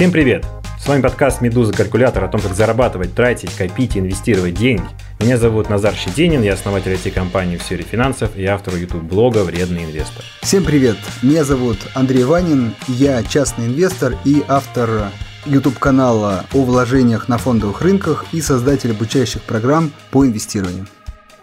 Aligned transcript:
Всем 0.00 0.12
привет! 0.12 0.46
С 0.82 0.88
вами 0.88 1.02
подкаст 1.02 1.42
«Медуза 1.42 1.74
Калькулятор» 1.74 2.24
о 2.24 2.28
том, 2.28 2.40
как 2.40 2.54
зарабатывать, 2.54 3.14
тратить, 3.14 3.54
копить 3.54 3.96
и 3.96 3.98
инвестировать 3.98 4.54
деньги. 4.54 4.82
Меня 5.20 5.36
зовут 5.36 5.68
Назар 5.68 5.94
Щединин, 5.94 6.40
я 6.40 6.54
основатель 6.54 6.92
IT-компании 6.92 7.58
в 7.58 7.62
сфере 7.62 7.84
финансов 7.84 8.34
и 8.34 8.46
автор 8.46 8.76
YouTube-блога 8.76 9.44
«Вредный 9.44 9.84
инвестор». 9.84 10.24
Всем 10.40 10.64
привет! 10.64 10.96
Меня 11.20 11.44
зовут 11.44 11.76
Андрей 11.92 12.24
Ванин, 12.24 12.74
я 12.88 13.22
частный 13.22 13.66
инвестор 13.66 14.16
и 14.24 14.42
автор 14.48 15.10
YouTube-канала 15.44 16.46
о 16.54 16.64
вложениях 16.64 17.28
на 17.28 17.36
фондовых 17.36 17.82
рынках 17.82 18.24
и 18.32 18.40
создатель 18.40 18.92
обучающих 18.92 19.42
программ 19.42 19.92
по 20.10 20.24
инвестированию. 20.24 20.86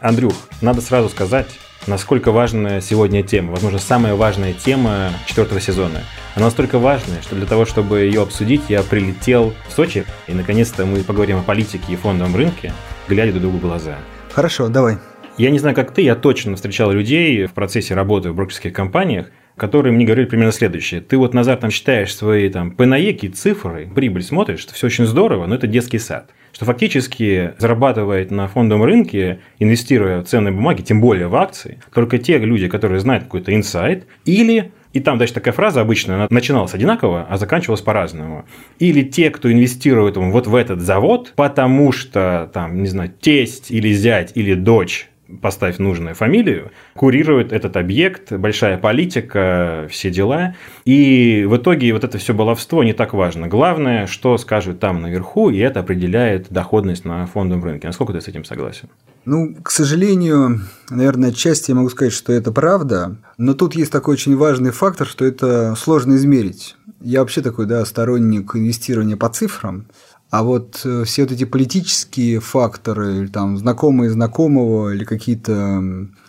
Андрюх, 0.01 0.33
надо 0.61 0.81
сразу 0.81 1.09
сказать, 1.09 1.59
насколько 1.88 2.31
важная 2.31 2.81
сегодня 2.81 3.23
тема, 3.23 3.51
возможно, 3.51 3.79
самая 3.79 4.15
важная 4.15 4.54
тема 4.54 5.11
четвертого 5.25 5.59
сезона. 5.59 6.01
Она 6.36 6.45
настолько 6.45 6.79
важная, 6.79 7.21
что 7.21 7.36
для 7.36 7.45
того, 7.45 7.65
чтобы 7.65 8.01
ее 8.01 8.21
обсудить, 8.21 8.63
я 8.69 8.83
прилетел 8.83 9.54
в 9.68 9.71
Сочи, 9.71 10.05
и 10.27 10.33
наконец-то 10.33 10.86
мы 10.86 11.04
поговорим 11.04 11.37
о 11.37 11.43
политике 11.43 11.93
и 11.93 11.96
фондовом 11.96 12.36
рынке, 12.36 12.73
глядя 13.07 13.32
друг 13.32 13.43
другу 13.43 13.57
в 13.57 13.61
глаза. 13.61 13.97
Хорошо, 14.32 14.68
давай. 14.68 14.97
Я 15.37 15.51
не 15.51 15.60
знаю, 15.60 15.75
как 15.75 15.93
ты, 15.93 16.01
я 16.01 16.15
точно 16.15 16.55
встречал 16.55 16.91
людей 16.91 17.46
в 17.46 17.54
процессе 17.54 17.93
работы 17.93 18.32
в 18.32 18.35
брокерских 18.35 18.74
компаниях, 18.74 19.27
которые 19.55 19.93
мне 19.93 20.05
говорили 20.05 20.25
примерно 20.25 20.51
следующее. 20.51 21.01
Ты 21.01 21.18
вот, 21.18 21.33
Назар, 21.33 21.57
там 21.57 21.71
считаешь 21.71 22.15
свои 22.15 22.49
там 22.49 22.71
пенаеки, 22.71 23.27
цифры, 23.27 23.89
прибыль 23.93 24.24
смотришь, 24.24 24.60
что 24.60 24.74
все 24.74 24.88
очень 24.88 25.05
здорово, 25.05 25.46
но 25.47 25.55
это 25.55 25.68
детский 25.68 25.99
сад. 25.99 26.29
Что 26.54 26.65
фактически 26.65 27.54
зарабатывает 27.57 28.32
на 28.32 28.47
фондовом 28.47 28.83
рынке, 28.83 29.39
инвестируя 29.60 30.21
в 30.21 30.25
ценные 30.25 30.51
бумаги, 30.51 30.82
тем 30.82 31.01
более 31.01 31.28
в 31.28 31.36
акции, 31.36 31.79
только 31.93 32.17
те 32.17 32.38
люди, 32.38 32.67
которые 32.67 33.00
знают 33.00 33.25
какой-то 33.25 33.53
инсайт, 33.53 34.05
или 34.25 34.72
и 34.94 35.00
там 35.00 35.19
дальше 35.19 35.36
такая 35.36 35.53
фраза 35.53 35.81
обычно, 35.81 36.16
она 36.16 36.28
начиналась 36.31 36.73
одинаково, 36.73 37.28
а 37.30 37.38
заканчивалась 37.38 37.81
по-разному. 37.81 38.45
Или 38.80 39.03
те, 39.03 39.30
кто 39.30 39.52
инвестирует 39.52 40.17
вот 40.17 40.47
в 40.47 40.55
этот 40.55 40.81
завод, 40.81 41.33
потому 41.36 41.91
что, 41.91 42.49
там, 42.52 42.81
не 42.81 42.88
знаю, 42.88 43.11
тесть 43.21 43.69
или 43.69 43.91
зять 43.91 44.31
или 44.33 44.55
дочь 44.55 45.08
поставь 45.42 45.78
нужную 45.78 46.16
фамилию, 46.16 46.72
курирует 46.95 47.52
этот 47.52 47.78
объект, 47.78 48.31
большая 48.31 48.78
политика, 48.78 49.88
все 49.89 50.09
дела. 50.09 50.56
И 50.86 51.45
в 51.47 51.58
итоге 51.58 51.94
вот 51.94 52.03
это 52.03 52.17
все 52.17 52.33
баловство 52.33 52.83
не 52.83 52.94
так 52.94 53.14
важно. 53.14 53.48
Главное, 53.48 54.08
что 54.08 54.38
скажут 54.38 54.80
там 54.80 55.02
наверху, 55.02 55.50
и 55.50 55.58
это 55.58 55.81
определяет 55.81 56.48
доходность 56.50 57.05
на 57.05 57.25
фондовом 57.25 57.64
рынке. 57.64 57.88
Насколько 57.88 58.14
ты 58.14 58.22
с 58.22 58.28
этим 58.28 58.45
согласен? 58.45 58.89
Ну, 59.25 59.55
к 59.61 59.72
сожалению, 59.72 60.61
наверное, 60.89 61.30
отчасти 61.30 61.72
я 61.72 61.75
могу 61.75 61.89
сказать, 61.89 62.14
что 62.14 62.31
это 62.31 62.52
правда, 62.52 63.17
но 63.38 63.53
тут 63.53 63.75
есть 63.75 63.92
такой 63.92 64.14
очень 64.14 64.38
важный 64.38 64.72
фактор, 64.72 65.05
что 65.05 65.25
это 65.25 65.75
сложно 65.75 66.16
измерить. 66.16 66.78
Я 67.02 67.20
вообще 67.20 67.42
такой, 67.42 67.66
да, 67.66 67.83
сторонник 67.86 68.55
инвестирования 68.55 69.17
по 69.17 69.30
цифрам, 69.30 69.86
а 70.30 70.44
вот 70.44 70.81
э, 70.83 71.03
все 71.06 71.23
вот 71.23 71.31
эти 71.31 71.45
политические 71.45 72.39
факторы, 72.39 73.20
или 73.20 73.28
там 73.28 73.58
знакомые 73.58 74.09
знакомого, 74.09 74.94
или 74.94 75.06
какие-то 75.06 75.81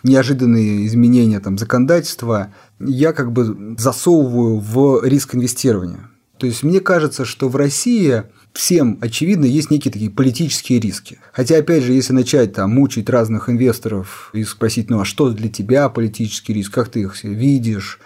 неожиданные 0.03 0.87
изменения 0.87 1.39
там 1.39 1.57
законодательства, 1.57 2.53
я 2.79 3.11
как 3.11 3.33
бы 3.33 3.75
засовываю 3.77 4.59
в 4.59 5.03
риск 5.03 5.35
инвестирования. 5.35 6.09
То 6.37 6.45
есть 6.47 6.63
мне 6.63 6.79
кажется, 6.79 7.25
что 7.25 7.49
в 7.49 7.57
России 7.57 8.23
всем 8.53 8.97
очевидно 9.01 9.43
есть 9.43 9.69
некие 9.69 9.91
такие 9.91 10.09
политические 10.09 10.79
риски. 10.79 11.19
Хотя, 11.33 11.57
опять 11.57 11.83
же, 11.83 11.91
если 11.91 12.13
начать 12.13 12.53
там 12.53 12.71
мучить 12.71 13.09
разных 13.09 13.49
инвесторов 13.49 14.29
и 14.33 14.45
спросить, 14.45 14.89
ну 14.89 15.01
а 15.01 15.05
что 15.05 15.31
для 15.31 15.49
тебя 15.49 15.89
политический 15.89 16.53
риск, 16.53 16.73
как 16.73 16.87
ты 16.87 17.01
их 17.01 17.21
видишь, 17.23 17.99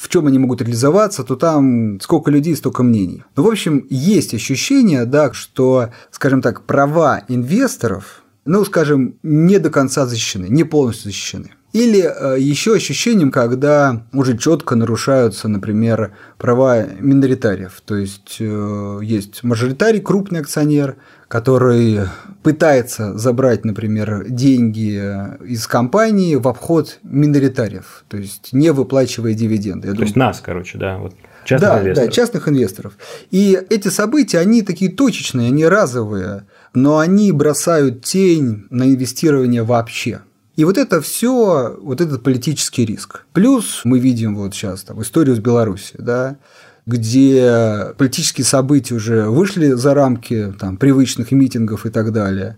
в 0.00 0.08
чем 0.08 0.26
они 0.26 0.38
могут 0.38 0.62
реализоваться, 0.62 1.24
то 1.24 1.36
там 1.36 2.00
сколько 2.00 2.30
людей, 2.30 2.56
столько 2.56 2.82
мнений. 2.82 3.24
Ну, 3.36 3.42
в 3.42 3.48
общем, 3.48 3.86
есть 3.90 4.34
ощущение, 4.34 5.04
да, 5.04 5.32
что, 5.32 5.90
скажем 6.10 6.42
так, 6.42 6.62
права 6.66 7.22
инвесторов, 7.28 8.22
ну, 8.44 8.64
скажем, 8.64 9.16
не 9.22 9.58
до 9.58 9.70
конца 9.70 10.06
защищены, 10.06 10.46
не 10.48 10.64
полностью 10.64 11.10
защищены. 11.10 11.55
Или 11.72 12.00
э, 12.00 12.36
еще 12.38 12.74
ощущением, 12.74 13.30
когда 13.30 14.02
уже 14.12 14.38
четко 14.38 14.76
нарушаются, 14.76 15.48
например, 15.48 16.14
права 16.38 16.84
миноритариев. 16.84 17.82
То 17.84 17.96
есть 17.96 18.36
э, 18.40 19.00
есть 19.02 19.42
мажоритарий, 19.42 20.00
крупный 20.00 20.40
акционер, 20.40 20.96
который 21.28 22.00
пытается 22.42 23.18
забрать, 23.18 23.64
например, 23.64 24.26
деньги 24.28 24.96
из 25.44 25.66
компании 25.66 26.36
в 26.36 26.46
обход 26.46 27.00
миноритариев, 27.02 28.04
то 28.08 28.16
есть 28.16 28.52
не 28.52 28.70
выплачивая 28.70 29.34
дивиденды. 29.34 29.88
Я 29.88 29.92
то 29.92 29.96
думаю, 29.96 30.06
есть 30.06 30.16
нас, 30.16 30.40
короче, 30.40 30.78
да, 30.78 30.98
вот 30.98 31.14
частных 31.44 31.70
да, 31.70 31.80
инвесторов. 31.80 32.08
Да, 32.08 32.12
частных 32.14 32.48
инвесторов. 32.48 32.92
И 33.30 33.58
эти 33.70 33.88
события, 33.88 34.38
они 34.38 34.62
такие 34.62 34.90
точечные, 34.90 35.48
они 35.48 35.66
разовые, 35.66 36.46
но 36.74 36.98
они 36.98 37.32
бросают 37.32 38.04
тень 38.04 38.66
на 38.70 38.84
инвестирование 38.84 39.62
вообще. 39.62 40.20
И 40.56 40.64
вот 40.64 40.78
это 40.78 41.00
все, 41.00 41.76
вот 41.80 42.00
этот 42.00 42.22
политический 42.22 42.86
риск. 42.86 43.24
Плюс 43.32 43.82
мы 43.84 43.98
видим 43.98 44.36
вот 44.36 44.54
сейчас 44.54 44.82
там, 44.82 45.02
историю 45.02 45.36
с 45.36 45.38
Беларусью, 45.38 46.02
да, 46.02 46.38
где 46.86 47.92
политические 47.98 48.44
события 48.44 48.94
уже 48.94 49.26
вышли 49.28 49.72
за 49.72 49.92
рамки 49.92 50.54
там, 50.58 50.78
привычных 50.78 51.30
митингов 51.30 51.84
и 51.84 51.90
так 51.90 52.12
далее. 52.12 52.56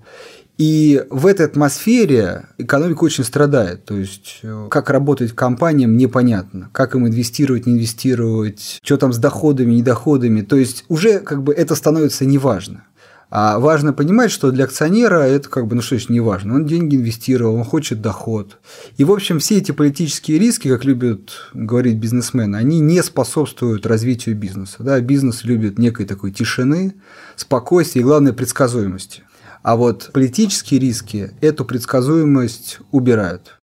И 0.58 1.04
в 1.10 1.26
этой 1.26 1.46
атмосфере 1.46 2.46
экономика 2.58 3.04
очень 3.04 3.24
страдает. 3.24 3.84
То 3.84 3.96
есть, 3.96 4.42
как 4.70 4.90
работать 4.90 5.32
компаниям, 5.32 5.96
непонятно. 5.96 6.68
Как 6.72 6.96
им 6.96 7.06
инвестировать, 7.06 7.66
не 7.66 7.74
инвестировать, 7.74 8.80
что 8.82 8.96
там 8.96 9.12
с 9.12 9.18
доходами, 9.18 9.74
недоходами. 9.74 10.42
То 10.42 10.56
есть, 10.56 10.84
уже 10.88 11.20
как 11.20 11.44
бы 11.44 11.52
это 11.52 11.76
становится 11.76 12.24
неважно. 12.24 12.84
А 13.30 13.58
важно 13.58 13.92
понимать, 13.92 14.30
что 14.30 14.50
для 14.50 14.64
акционера 14.64 15.20
это 15.20 15.50
как 15.50 15.66
бы, 15.66 15.76
ну 15.76 15.82
что 15.82 15.96
еще 15.96 16.12
не 16.12 16.20
важно. 16.20 16.54
Он 16.54 16.66
деньги 16.66 16.96
инвестировал, 16.96 17.56
он 17.56 17.64
хочет 17.64 18.00
доход. 18.00 18.58
И, 18.96 19.04
в 19.04 19.12
общем, 19.12 19.38
все 19.38 19.58
эти 19.58 19.72
политические 19.72 20.38
риски, 20.38 20.68
как 20.68 20.84
любят 20.84 21.32
говорить 21.52 21.98
бизнесмены, 21.98 22.56
они 22.56 22.80
не 22.80 23.02
способствуют 23.02 23.84
развитию 23.84 24.34
бизнеса. 24.34 24.76
Да? 24.80 24.98
Бизнес 25.00 25.44
любит 25.44 25.78
некой 25.78 26.06
такой 26.06 26.32
тишины, 26.32 26.94
спокойствия 27.36 28.00
и, 28.00 28.04
главное, 28.04 28.32
предсказуемости. 28.32 29.22
А 29.62 29.76
вот 29.76 30.10
политические 30.14 30.80
риски 30.80 31.32
эту 31.42 31.66
предсказуемость 31.66 32.78
убирают. 32.92 33.58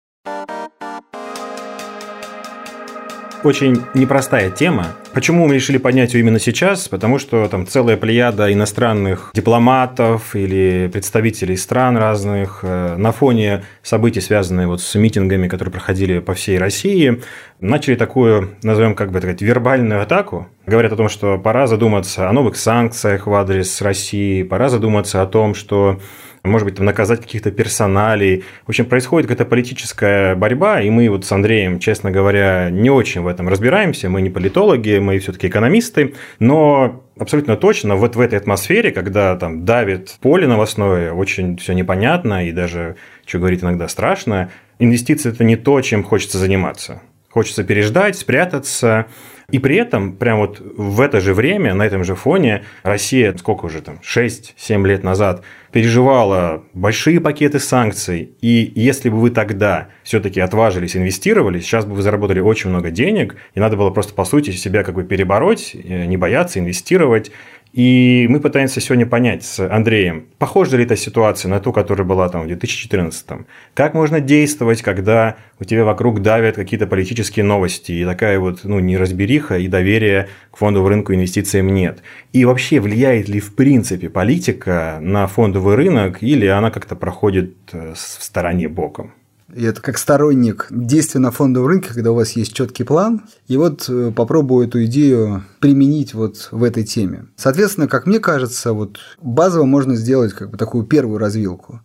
Очень 3.44 3.82
непростая 3.94 4.50
тема. 4.50 4.86
Почему 5.12 5.46
мы 5.46 5.54
решили 5.54 5.76
поднять 5.76 6.14
ее 6.14 6.20
именно 6.20 6.38
сейчас? 6.38 6.88
Потому 6.88 7.18
что 7.18 7.46
там 7.48 7.66
целая 7.66 7.96
плеяда 7.96 8.52
иностранных 8.52 9.30
дипломатов 9.34 10.34
или 10.34 10.88
представителей 10.92 11.56
стран 11.56 11.96
разных 11.96 12.60
э, 12.62 12.96
на 12.96 13.12
фоне 13.12 13.64
событий, 13.82 14.20
связанных 14.20 14.68
вот 14.68 14.80
с 14.80 14.94
митингами, 14.94 15.48
которые 15.48 15.72
проходили 15.72 16.20
по 16.20 16.34
всей 16.34 16.58
России, 16.58 17.20
начали 17.60 17.94
такую, 17.94 18.56
назовем 18.62 18.94
как 18.94 19.12
бы 19.12 19.18
сказать, 19.18 19.42
вербальную 19.42 20.02
атаку. 20.02 20.48
Говорят 20.66 20.92
о 20.92 20.96
том, 20.96 21.08
что 21.08 21.38
пора 21.38 21.66
задуматься 21.66 22.28
о 22.28 22.32
новых 22.32 22.56
санкциях 22.56 23.26
в 23.26 23.34
адрес 23.34 23.82
России, 23.82 24.42
пора 24.42 24.68
задуматься 24.68 25.20
о 25.20 25.26
том, 25.26 25.54
что 25.54 26.00
может 26.44 26.64
быть, 26.64 26.76
там, 26.76 26.86
наказать 26.86 27.20
каких-то 27.20 27.50
персоналей. 27.50 28.44
В 28.66 28.70
общем, 28.70 28.86
происходит 28.86 29.28
какая-то 29.28 29.48
политическая 29.48 30.34
борьба, 30.34 30.80
и 30.80 30.90
мы 30.90 31.08
вот 31.08 31.24
с 31.24 31.32
Андреем, 31.32 31.78
честно 31.78 32.10
говоря, 32.10 32.68
не 32.70 32.90
очень 32.90 33.20
в 33.20 33.28
этом 33.28 33.48
разбираемся. 33.48 34.08
Мы 34.08 34.22
не 34.22 34.30
политологи, 34.30 34.98
мы 34.98 35.18
все-таки 35.18 35.48
экономисты, 35.48 36.14
но 36.40 37.04
абсолютно 37.18 37.56
точно 37.56 37.94
вот 37.94 38.16
в 38.16 38.20
этой 38.20 38.38
атмосфере, 38.38 38.90
когда 38.90 39.36
там 39.36 39.64
давит 39.64 40.16
поле 40.20 40.46
новостное, 40.46 41.12
очень 41.12 41.56
все 41.58 41.74
непонятно 41.74 42.48
и 42.48 42.52
даже, 42.52 42.96
что 43.24 43.38
говорить, 43.38 43.62
иногда 43.62 43.86
страшно, 43.86 44.50
инвестиции– 44.78 45.30
это 45.32 45.44
не 45.44 45.56
то, 45.56 45.80
чем 45.80 46.02
хочется 46.02 46.38
заниматься. 46.38 47.02
Хочется 47.30 47.64
переждать, 47.64 48.16
спрятаться, 48.16 49.06
и 49.50 49.58
при 49.58 49.76
этом, 49.76 50.16
прям 50.16 50.38
вот 50.38 50.60
в 50.60 51.00
это 51.00 51.20
же 51.20 51.34
время, 51.34 51.74
на 51.74 51.84
этом 51.84 52.04
же 52.04 52.14
фоне, 52.14 52.64
Россия, 52.82 53.34
сколько 53.36 53.66
уже 53.66 53.80
там, 53.80 54.00
6-7 54.02 54.86
лет 54.86 55.02
назад, 55.02 55.42
переживала 55.72 56.64
большие 56.74 57.20
пакеты 57.20 57.58
санкций. 57.58 58.34
И 58.40 58.72
если 58.74 59.08
бы 59.08 59.18
вы 59.18 59.30
тогда 59.30 59.88
все-таки 60.04 60.40
отважились, 60.40 60.96
инвестировали, 60.96 61.60
сейчас 61.60 61.84
бы 61.84 61.94
вы 61.94 62.02
заработали 62.02 62.40
очень 62.40 62.70
много 62.70 62.90
денег, 62.90 63.36
и 63.54 63.60
надо 63.60 63.76
было 63.76 63.90
просто, 63.90 64.14
по 64.14 64.24
сути, 64.24 64.50
себя 64.50 64.84
как 64.84 64.94
бы 64.94 65.04
перебороть, 65.04 65.74
э, 65.74 66.04
не 66.04 66.16
бояться, 66.16 66.58
инвестировать. 66.58 67.32
И 67.72 68.26
мы 68.28 68.40
пытаемся 68.40 68.80
сегодня 68.80 69.06
понять 69.06 69.44
с 69.44 69.66
Андреем, 69.66 70.26
похожа 70.38 70.76
ли 70.76 70.84
эта 70.84 70.94
ситуация 70.94 71.48
на 71.48 71.58
ту, 71.58 71.72
которая 71.72 72.06
была 72.06 72.28
там 72.28 72.42
в 72.42 72.46
2014 72.46 73.26
-м. 73.30 73.44
Как 73.72 73.94
можно 73.94 74.20
действовать, 74.20 74.82
когда 74.82 75.36
у 75.58 75.64
тебя 75.64 75.84
вокруг 75.84 76.20
давят 76.20 76.56
какие-то 76.56 76.86
политические 76.86 77.44
новости, 77.44 77.92
и 77.92 78.04
такая 78.04 78.38
вот 78.38 78.64
ну, 78.64 78.78
неразбериха, 78.78 79.56
и 79.56 79.68
доверия 79.68 80.28
к 80.50 80.58
фондовому 80.58 80.90
рынку 80.90 81.14
инвестициям 81.14 81.72
нет. 81.72 82.02
И 82.34 82.44
вообще, 82.44 82.78
влияет 82.78 83.30
ли 83.30 83.40
в 83.40 83.54
принципе 83.54 84.10
политика 84.10 84.98
на 85.00 85.26
фондовый 85.26 85.76
рынок, 85.76 86.22
или 86.22 86.46
она 86.46 86.70
как-то 86.70 86.94
проходит 86.94 87.54
э, 87.72 87.94
в 87.94 88.22
стороне 88.22 88.68
боком? 88.68 89.12
И 89.54 89.64
это 89.64 89.82
как 89.82 89.98
сторонник 89.98 90.66
действия 90.70 91.20
на 91.20 91.30
фондовом 91.30 91.68
рынке, 91.68 91.90
когда 91.92 92.12
у 92.12 92.14
вас 92.14 92.32
есть 92.32 92.52
четкий 92.54 92.84
план. 92.84 93.22
И 93.48 93.56
вот 93.56 93.88
э, 93.88 94.12
попробую 94.14 94.66
эту 94.66 94.84
идею 94.84 95.44
применить 95.60 96.14
вот 96.14 96.48
в 96.50 96.64
этой 96.64 96.84
теме. 96.84 97.26
Соответственно, 97.36 97.88
как 97.88 98.06
мне 98.06 98.18
кажется, 98.18 98.72
вот 98.72 98.98
базово 99.20 99.64
можно 99.64 99.94
сделать 99.94 100.32
как 100.32 100.50
бы 100.50 100.56
такую 100.56 100.84
первую 100.84 101.18
развилку. 101.18 101.80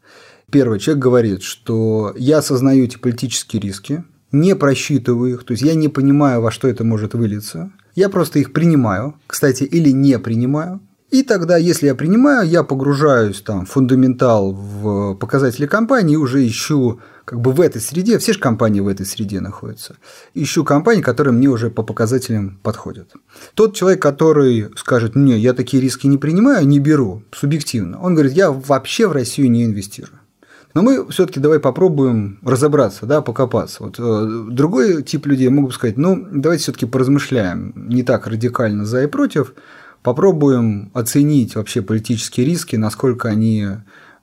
Первый 0.49 0.79
человек 0.79 1.03
говорит, 1.03 1.41
что 1.41 2.13
я 2.17 2.37
осознаю 2.37 2.85
эти 2.85 2.97
политические 2.97 3.61
риски, 3.61 4.05
не 4.31 4.55
просчитываю 4.55 5.33
их, 5.33 5.43
то 5.43 5.51
есть 5.51 5.63
я 5.63 5.73
не 5.73 5.89
понимаю, 5.89 6.41
во 6.41 6.51
что 6.51 6.67
это 6.67 6.83
может 6.83 7.13
вылиться. 7.13 7.71
Я 7.95 8.09
просто 8.09 8.39
их 8.39 8.53
принимаю, 8.53 9.15
кстати, 9.25 9.63
или 9.63 9.89
не 9.89 10.19
принимаю. 10.19 10.79
И 11.09 11.23
тогда, 11.23 11.55
если 11.55 11.87
я 11.87 11.95
принимаю, 11.95 12.47
я 12.47 12.63
погружаюсь 12.63 13.41
там 13.41 13.65
в 13.65 13.69
фундаментал, 13.69 14.51
в 14.51 15.15
показатели 15.15 15.65
компании 15.65 16.15
и 16.15 16.17
уже 16.17 16.45
ищу 16.45 16.99
как 17.23 17.39
бы 17.39 17.51
в 17.51 17.61
этой 17.61 17.81
среде, 17.81 18.17
все 18.19 18.33
же 18.33 18.39
компании 18.39 18.81
в 18.81 18.87
этой 18.87 19.05
среде 19.05 19.39
находятся, 19.39 19.97
ищу 20.33 20.65
компании, 20.65 21.01
которые 21.01 21.33
мне 21.33 21.47
уже 21.47 21.69
по 21.69 21.83
показателям 21.83 22.59
подходят. 22.61 23.13
Тот 23.53 23.73
человек, 23.73 24.01
который 24.01 24.69
скажет, 24.75 25.15
не, 25.15 25.37
я 25.37 25.53
такие 25.53 25.81
риски 25.81 26.07
не 26.07 26.17
принимаю, 26.17 26.67
не 26.67 26.79
беру, 26.79 27.23
субъективно, 27.31 28.01
он 28.01 28.13
говорит, 28.13 28.33
я 28.33 28.51
вообще 28.51 29.07
в 29.07 29.13
Россию 29.13 29.49
не 29.51 29.65
инвестирую. 29.65 30.19
Но 30.73 30.83
мы 30.83 31.09
все-таки 31.09 31.39
давай 31.39 31.59
попробуем 31.59 32.39
разобраться, 32.43 33.05
да, 33.05 33.21
покопаться. 33.21 33.83
Вот 33.83 33.95
э, 33.97 34.45
другой 34.51 35.01
тип 35.01 35.25
людей 35.25 35.49
могут 35.49 35.73
сказать, 35.73 35.97
ну, 35.97 36.27
давайте 36.31 36.63
все-таки 36.63 36.85
поразмышляем, 36.85 37.73
не 37.75 38.03
так 38.03 38.27
радикально 38.27 38.85
за 38.85 39.03
и 39.03 39.07
против, 39.07 39.55
попробуем 40.07 40.89
оценить 40.93 41.55
вообще 41.55 41.81
политические 41.81 42.45
риски, 42.45 42.77
насколько 42.77 43.27
они 43.27 43.67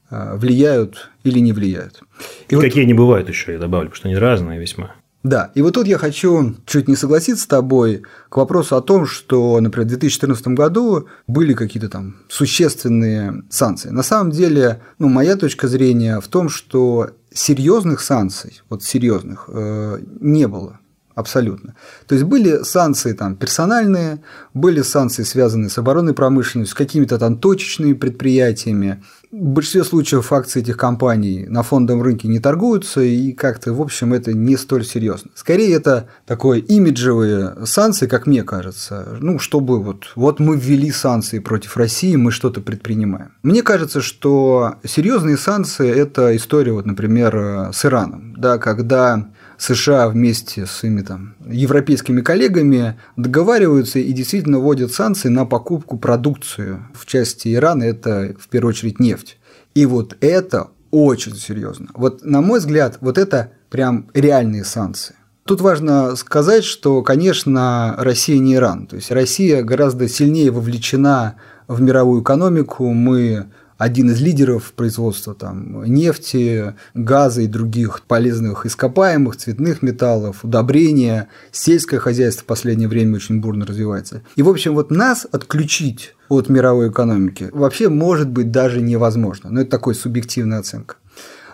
э, 0.08 0.36
влияют 0.38 1.10
или 1.24 1.40
не 1.40 1.52
влияют. 1.52 2.00
И, 2.48 2.54
и 2.54 2.56
вот... 2.56 2.64
какие 2.64 2.84
они 2.84 2.94
бывают 2.94 3.28
еще, 3.28 3.52
я 3.52 3.58
добавлю, 3.58 3.90
потому 3.90 3.98
что 3.98 4.08
они 4.08 4.16
разные 4.16 4.58
весьма. 4.58 4.94
Да, 5.22 5.50
и 5.54 5.60
вот 5.60 5.74
тут 5.74 5.86
я 5.86 5.98
хочу 5.98 6.56
чуть 6.64 6.88
не 6.88 6.96
согласиться 6.96 7.44
с 7.44 7.46
тобой 7.46 8.00
к 8.30 8.36
вопросу 8.38 8.76
о 8.76 8.80
том, 8.80 9.04
что, 9.04 9.60
например, 9.60 9.84
в 9.84 9.90
2014 9.90 10.48
году 10.48 11.06
были 11.26 11.52
какие-то 11.52 11.90
там 11.90 12.16
существенные 12.30 13.42
санкции. 13.50 13.90
На 13.90 14.02
самом 14.02 14.30
деле, 14.30 14.80
ну, 14.98 15.10
моя 15.10 15.36
точка 15.36 15.68
зрения 15.68 16.18
в 16.18 16.28
том, 16.28 16.48
что 16.48 17.10
серьезных 17.30 18.00
санкций, 18.00 18.62
вот 18.70 18.82
серьезных, 18.82 19.50
э, 19.52 19.98
не 20.18 20.48
было. 20.48 20.80
Абсолютно. 21.14 21.74
То 22.06 22.14
есть 22.14 22.24
были 22.24 22.64
санкции 22.64 23.12
там 23.12 23.36
персональные, 23.36 24.20
были 24.52 24.82
санкции, 24.82 25.22
связанные 25.22 25.70
с 25.70 25.78
оборонной 25.78 26.12
промышленностью, 26.12 26.74
с 26.74 26.76
какими-то 26.76 27.18
там 27.18 27.38
точечными 27.38 27.92
предприятиями. 27.92 29.02
В 29.30 29.36
большинстве 29.36 29.84
случаев 29.84 30.32
акции 30.32 30.60
этих 30.60 30.76
компаний 30.76 31.46
на 31.48 31.62
фондовом 31.62 32.02
рынке 32.02 32.28
не 32.28 32.38
торгуются, 32.40 33.00
и 33.00 33.32
как-то, 33.32 33.72
в 33.72 33.80
общем, 33.80 34.12
это 34.12 34.32
не 34.32 34.56
столь 34.56 34.84
серьезно. 34.84 35.30
Скорее, 35.34 35.74
это 35.74 36.08
такое 36.26 36.58
имиджевые 36.60 37.64
санкции, 37.64 38.06
как 38.06 38.26
мне 38.26 38.42
кажется, 38.42 39.16
ну, 39.20 39.38
чтобы 39.38 39.82
вот, 39.82 40.12
вот 40.14 40.40
мы 40.40 40.56
ввели 40.56 40.90
санкции 40.90 41.38
против 41.38 41.76
России, 41.76 42.16
мы 42.16 42.30
что-то 42.30 42.60
предпринимаем. 42.60 43.32
Мне 43.42 43.62
кажется, 43.62 44.00
что 44.00 44.76
серьезные 44.84 45.36
санкции– 45.36 45.88
это 45.90 46.36
история, 46.36 46.72
вот, 46.72 46.86
например, 46.86 47.70
с 47.72 47.84
Ираном, 47.84 48.34
да, 48.36 48.58
когда 48.58 49.28
США 49.64 50.08
вместе 50.08 50.66
с 50.66 50.70
своими 50.70 51.00
там, 51.00 51.34
европейскими 51.46 52.20
коллегами 52.20 52.98
договариваются 53.16 53.98
и 53.98 54.12
действительно 54.12 54.58
вводят 54.58 54.92
санкции 54.92 55.28
на 55.28 55.46
покупку 55.46 55.96
продукции. 55.96 56.78
В 56.94 57.06
части 57.06 57.54
Ирана 57.54 57.84
это 57.84 58.34
в 58.38 58.48
первую 58.48 58.70
очередь 58.70 59.00
нефть. 59.00 59.38
И 59.74 59.86
вот 59.86 60.16
это 60.20 60.68
очень 60.90 61.34
серьезно. 61.34 61.88
Вот 61.94 62.24
на 62.24 62.40
мой 62.40 62.60
взгляд, 62.60 62.98
вот 63.00 63.18
это 63.18 63.52
прям 63.70 64.08
реальные 64.14 64.64
санкции. 64.64 65.16
Тут 65.46 65.60
важно 65.60 66.14
сказать, 66.16 66.64
что, 66.64 67.02
конечно, 67.02 67.94
Россия 67.98 68.38
не 68.38 68.54
Иран. 68.54 68.86
То 68.86 68.96
есть 68.96 69.10
Россия 69.10 69.62
гораздо 69.62 70.08
сильнее 70.08 70.50
вовлечена 70.50 71.36
в 71.68 71.80
мировую 71.80 72.22
экономику. 72.22 72.90
Мы 72.92 73.46
один 73.78 74.10
из 74.10 74.20
лидеров 74.20 74.72
производства 74.72 75.34
там, 75.34 75.84
нефти, 75.84 76.74
газа 76.94 77.42
и 77.42 77.46
других 77.46 78.02
полезных 78.02 78.66
ископаемых, 78.66 79.36
цветных 79.36 79.82
металлов, 79.82 80.44
удобрения, 80.44 81.28
сельское 81.50 81.98
хозяйство 81.98 82.44
в 82.44 82.46
последнее 82.46 82.88
время 82.88 83.16
очень 83.16 83.40
бурно 83.40 83.66
развивается. 83.66 84.22
И, 84.36 84.42
в 84.42 84.48
общем, 84.48 84.74
вот 84.74 84.90
нас 84.90 85.26
отключить 85.30 86.14
от 86.28 86.48
мировой 86.48 86.90
экономики 86.90 87.50
вообще 87.52 87.88
может 87.88 88.28
быть 88.28 88.50
даже 88.50 88.80
невозможно. 88.80 89.50
Но 89.50 89.60
это 89.60 89.72
такая 89.72 89.94
субъективная 89.94 90.60
оценка. 90.60 90.96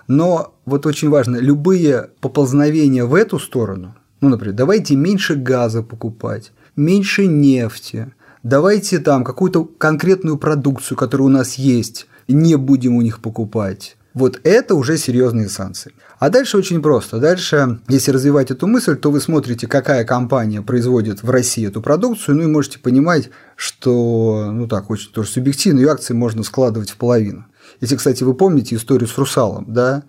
Но 0.07 0.55
вот 0.65 0.87
очень 0.87 1.09
важно, 1.09 1.37
любые 1.37 2.11
поползновения 2.21 3.05
в 3.05 3.15
эту 3.15 3.39
сторону, 3.39 3.95
ну, 4.21 4.29
например, 4.29 4.55
давайте 4.55 4.97
меньше 4.97 5.37
газа 5.37 5.83
покупать, 5.83 6.53
меньше 6.77 7.27
нефти, 7.27 8.13
давайте 8.43 8.99
там 8.99 9.25
какую-то 9.25 9.65
конкретную 9.65 10.37
продукцию, 10.37 10.99
которая 10.99 11.27
у 11.27 11.31
нас 11.31 11.55
есть, 11.55 12.09
не 12.33 12.57
будем 12.57 12.97
у 12.97 13.03
них 13.03 13.21
покупать. 13.21 13.97
Вот 14.13 14.41
это 14.43 14.75
уже 14.75 14.99
серьезные 14.99 15.49
санкции. 15.49 15.93
А 16.19 16.31
дальше 16.31 16.59
очень 16.59 16.83
просто. 16.83 17.19
Дальше, 17.19 17.81
если 17.89 18.11
развивать 18.11 18.51
эту 18.51 18.67
мысль, 18.67 18.97
то 18.97 19.11
вы 19.11 19.21
смотрите, 19.21 19.69
какая 19.69 20.05
компания 20.05 20.63
производит 20.63 21.23
в 21.23 21.31
России 21.31 21.67
эту 21.67 21.81
продукцию, 21.81 22.37
ну 22.37 22.43
и 22.43 22.47
можете 22.47 22.81
понимать, 22.81 23.31
что, 23.55 24.51
ну 24.53 24.67
так, 24.67 24.91
очень 24.91 25.13
тоже 25.13 25.31
субъективно, 25.31 25.79
ее 25.79 25.91
акции 25.91 26.13
можно 26.13 26.43
складывать 26.43 26.91
в 26.91 26.97
половину. 26.97 27.47
Если, 27.81 27.97
кстати, 27.97 28.25
вы 28.25 28.35
помните 28.35 28.75
историю 28.75 29.09
с 29.09 29.17
Русалом, 29.17 29.65
да, 29.69 30.03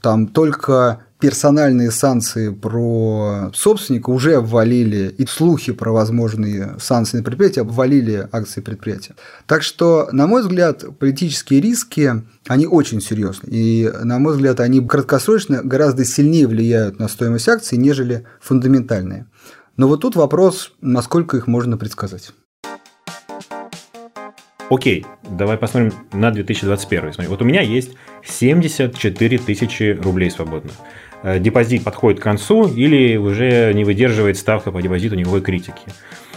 там 0.00 0.28
только 0.28 1.02
персональные 1.20 1.90
санкции 1.90 2.50
про 2.50 3.50
собственника 3.54 4.10
уже 4.10 4.34
обвалили, 4.34 5.14
и 5.16 5.26
слухи 5.26 5.72
про 5.72 5.92
возможные 5.92 6.76
санкции 6.80 7.18
на 7.18 7.22
предприятие 7.22 7.62
обвалили 7.62 8.28
акции 8.32 8.60
предприятия. 8.60 9.14
Так 9.46 9.62
что, 9.62 10.08
на 10.12 10.26
мой 10.26 10.42
взгляд, 10.42 10.84
политические 10.98 11.60
риски, 11.60 12.22
они 12.48 12.66
очень 12.66 13.00
серьезны. 13.00 13.48
И, 13.50 13.92
на 14.02 14.18
мой 14.18 14.34
взгляд, 14.34 14.60
они 14.60 14.80
краткосрочно 14.80 15.62
гораздо 15.62 16.04
сильнее 16.04 16.46
влияют 16.46 16.98
на 16.98 17.08
стоимость 17.08 17.48
акций, 17.48 17.78
нежели 17.78 18.24
фундаментальные. 18.40 19.26
Но 19.76 19.88
вот 19.88 20.00
тут 20.00 20.16
вопрос, 20.16 20.72
насколько 20.80 21.36
их 21.36 21.46
можно 21.46 21.76
предсказать. 21.76 22.32
Окей, 24.70 25.04
давай 25.28 25.58
посмотрим 25.58 25.92
на 26.12 26.30
2021. 26.30 27.14
Смотри, 27.14 27.28
вот 27.28 27.42
у 27.42 27.44
меня 27.44 27.60
есть 27.60 27.90
74 28.24 29.38
тысячи 29.38 29.98
рублей 30.00 30.30
свободных. 30.30 30.74
Э, 31.22 31.38
депозит 31.38 31.84
подходит 31.84 32.20
к 32.20 32.22
концу 32.22 32.66
или 32.66 33.16
уже 33.16 33.72
не 33.74 33.84
выдерживает 33.84 34.36
ставка 34.36 34.72
по 34.72 34.80
депозиту 34.80 35.14
никакой 35.14 35.42
критики. 35.42 35.82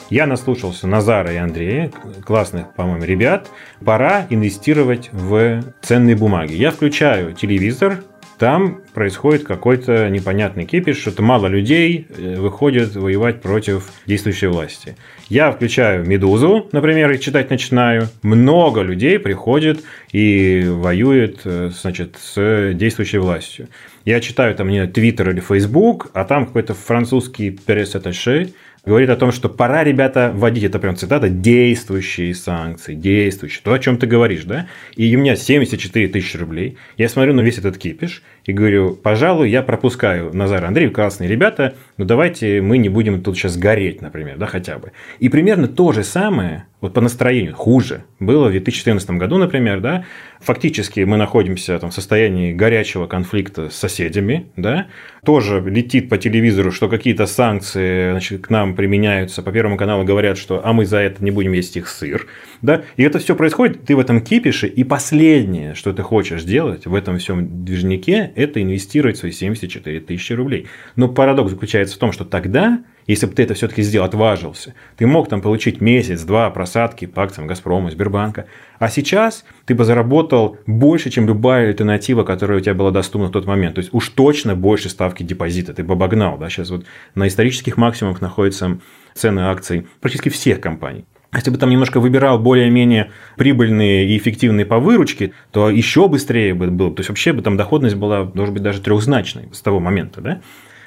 Я 0.09 0.27
наслушался 0.27 0.85
Назара 0.85 1.33
и 1.33 1.37
Андрея, 1.37 1.91
классных, 2.25 2.73
по-моему, 2.73 3.03
ребят. 3.05 3.47
Пора 3.83 4.27
инвестировать 4.29 5.09
в 5.11 5.63
ценные 5.81 6.15
бумаги. 6.15 6.53
Я 6.53 6.71
включаю 6.71 7.33
телевизор, 7.33 8.03
там 8.43 8.81
происходит 8.93 9.45
какой-то 9.45 10.09
непонятный 10.09 10.65
кипиш, 10.65 10.97
что-то 10.97 11.23
мало 11.23 11.47
людей 11.47 12.07
э, 12.09 12.35
выходит 12.35 12.93
воевать 12.93 13.41
против 13.41 13.89
действующей 14.05 14.49
власти. 14.49 14.97
Я 15.29 15.49
включаю 15.53 16.05
«Медузу», 16.05 16.67
например, 16.73 17.09
и 17.11 17.21
читать 17.21 17.49
начинаю. 17.49 18.09
Много 18.21 18.81
людей 18.81 19.17
приходит 19.17 19.85
и 20.11 20.65
воюет 20.67 21.39
э, 21.45 21.69
значит, 21.73 22.17
с 22.21 22.73
действующей 22.73 23.19
властью. 23.19 23.69
Я 24.03 24.19
читаю 24.19 24.53
там 24.55 24.67
не 24.67 24.87
Твиттер 24.87 25.29
или 25.29 25.39
Фейсбук, 25.39 26.11
а 26.13 26.25
там 26.25 26.45
какой-то 26.45 26.73
французский 26.73 27.49
перес-атташе 27.49 28.49
говорит 28.85 29.09
о 29.09 29.15
том, 29.15 29.31
что 29.31 29.49
пора, 29.49 29.83
ребята, 29.83 30.31
вводить, 30.33 30.65
это 30.65 30.79
прям 30.79 30.95
цитата, 30.95 31.29
действующие 31.29 32.35
санкции, 32.35 32.93
действующие, 32.93 33.61
то, 33.63 33.73
о 33.73 33.79
чем 33.79 33.97
ты 33.97 34.07
говоришь, 34.07 34.43
да? 34.43 34.67
И 34.95 35.15
у 35.15 35.19
меня 35.19 35.35
74 35.35 36.07
тысячи 36.09 36.35
рублей. 36.35 36.77
Я 36.97 37.07
смотрю 37.07 37.33
на 37.33 37.41
весь 37.41 37.57
этот 37.57 37.77
кипиш 37.77 38.23
и 38.45 38.51
говорю, 38.51 38.95
пожалуй, 38.95 39.49
я 39.49 39.61
пропускаю 39.61 40.33
Назар 40.33 40.65
Андреев, 40.65 40.91
классные 40.91 41.29
ребята, 41.29 41.75
но 41.97 42.05
давайте 42.05 42.61
мы 42.61 42.77
не 42.77 42.89
будем 42.89 43.21
тут 43.21 43.37
сейчас 43.37 43.57
гореть, 43.57 44.01
например, 44.01 44.37
да, 44.37 44.47
хотя 44.47 44.77
бы. 44.77 44.91
И 45.19 45.29
примерно 45.29 45.67
то 45.67 45.91
же 45.93 46.03
самое 46.03 46.65
вот 46.81 46.93
по 46.93 46.99
настроению 46.99 47.55
хуже 47.55 48.03
было 48.19 48.49
в 48.49 48.51
2014 48.51 49.09
году, 49.11 49.37
например, 49.37 49.79
да, 49.79 50.03
фактически 50.43 51.01
мы 51.01 51.17
находимся 51.17 51.79
там, 51.79 51.91
в 51.91 51.93
состоянии 51.93 52.53
горячего 52.53 53.07
конфликта 53.07 53.69
с 53.69 53.75
соседями, 53.75 54.47
да, 54.55 54.87
тоже 55.25 55.61
летит 55.61 56.09
по 56.09 56.17
телевизору, 56.17 56.71
что 56.71 56.89
какие-то 56.89 57.25
санкции 57.25 58.11
значит, 58.11 58.45
к 58.45 58.49
нам 58.49 58.75
применяются, 58.75 59.41
по 59.41 59.51
Первому 59.51 59.77
каналу 59.77 60.03
говорят, 60.03 60.37
что 60.37 60.61
а 60.63 60.73
мы 60.73 60.85
за 60.85 60.97
это 60.97 61.23
не 61.23 61.31
будем 61.31 61.53
есть 61.53 61.77
их 61.77 61.87
сыр, 61.87 62.27
да, 62.61 62.83
и 62.97 63.03
это 63.03 63.19
все 63.19 63.35
происходит, 63.35 63.85
ты 63.85 63.95
в 63.95 63.99
этом 63.99 64.21
кипише, 64.21 64.67
и 64.67 64.83
последнее, 64.83 65.75
что 65.75 65.93
ты 65.93 66.03
хочешь 66.03 66.41
сделать 66.41 66.85
в 66.85 66.93
этом 66.93 67.17
всем 67.17 67.63
движнике, 67.63 68.31
это 68.35 68.61
инвестировать 68.61 69.17
свои 69.17 69.31
74 69.31 69.99
тысячи 70.01 70.33
рублей. 70.33 70.67
Но 70.95 71.07
парадокс 71.07 71.51
заключается 71.51 71.95
в 71.95 71.99
том, 71.99 72.11
что 72.11 72.25
тогда 72.25 72.83
если 73.07 73.25
бы 73.25 73.33
ты 73.33 73.43
это 73.43 73.53
все-таки 73.53 73.81
сделал, 73.81 74.05
отважился, 74.05 74.73
ты 74.97 75.05
мог 75.05 75.27
там 75.27 75.41
получить 75.41 75.81
месяц-два 75.81 76.49
просадки 76.49 77.05
по 77.05 77.23
акциям 77.23 77.47
«Газпрома», 77.47 77.91
«Сбербанка». 77.91 78.45
А 78.79 78.89
сейчас 78.89 79.45
ты 79.65 79.75
бы 79.75 79.83
заработал 79.85 80.57
больше, 80.65 81.09
чем 81.09 81.27
любая 81.27 81.69
альтернатива, 81.69 82.23
которая 82.23 82.59
у 82.59 82.61
тебя 82.61 82.73
была 82.73 82.91
доступна 82.91 83.27
в 83.27 83.31
тот 83.31 83.45
момент. 83.45 83.75
То 83.75 83.79
есть 83.79 83.93
уж 83.93 84.09
точно 84.09 84.55
больше 84.55 84.89
ставки 84.89 85.23
депозита 85.23 85.73
ты 85.73 85.83
бы 85.83 85.93
обогнал. 85.93 86.37
Да? 86.37 86.49
Сейчас 86.49 86.69
вот 86.69 86.85
на 87.15 87.27
исторических 87.27 87.77
максимумах 87.77 88.21
находятся 88.21 88.79
цены 89.13 89.41
акций 89.41 89.87
практически 90.01 90.29
всех 90.29 90.59
компаний. 90.59 91.05
Если 91.33 91.49
бы 91.49 91.57
там 91.57 91.69
немножко 91.71 91.99
выбирал 91.99 92.37
более-менее 92.37 93.09
прибыльные 93.37 94.07
и 94.07 94.17
эффективные 94.17 94.65
по 94.65 94.79
выручке, 94.79 95.33
то 95.51 95.69
еще 95.69 96.07
быстрее 96.07 96.53
бы 96.53 96.67
было. 96.67 96.93
То 96.93 96.99
есть 96.99 97.09
вообще 97.09 97.33
бы 97.33 97.41
там 97.41 97.57
доходность 97.57 97.95
была, 97.95 98.29
может 98.33 98.53
быть, 98.53 98.61
даже 98.61 98.81
трехзначной 98.81 99.49
с 99.51 99.61
того 99.61 99.79
момента. 99.79 100.21
Да? 100.21 100.41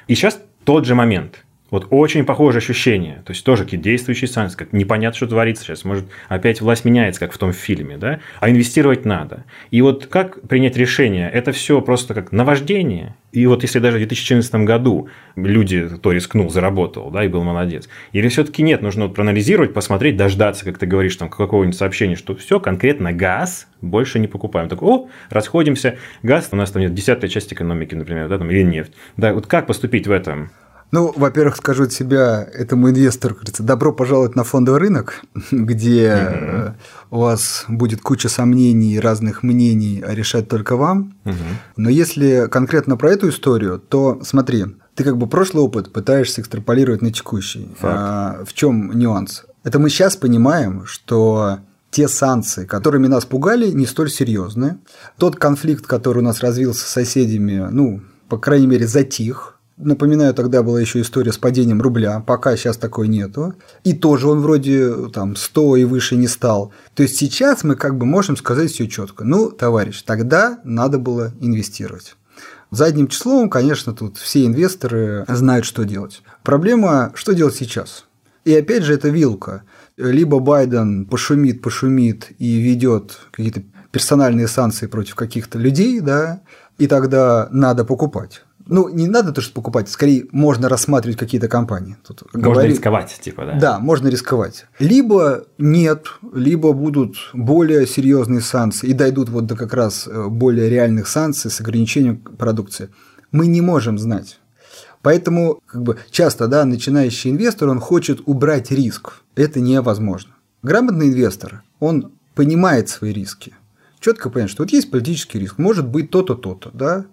И 0.07 0.15
сейчас 0.15 0.41
тот 0.63 0.85
же 0.85 0.95
момент– 0.95 1.43
вот 1.69 1.87
очень 1.89 2.25
похожее 2.25 2.59
ощущение. 2.59 3.21
То 3.25 3.33
есть 3.33 3.43
тоже 3.43 3.63
какие-то 3.63 3.83
действующие 3.83 4.27
санкции, 4.27 4.57
как 4.57 4.73
непонятно, 4.73 5.15
что 5.17 5.27
творится 5.27 5.63
сейчас. 5.63 5.83
Может, 5.83 6.05
опять 6.29 6.61
власть 6.61 6.85
меняется, 6.85 7.19
как 7.19 7.33
в 7.33 7.37
том 7.37 7.53
фильме, 7.53 7.97
да? 7.97 8.19
А 8.39 8.49
инвестировать 8.49 9.05
надо. 9.05 9.43
И 9.71 9.81
вот 9.81 10.07
как 10.07 10.41
принять 10.47 10.77
решение? 10.77 11.29
Это 11.29 11.51
все 11.51 11.81
просто 11.81 12.13
как 12.13 12.31
наваждение. 12.31 13.15
И 13.33 13.45
вот 13.45 13.61
если 13.61 13.79
даже 13.79 13.97
в 13.97 13.99
2014 13.99 14.55
году 14.65 15.09
люди, 15.35 15.87
кто 15.87 16.11
рискнул, 16.11 16.49
заработал, 16.49 17.11
да, 17.11 17.25
и 17.25 17.27
был 17.27 17.43
молодец. 17.43 17.89
Или 18.13 18.29
все-таки 18.29 18.63
нет, 18.63 18.81
нужно 18.81 19.05
вот 19.05 19.15
проанализировать, 19.15 19.73
посмотреть, 19.73 20.15
дождаться, 20.15 20.63
как 20.63 20.77
ты 20.77 20.85
говоришь, 20.85 21.15
там, 21.17 21.29
какого-нибудь 21.29 21.77
сообщения, 21.77 22.15
что 22.15 22.35
все, 22.35 22.59
конкретно 22.59 23.11
газ 23.11 23.67
больше 23.81 24.19
не 24.19 24.27
покупаем. 24.27 24.69
Так, 24.69 24.81
о, 24.81 25.09
расходимся, 25.29 25.97
газ, 26.23 26.49
у 26.51 26.55
нас 26.55 26.71
там 26.71 26.81
нет 26.81 26.93
десятая 26.93 27.27
часть 27.27 27.51
экономики, 27.51 27.93
например, 27.93 28.29
да, 28.29 28.37
там, 28.37 28.49
или 28.49 28.63
нефть. 28.63 28.93
Да, 29.17 29.33
вот 29.33 29.45
как 29.45 29.67
поступить 29.67 30.07
в 30.07 30.11
этом? 30.11 30.49
Ну, 30.91 31.13
во-первых, 31.15 31.57
скажу 31.57 31.83
от 31.83 31.91
себя 31.91 32.47
этому 32.53 32.89
инвестору, 32.89 33.35
говорится, 33.35 33.63
добро 33.63 33.91
пожаловать 33.91 34.35
на 34.35 34.43
фондовый 34.43 34.79
рынок, 34.79 35.21
где 35.51 36.75
у 37.11 37.19
вас 37.19 37.65
будет 37.67 38.01
куча 38.01 38.29
сомнений 38.29 38.93
и 38.95 38.99
разных 38.99 39.43
мнений, 39.43 40.01
а 40.05 40.13
решать 40.13 40.47
только 40.47 40.77
вам. 40.77 41.15
Но 41.75 41.89
если 41.89 42.47
конкретно 42.49 42.97
про 42.97 43.11
эту 43.11 43.29
историю, 43.29 43.79
то 43.79 44.19
смотри, 44.23 44.65
ты 44.95 45.03
как 45.03 45.17
бы 45.17 45.27
прошлый 45.27 45.63
опыт 45.63 45.93
пытаешься 45.93 46.41
экстраполировать 46.41 47.01
на 47.01 47.11
текущий. 47.11 47.69
А, 47.81 48.43
в 48.45 48.53
чем 48.53 48.97
нюанс? 48.97 49.45
Это 49.63 49.79
мы 49.79 49.89
сейчас 49.89 50.15
понимаем, 50.15 50.85
что 50.85 51.59
те 51.91 52.07
санкции, 52.07 52.65
которыми 52.65 53.07
нас 53.07 53.25
пугали, 53.25 53.69
не 53.71 53.85
столь 53.85 54.09
серьезны. 54.09 54.77
Тот 55.17 55.35
конфликт, 55.35 55.85
который 55.85 56.19
у 56.19 56.25
нас 56.25 56.39
развился 56.39 56.85
с 56.85 56.89
соседями, 56.89 57.67
ну, 57.71 58.01
по 58.29 58.37
крайней 58.37 58.67
мере, 58.67 58.87
затих 58.87 59.56
Напоминаю, 59.77 60.33
тогда 60.33 60.63
была 60.63 60.81
еще 60.81 61.01
история 61.01 61.31
с 61.31 61.37
падением 61.37 61.83
рубля, 61.83 62.19
пока 62.25 62.57
сейчас 62.57 62.77
такой 62.77 63.07
нету. 63.07 63.53
И 63.83 63.93
тоже 63.93 64.27
он 64.27 64.39
вроде 64.39 65.09
там 65.09 65.35
100 65.35 65.75
и 65.75 65.83
выше 65.83 66.15
не 66.15 66.27
стал. 66.27 66.73
То 66.95 67.03
есть 67.03 67.15
сейчас 67.15 67.63
мы 67.63 67.75
как 67.75 67.95
бы 67.95 68.07
можем 68.07 68.37
сказать 68.37 68.71
все 68.71 68.87
четко. 68.87 69.23
Ну, 69.23 69.51
товарищ, 69.51 70.01
тогда 70.01 70.59
надо 70.63 70.97
было 70.97 71.31
инвестировать. 71.41 72.15
Задним 72.71 73.07
числом, 73.07 73.51
конечно, 73.51 73.93
тут 73.93 74.17
все 74.17 74.47
инвесторы 74.47 75.25
знают, 75.27 75.63
что 75.63 75.83
делать. 75.83 76.23
Проблема, 76.41 77.11
что 77.13 77.33
делать 77.33 77.55
сейчас? 77.55 78.05
И 78.45 78.55
опять 78.55 78.81
же, 78.81 78.95
это 78.95 79.09
вилка. 79.09 79.61
Либо 79.95 80.39
Байден 80.39 81.05
пошумит, 81.05 81.61
пошумит 81.61 82.31
и 82.39 82.57
ведет 82.57 83.19
какие-то 83.29 83.61
персональные 83.91 84.47
санкции 84.47 84.87
против 84.87 85.13
каких-то 85.13 85.59
людей, 85.59 85.99
да, 85.99 86.41
и 86.79 86.87
тогда 86.87 87.47
надо 87.51 87.85
покупать 87.85 88.43
ну, 88.67 88.89
не 88.89 89.07
надо 89.07 89.31
то, 89.31 89.41
что 89.41 89.53
покупать, 89.53 89.89
скорее 89.89 90.25
можно 90.31 90.69
рассматривать 90.69 91.17
какие-то 91.17 91.47
компании. 91.47 91.97
Тут 92.05 92.23
можно 92.33 92.49
говорили... 92.49 92.73
рисковать, 92.73 93.17
типа, 93.21 93.45
да? 93.45 93.59
Да, 93.59 93.79
можно 93.79 94.07
рисковать. 94.07 94.65
Либо 94.79 95.45
нет, 95.57 96.07
либо 96.33 96.73
будут 96.73 97.15
более 97.33 97.87
серьезные 97.87 98.41
санкции 98.41 98.89
и 98.89 98.93
дойдут 98.93 99.29
вот 99.29 99.45
до 99.45 99.55
как 99.55 99.73
раз 99.73 100.07
э, 100.07 100.27
более 100.27 100.69
реальных 100.69 101.07
санкций 101.07 101.49
с 101.49 101.61
ограничением 101.61 102.17
продукции. 102.17 102.89
Мы 103.31 103.47
не 103.47 103.61
можем 103.61 103.97
знать. 103.97 104.39
Поэтому 105.01 105.61
как 105.65 105.83
бы, 105.83 105.97
часто 106.11 106.47
да, 106.47 106.65
начинающий 106.65 107.31
инвестор 107.31 107.69
он 107.69 107.79
хочет 107.79 108.21
убрать 108.25 108.71
риск. 108.71 109.21
Это 109.35 109.59
невозможно. 109.59 110.33
Грамотный 110.63 111.07
инвестор, 111.07 111.63
он 111.79 112.11
понимает 112.35 112.89
свои 112.89 113.13
риски. 113.13 113.53
Четко 113.99 114.29
понимает, 114.29 114.51
что 114.51 114.63
вот 114.63 114.71
есть 114.71 114.91
политический 114.91 115.39
риск, 115.39 115.57
может 115.57 115.87
быть 115.87 116.11
то-то, 116.11 116.35
то-то, 116.35 116.71
да, 116.73 117.05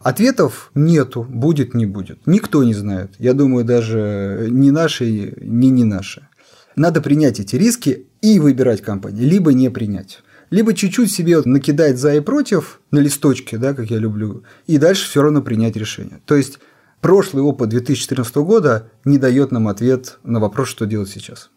Ответов 0.00 0.70
нету, 0.74 1.26
будет, 1.28 1.74
не 1.74 1.86
будет. 1.86 2.26
Никто 2.26 2.62
не 2.62 2.74
знает. 2.74 3.12
Я 3.18 3.34
думаю, 3.34 3.64
даже 3.64 4.46
ни 4.50 4.70
наши, 4.70 5.34
ни 5.40 5.66
не 5.66 5.84
наши. 5.84 6.28
Надо 6.76 7.00
принять 7.00 7.40
эти 7.40 7.56
риски 7.56 8.06
и 8.22 8.38
выбирать 8.38 8.80
компании, 8.80 9.24
либо 9.24 9.52
не 9.52 9.70
принять. 9.70 10.20
Либо 10.50 10.72
чуть-чуть 10.72 11.12
себе 11.12 11.42
накидать 11.44 11.98
за 11.98 12.14
и 12.14 12.20
против 12.20 12.80
на 12.90 13.00
листочке, 13.00 13.58
да, 13.58 13.74
как 13.74 13.90
я 13.90 13.98
люблю, 13.98 14.44
и 14.66 14.78
дальше 14.78 15.08
все 15.08 15.20
равно 15.20 15.42
принять 15.42 15.76
решение. 15.76 16.20
То 16.24 16.36
есть 16.36 16.58
прошлый 17.00 17.42
опыт 17.42 17.68
2014 17.68 18.36
года 18.36 18.90
не 19.04 19.18
дает 19.18 19.50
нам 19.50 19.68
ответ 19.68 20.18
на 20.22 20.40
вопрос, 20.40 20.68
что 20.68 20.86
делать 20.86 21.10
сейчас 21.10 21.50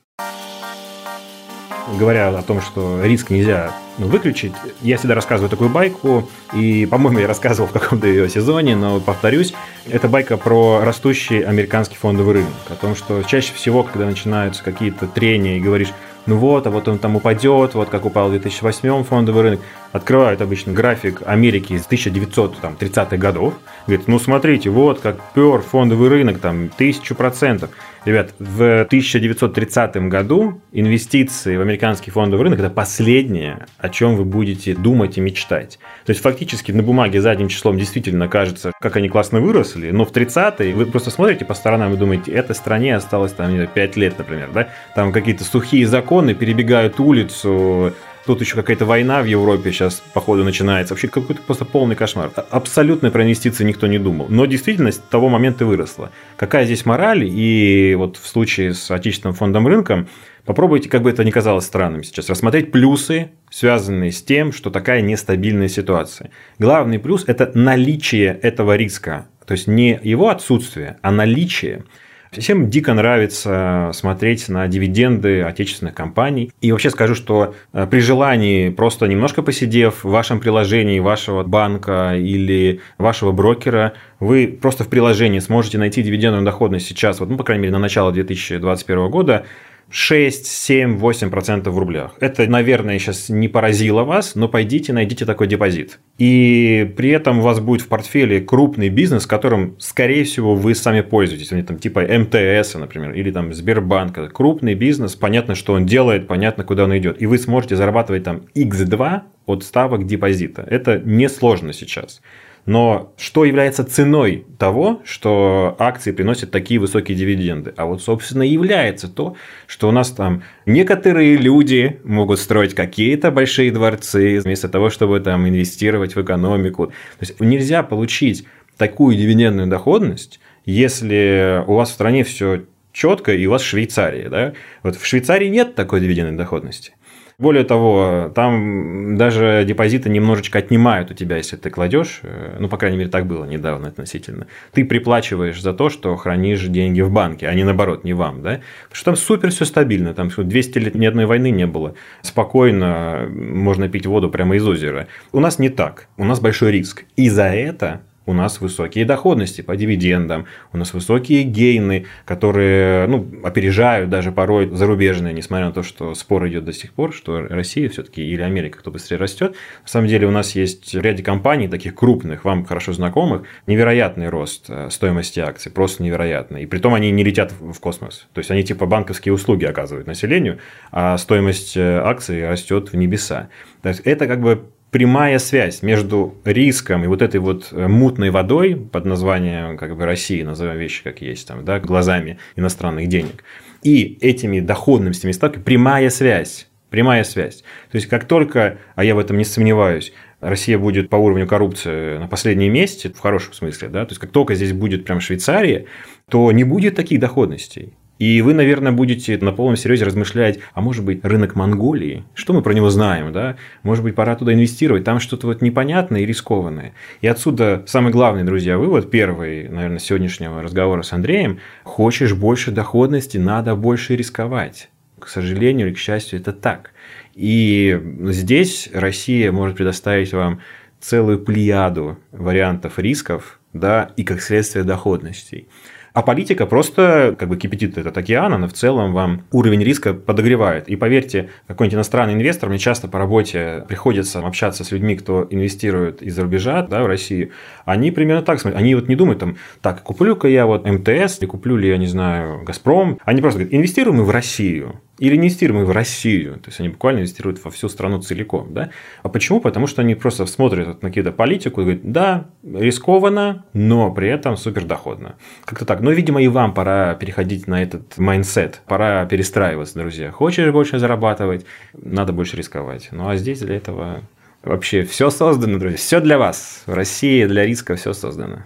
говоря 1.98 2.30
о 2.30 2.42
том, 2.42 2.62
что 2.62 3.02
риск 3.04 3.30
нельзя 3.30 3.74
выключить, 3.98 4.54
я 4.82 4.98
всегда 4.98 5.16
рассказываю 5.16 5.50
такую 5.50 5.70
байку, 5.70 6.30
и, 6.54 6.86
по-моему, 6.86 7.20
я 7.20 7.28
рассказывал 7.28 7.68
в 7.68 7.72
каком-то 7.72 8.08
ее 8.08 8.30
сезоне, 8.30 8.76
но 8.76 9.00
повторюсь, 9.00 9.54
это 9.90 10.08
байка 10.08 10.38
про 10.38 10.82
растущий 10.84 11.42
американский 11.42 11.96
фондовый 11.96 12.36
рынок, 12.36 12.52
о 12.70 12.76
том, 12.76 12.96
что 12.96 13.22
чаще 13.24 13.54
всего, 13.54 13.84
когда 13.84 14.06
начинаются 14.06 14.64
какие-то 14.64 15.08
трения 15.08 15.58
и 15.58 15.60
говоришь, 15.60 15.90
ну 16.28 16.38
вот, 16.38 16.68
а 16.68 16.70
вот 16.70 16.88
он 16.88 17.00
там 17.00 17.16
упадет, 17.16 17.74
вот 17.74 17.90
как 17.90 18.06
упал 18.06 18.28
в 18.28 18.32
2008 18.32 19.04
фондовый 19.04 19.42
рынок, 19.42 19.60
открывают 19.92 20.42
обычно 20.42 20.72
график 20.72 21.22
Америки 21.26 21.74
из 21.74 21.88
1930-х 21.88 23.18
годов, 23.18 23.56
говорит, 23.88 24.08
ну 24.08 24.20
смотрите, 24.20 24.70
вот 24.70 25.00
как 25.00 25.20
пер 25.34 25.62
фондовый 25.62 26.10
рынок, 26.10 26.40
там, 26.40 26.70
тысячу 26.70 27.16
процентов. 27.16 27.72
Ребят, 28.06 28.34
в 28.40 28.82
1930 28.82 29.96
году 30.08 30.62
инвестиции 30.72 31.58
в 31.58 31.62
американский 31.62 32.12
фондовый 32.12 32.44
рынок– 32.46 32.60
это 32.62 32.70
последнее, 32.70 33.66
о 33.78 33.90
чем 33.92 34.16
вы 34.16 34.26
будете 34.26 34.74
думать 34.74 35.18
и 35.18 35.22
мечтать. 35.22 35.80
То 36.06 36.12
есть, 36.12 36.22
фактически 36.22 36.72
на 36.72 36.84
бумаге 36.84 37.22
задним 37.22 37.48
числом 37.48 37.78
действительно 37.78 38.28
кажется, 38.28 38.72
как 38.80 38.96
они 38.96 39.10
классно 39.10 39.40
выросли, 39.40 39.92
но 39.92 40.06
в 40.06 40.12
30-е 40.12 40.74
вы 40.74 40.86
просто 40.86 41.12
смотрите 41.12 41.46
по 41.46 41.54
сторонам 41.54 41.94
и 41.94 41.98
думаете, 41.98 42.32
этой 42.32 42.56
стране 42.56 42.96
осталось 42.96 43.34
там 43.34 43.68
5 43.68 43.96
лет, 43.98 44.18
например, 44.18 44.50
да? 44.54 44.70
Там 44.96 45.12
какие-то 45.12 45.44
сухие 45.44 45.86
законы 45.88 46.34
перебегают 46.34 47.00
улицу, 47.00 47.94
Тут 48.26 48.40
еще 48.40 48.56
какая-то 48.56 48.86
война 48.86 49.22
в 49.24 49.26
Европе 49.26 49.72
сейчас, 49.72 50.02
походу, 50.14 50.44
начинается. 50.44 50.94
Вообще 50.94 51.08
какой-то 51.08 51.42
просто 51.42 51.66
полный 51.66 51.96
кошмар. 51.96 52.30
А, 52.36 52.46
абсолютно 52.52 53.10
про 53.10 53.24
инвестиции 53.24 53.64
никто 53.64 53.88
не 53.88 53.98
думал. 53.98 54.28
Но 54.30 54.46
действительность 54.46 55.04
того 55.10 55.28
момента 55.28 55.66
выросла. 55.66 56.12
Какая 56.38 56.66
здесь 56.66 56.86
мораль? 56.86 57.24
И 57.26 57.96
вот 57.98 58.18
в 58.18 58.28
случае 58.28 58.76
с 58.76 58.92
отечественным 58.92 59.34
фондом 59.34 59.66
рынка 59.68 60.06
попробуйте, 60.46 60.90
как 60.90 61.04
бы 61.04 61.10
это 61.10 61.24
ни 61.24 61.32
казалось 61.32 61.66
странным 61.66 62.04
сейчас, 62.04 62.30
рассмотреть 62.30 62.72
плюсы, 62.72 63.32
связанные 63.50 64.12
с 64.12 64.22
тем, 64.22 64.52
что 64.52 64.70
такая 64.70 65.02
нестабильная 65.02 65.68
ситуация. 65.68 66.32
Главный 66.60 67.00
плюс– 67.00 67.24
это 67.28 67.52
наличие 67.54 68.38
этого 68.42 68.76
риска. 68.76 69.28
То 69.46 69.54
есть 69.54 69.68
не 69.68 70.00
его 70.02 70.30
отсутствие, 70.30 70.98
а 71.02 71.12
наличие. 71.12 71.84
Всем 72.32 72.70
дико 72.70 72.94
нравится 72.94 73.92
смотреть 73.94 74.48
на 74.48 74.66
дивиденды 74.70 75.42
отечественных 75.42 75.94
компаний. 75.94 76.50
И 76.62 76.72
вообще 76.72 76.90
скажу, 76.90 77.14
что 77.14 77.56
э, 77.74 77.86
при 77.92 78.00
желании, 78.00 78.70
просто 78.70 79.08
немножко 79.08 79.42
посидев 79.42 80.06
в 80.06 80.10
вашем 80.10 80.40
приложении 80.40 81.00
вашего 81.00 81.44
банка 81.44 82.16
или 82.16 82.80
вашего 82.98 83.34
брокера, 83.34 83.96
вы 84.22 84.48
просто 84.48 84.86
в 84.86 84.88
приложении 84.88 85.40
сможете 85.40 85.78
найти 85.78 86.02
дивидендную 86.04 86.46
доходность 86.46 86.88
сейчас, 86.88 87.20
вот, 87.20 87.30
ну, 87.30 87.36
по 87.36 87.44
крайней 87.44 87.64
мере, 87.64 87.74
на 87.74 87.80
начало 87.80 88.14
2021 88.14 89.10
года 89.10 89.46
6, 89.92 90.46
7, 90.46 90.98
8% 90.98 91.70
в 91.70 91.78
рублях. 91.78 92.16
Это, 92.22 92.48
наверное, 92.48 92.98
сейчас 92.98 93.30
не 93.30 93.50
поразило 93.50 94.04
вас, 94.04 94.36
но 94.36 94.48
пойдите, 94.48 94.94
найдите 94.94 95.26
такой 95.26 95.48
депозит. 95.48 96.00
И 96.18 96.92
при 96.96 97.10
этом 97.10 97.40
у 97.40 97.42
вас 97.42 97.60
будет 97.60 97.82
в 97.82 97.88
портфеле 97.88 98.40
крупный 98.40 98.90
бизнес, 98.90 99.26
которым, 99.26 99.76
скорее 99.80 100.24
всего, 100.24 100.56
вы 100.56 100.76
сами 100.76 101.02
пользуетесь. 101.02 101.52
Они 101.52 101.64
там 101.64 101.78
типа 101.78 102.02
МТС, 102.02 102.76
например, 102.76 103.12
или 103.14 103.32
там 103.32 103.54
Сбербанка. 103.54 104.30
Крупный 104.30 104.76
бизнес, 104.76 105.16
понятно, 105.16 105.56
что 105.56 105.74
он 105.74 105.86
делает, 105.86 106.28
понятно, 106.28 106.64
куда 106.64 106.86
он 106.86 106.98
идет. 106.98 107.22
И 107.22 107.26
вы 107.26 107.38
сможете 107.38 107.76
зарабатывать 107.76 108.24
там 108.24 108.44
X2 108.56 109.22
от 109.46 109.64
ставок 109.64 110.06
депозита. 110.06 110.66
Это 110.70 111.02
несложно 111.04 111.74
сейчас. 111.74 112.22
Но 112.66 113.14
что 113.18 113.44
является 113.44 113.84
ценой 113.84 114.46
того, 114.60 115.02
что 115.04 115.76
акции 115.80 116.12
приносят 116.12 116.52
такие 116.52 116.80
высокие 116.80 117.18
дивиденды? 117.18 117.74
А 117.76 117.86
вот, 117.86 118.02
собственно, 118.02 118.44
является 118.44 119.08
то, 119.08 119.36
что 119.66 119.90
у 119.90 119.92
нас 119.92 120.12
там 120.12 120.44
некоторые 120.66 121.38
люди 121.38 122.00
могут 122.04 122.40
строить 122.40 122.76
какие-то 122.76 123.32
большие 123.32 123.72
дворцы 123.72 124.40
вместо 124.40 124.70
того, 124.70 124.90
чтобы 124.90 125.20
там 125.20 125.48
инвестировать 125.48 126.16
в 126.16 126.22
экономику. 126.22 126.88
То 126.88 126.94
есть 127.22 127.40
нельзя 127.40 127.82
получить 127.84 128.46
такую 128.78 129.16
дивидендную 129.16 129.68
доходность, 129.68 130.40
если 130.66 131.64
у 131.66 131.74
вас 131.74 131.90
в 131.90 131.94
стране 131.94 132.24
все 132.24 132.64
четко, 132.94 133.34
и 133.34 133.46
у 133.46 133.52
вас 133.52 133.64
Швейцария. 133.64 134.30
Да? 134.30 134.54
Вот 134.84 134.96
в 134.96 135.06
Швейцарии 135.06 135.48
нет 135.48 135.76
такой 135.76 136.02
дивидендной 136.02 136.38
доходности. 136.38 136.94
Более 137.42 137.64
того, 137.64 138.32
там 138.36 139.18
даже 139.18 139.66
депозиты 139.68 140.10
немножечко 140.10 140.60
отнимают 140.60 141.10
у 141.10 141.16
тебя, 141.16 141.38
если 141.38 141.56
ты 141.56 141.72
кладешь, 141.72 142.20
э, 142.22 142.58
ну, 142.60 142.70
по 142.70 142.78
крайней 142.78 142.98
мере, 142.98 143.10
так 143.10 143.26
было 143.26 143.46
недавно 143.46 143.88
относительно. 143.88 144.46
Ты 144.74 144.86
приплачиваешь 144.86 145.60
за 145.60 145.74
то, 145.74 145.90
что 145.90 146.16
хранишь 146.18 146.62
деньги 146.68 147.02
в 147.02 147.12
банке, 147.12 147.48
а 147.48 147.54
не 147.56 147.64
наоборот, 147.64 148.04
не 148.04 148.14
вам, 148.14 148.44
да? 148.44 148.62
Потому 148.84 148.96
что 148.96 149.06
там 149.06 149.16
супер 149.16 149.50
все 149.50 149.66
стабильно, 149.66 150.14
там 150.14 150.30
200 150.30 150.78
лет 150.78 150.94
ни 150.94 151.08
одной 151.08 151.26
войны 151.26 151.50
не 151.50 151.66
было. 151.66 151.96
Спокойно 152.22 153.28
можно 153.28 153.90
пить 153.90 154.06
воду 154.06 154.30
прямо 154.30 154.58
из 154.58 154.68
озера. 154.68 155.08
У 155.32 155.40
нас 155.40 155.58
не 155.58 155.70
так, 155.70 156.10
у 156.18 156.26
нас 156.26 156.40
большой 156.40 156.72
риск. 156.72 157.06
И 157.16 157.28
за 157.28 157.46
это 157.46 158.02
у 158.32 158.34
нас 158.34 158.62
высокие 158.62 159.06
доходности 159.06 159.62
по 159.62 159.76
дивидендам, 159.76 160.46
у 160.74 160.78
нас 160.78 160.94
высокие 160.94 161.44
гейны, 161.44 162.06
которые 162.26 163.06
ну, 163.08 163.28
опережают 163.44 164.10
даже 164.10 164.32
порой 164.32 164.70
зарубежные, 164.70 165.34
несмотря 165.34 165.68
на 165.68 165.74
то, 165.74 165.84
что 165.84 166.16
спор 166.16 166.48
идет 166.48 166.66
до 166.66 166.74
сих 166.74 166.94
пор, 166.94 167.14
что 167.14 167.42
Россия 167.42 167.90
все-таки 167.90 168.24
или 168.24 168.42
Америка 168.42 168.80
кто 168.80 168.90
быстрее 168.90 169.18
растет. 169.18 169.52
На 169.84 169.88
самом 169.88 170.08
деле 170.08 170.28
у 170.28 170.32
нас 170.32 170.56
есть 170.56 170.96
в 170.96 171.02
ряде 171.02 171.24
компаний, 171.24 171.68
таких 171.68 171.94
крупных, 171.94 172.46
вам 172.46 172.66
хорошо 172.66 172.94
знакомых, 172.94 173.44
невероятный 173.68 174.30
рост 174.30 174.66
э, 174.70 174.90
стоимости 174.90 175.40
акций, 175.40 175.72
просто 175.72 176.04
невероятный. 176.04 176.64
И 176.64 176.66
при 176.66 176.80
том 176.80 176.94
они 176.94 177.12
не 177.12 177.24
летят 177.24 177.54
в 177.60 177.80
космос. 177.80 178.28
То 178.34 178.40
есть 178.40 178.50
они 178.50 178.64
типа 178.64 178.86
банковские 178.86 179.34
услуги 179.34 179.66
оказывают 179.66 180.08
населению, 180.08 180.60
а 180.92 181.18
стоимость 181.18 181.76
э, 181.76 182.00
акций 182.00 182.48
растет 182.48 182.94
в 182.94 182.96
небеса. 182.96 183.50
То 183.82 183.90
есть 183.90 184.02
это 184.06 184.28
как 184.28 184.42
бы 184.42 184.70
прямая 184.92 185.40
связь 185.40 185.82
между 185.82 186.36
риском 186.44 187.04
и 187.04 187.08
вот 187.08 187.22
этой 187.22 187.40
вот 187.40 187.70
э, 187.72 187.88
мутной 187.88 188.30
водой 188.30 188.76
под 188.76 189.06
названием 189.06 189.78
как 189.78 189.98
бы 189.98 190.06
России, 190.06 190.44
назовем 190.44 190.78
вещи 190.78 191.02
как 191.04 191.22
есть, 191.22 191.48
там, 191.48 191.66
да, 191.66 191.80
глазами 191.80 192.38
иностранных 192.56 193.08
денег, 193.08 193.44
и 193.82 194.18
этими 194.22 194.60
доходностями 194.60 195.32
ставками 195.32 195.64
прямая 195.64 196.10
связь. 196.10 196.68
Прямая 196.90 197.24
связь. 197.24 197.64
То 197.90 197.96
есть, 197.96 198.08
как 198.08 198.26
только, 198.26 198.78
а 198.96 199.06
я 199.06 199.16
в 199.16 199.20
этом 199.20 199.38
не 199.38 199.46
сомневаюсь, 199.46 200.12
Россия 200.42 200.78
будет 200.78 201.10
по 201.10 201.16
уровню 201.16 201.48
коррупции 201.48 202.18
на 202.18 202.28
последнем 202.28 202.74
месте, 202.74 203.10
в 203.10 203.20
хорошем 203.20 203.54
смысле, 203.54 203.88
да, 203.88 204.06
то 204.06 204.12
есть, 204.12 204.20
как 204.20 204.32
только 204.32 204.56
здесь 204.56 204.74
будет 204.74 205.06
прям 205.06 205.22
Швейцария, 205.22 205.86
то 206.30 206.52
не 206.52 206.66
будет 206.66 206.96
таких 206.96 207.22
доходностей. 207.22 207.94
И 208.22 208.44
вы, 208.44 208.54
наверное, 208.54 208.92
будете 208.92 209.36
на 209.40 209.52
полном 209.52 209.76
серьезе 209.76 210.06
размышлять, 210.06 210.60
а 210.76 210.82
может 210.82 211.04
быть, 211.04 211.26
рынок 211.26 211.56
Монголии? 211.56 212.24
Что 212.36 212.54
мы 212.54 212.62
про 212.62 212.72
него 212.72 212.92
знаем, 212.92 213.34
да? 213.34 213.56
Может 213.82 214.04
быть, 214.04 214.14
пора 214.14 214.36
туда 214.36 214.54
инвестировать? 214.54 215.04
Там 215.04 215.20
что-то 215.20 215.48
вот 215.48 215.64
непонятное 215.64 216.22
и 216.22 216.26
рискованное. 216.28 216.94
И 217.22 217.28
отсюда 217.28 217.84
самый 217.88 218.12
главный, 218.12 218.44
друзья, 218.44 218.78
вывод 218.78 219.10
первый, 219.10 219.68
наверное, 219.70 219.98
сегодняшнего 219.98 220.62
разговора 220.62 221.02
с 221.02 221.14
Андреем. 221.14 221.58
Хочешь 221.84 222.36
больше 222.36 222.70
доходности, 222.70 223.40
надо 223.40 223.76
больше 223.76 224.16
рисковать. 224.16 224.92
К 225.18 225.28
сожалению 225.28 225.88
или 225.88 225.96
к 225.96 225.98
счастью, 225.98 226.42
это 226.42 226.54
так. 226.54 226.92
И 227.34 228.00
здесь 228.26 228.88
Россия 228.94 229.52
может 229.52 229.78
предоставить 229.78 230.32
вам 230.32 230.62
целую 231.00 231.40
плеяду 231.40 232.20
вариантов 232.32 233.00
рисков, 233.00 233.60
да, 233.74 234.12
и 234.16 234.24
как 234.24 234.44
следствие 234.44 234.84
доходностей. 234.84 235.68
А 236.14 236.22
политика 236.24 236.66
просто 236.66 237.36
как 237.40 237.48
бы 237.48 237.58
кипятит 237.58 237.98
этот 237.98 238.18
океан, 238.18 238.54
она 238.54 238.68
в 238.68 238.74
целом 238.74 239.14
вам 239.14 239.44
уровень 239.52 239.84
риска 239.84 240.14
подогревает. 240.14 240.90
И 240.90 240.96
поверьте, 240.96 241.50
какой-нибудь 241.68 241.96
иностранный 241.96 242.34
инвестор, 242.34 242.70
мне 242.70 242.80
часто 242.80 243.08
по 243.08 243.18
работе 243.18 243.86
приходится 243.88 244.40
общаться 244.40 244.84
с 244.84 244.92
людьми, 244.92 245.16
кто 245.16 245.48
инвестирует 245.50 246.22
из-за 246.22 246.44
рубежа 246.44 246.82
да, 246.84 247.04
в 247.04 247.08
Россию, 247.08 247.52
они 247.86 248.12
примерно 248.12 248.42
так 248.42 248.60
смотрят. 248.60 248.80
Они 248.80 248.94
вот 248.96 249.08
не 249.08 249.16
думают 249.16 249.40
там, 249.40 249.58
так, 249.82 250.04
куплю-ка 250.04 250.48
я 250.48 250.66
вот 250.66 250.86
МТС, 250.86 251.40
или 251.40 251.46
куплю 251.46 251.78
ли, 251.78 251.90
я 251.90 251.98
не 251.98 252.08
знаю, 252.08 252.64
Газпром. 252.64 253.18
Они 253.24 253.42
просто 253.42 253.60
говорят, 253.60 253.74
инвестируем 253.74 254.18
мы 254.18 254.24
в 254.26 254.32
Россию. 254.32 255.02
Или 255.22 255.38
инвестируем 255.38 255.86
в 255.86 255.92
Россию. 255.92 256.56
То 256.56 256.70
есть 256.70 256.80
они 256.80 256.90
буквально 256.90 257.20
инвестируют 257.20 257.64
во 257.64 257.70
всю 257.70 257.90
страну 257.90 258.20
целиком. 258.24 258.74
Да? 258.74 258.90
А 259.22 259.30
почему? 259.30 259.62
Потому 259.62 259.86
что 259.86 260.02
они 260.02 260.16
просто 260.16 260.48
смотрят 260.48 261.04
на 261.04 261.10
какие-то 261.10 261.32
политику 261.32 261.82
и 261.82 261.84
говорят, 261.84 262.12
да, 262.12 262.50
рискованно, 262.64 263.64
но 263.74 264.12
при 264.12 264.30
этом 264.30 264.58
супер 264.58 264.84
доходно. 264.84 265.36
Как-то 265.64 265.86
так. 265.86 266.02
Но, 266.02 266.10
видимо, 266.10 266.42
и 266.42 266.48
вам 266.48 266.74
пора 266.74 267.14
переходить 267.14 267.68
на 267.68 267.84
этот 267.84 268.18
mindset. 268.18 268.82
Пора 268.88 269.24
перестраиваться, 269.28 270.00
друзья. 270.00 270.32
Хочешь 270.32 270.72
больше 270.72 270.98
зарабатывать, 270.98 271.68
надо 271.94 272.34
больше 272.34 272.58
рисковать. 272.58 273.10
Ну 273.12 273.30
а 273.30 273.36
здесь 273.36 273.60
для 273.60 273.76
этого 273.76 274.24
вообще 274.64 275.04
все 275.04 275.30
создано, 275.30 275.78
друзья. 275.78 275.98
Все 276.00 276.20
для 276.20 276.40
вас. 276.40 276.82
В 276.88 276.96
России 276.96 277.46
для 277.46 277.64
риска 277.64 277.96
все 277.96 278.14
создано. 278.14 278.64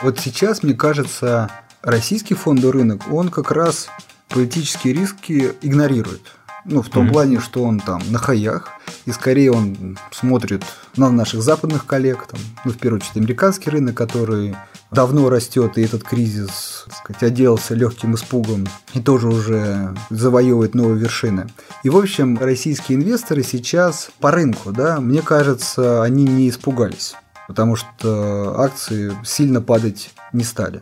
Вот 0.00 0.20
сейчас, 0.20 0.62
мне 0.62 0.74
кажется, 0.74 1.50
российский 1.82 2.34
фондовый 2.34 2.82
рынок, 2.82 3.02
он 3.10 3.28
как 3.28 3.50
раз 3.50 3.88
политические 4.32 4.94
риски 4.94 5.52
игнорирует. 5.62 6.22
Ну, 6.64 6.80
в 6.80 6.88
том 6.88 7.08
mm-hmm. 7.08 7.12
плане, 7.12 7.40
что 7.40 7.64
он 7.64 7.80
там 7.80 8.00
на 8.10 8.18
хаях, 8.18 8.68
и 9.04 9.10
скорее 9.10 9.50
он 9.50 9.98
смотрит 10.12 10.62
на 10.96 11.10
наших 11.10 11.42
западных 11.42 11.86
коллег, 11.86 12.26
там, 12.30 12.40
ну, 12.64 12.70
в 12.70 12.78
первую 12.78 13.00
очередь, 13.00 13.16
американский 13.16 13.68
рынок, 13.70 13.96
который 13.96 14.54
давно 14.92 15.28
растет, 15.28 15.76
и 15.76 15.82
этот 15.82 16.04
кризис, 16.04 16.84
так 16.86 16.96
сказать, 16.98 17.22
оделся 17.24 17.74
легким 17.74 18.14
испугом 18.14 18.68
и 18.94 19.00
тоже 19.00 19.28
уже 19.28 19.96
завоевывает 20.10 20.74
новые 20.74 21.00
вершины. 21.00 21.48
И, 21.82 21.90
в 21.90 21.96
общем, 21.96 22.38
российские 22.38 22.98
инвесторы 22.98 23.42
сейчас 23.42 24.10
по 24.20 24.30
рынку, 24.30 24.70
да, 24.70 25.00
мне 25.00 25.22
кажется, 25.22 26.02
они 26.02 26.24
не 26.24 26.48
испугались, 26.48 27.16
потому 27.52 27.76
что 27.76 28.58
акции 28.58 29.12
сильно 29.26 29.60
падать 29.60 30.10
не 30.32 30.42
стали. 30.42 30.80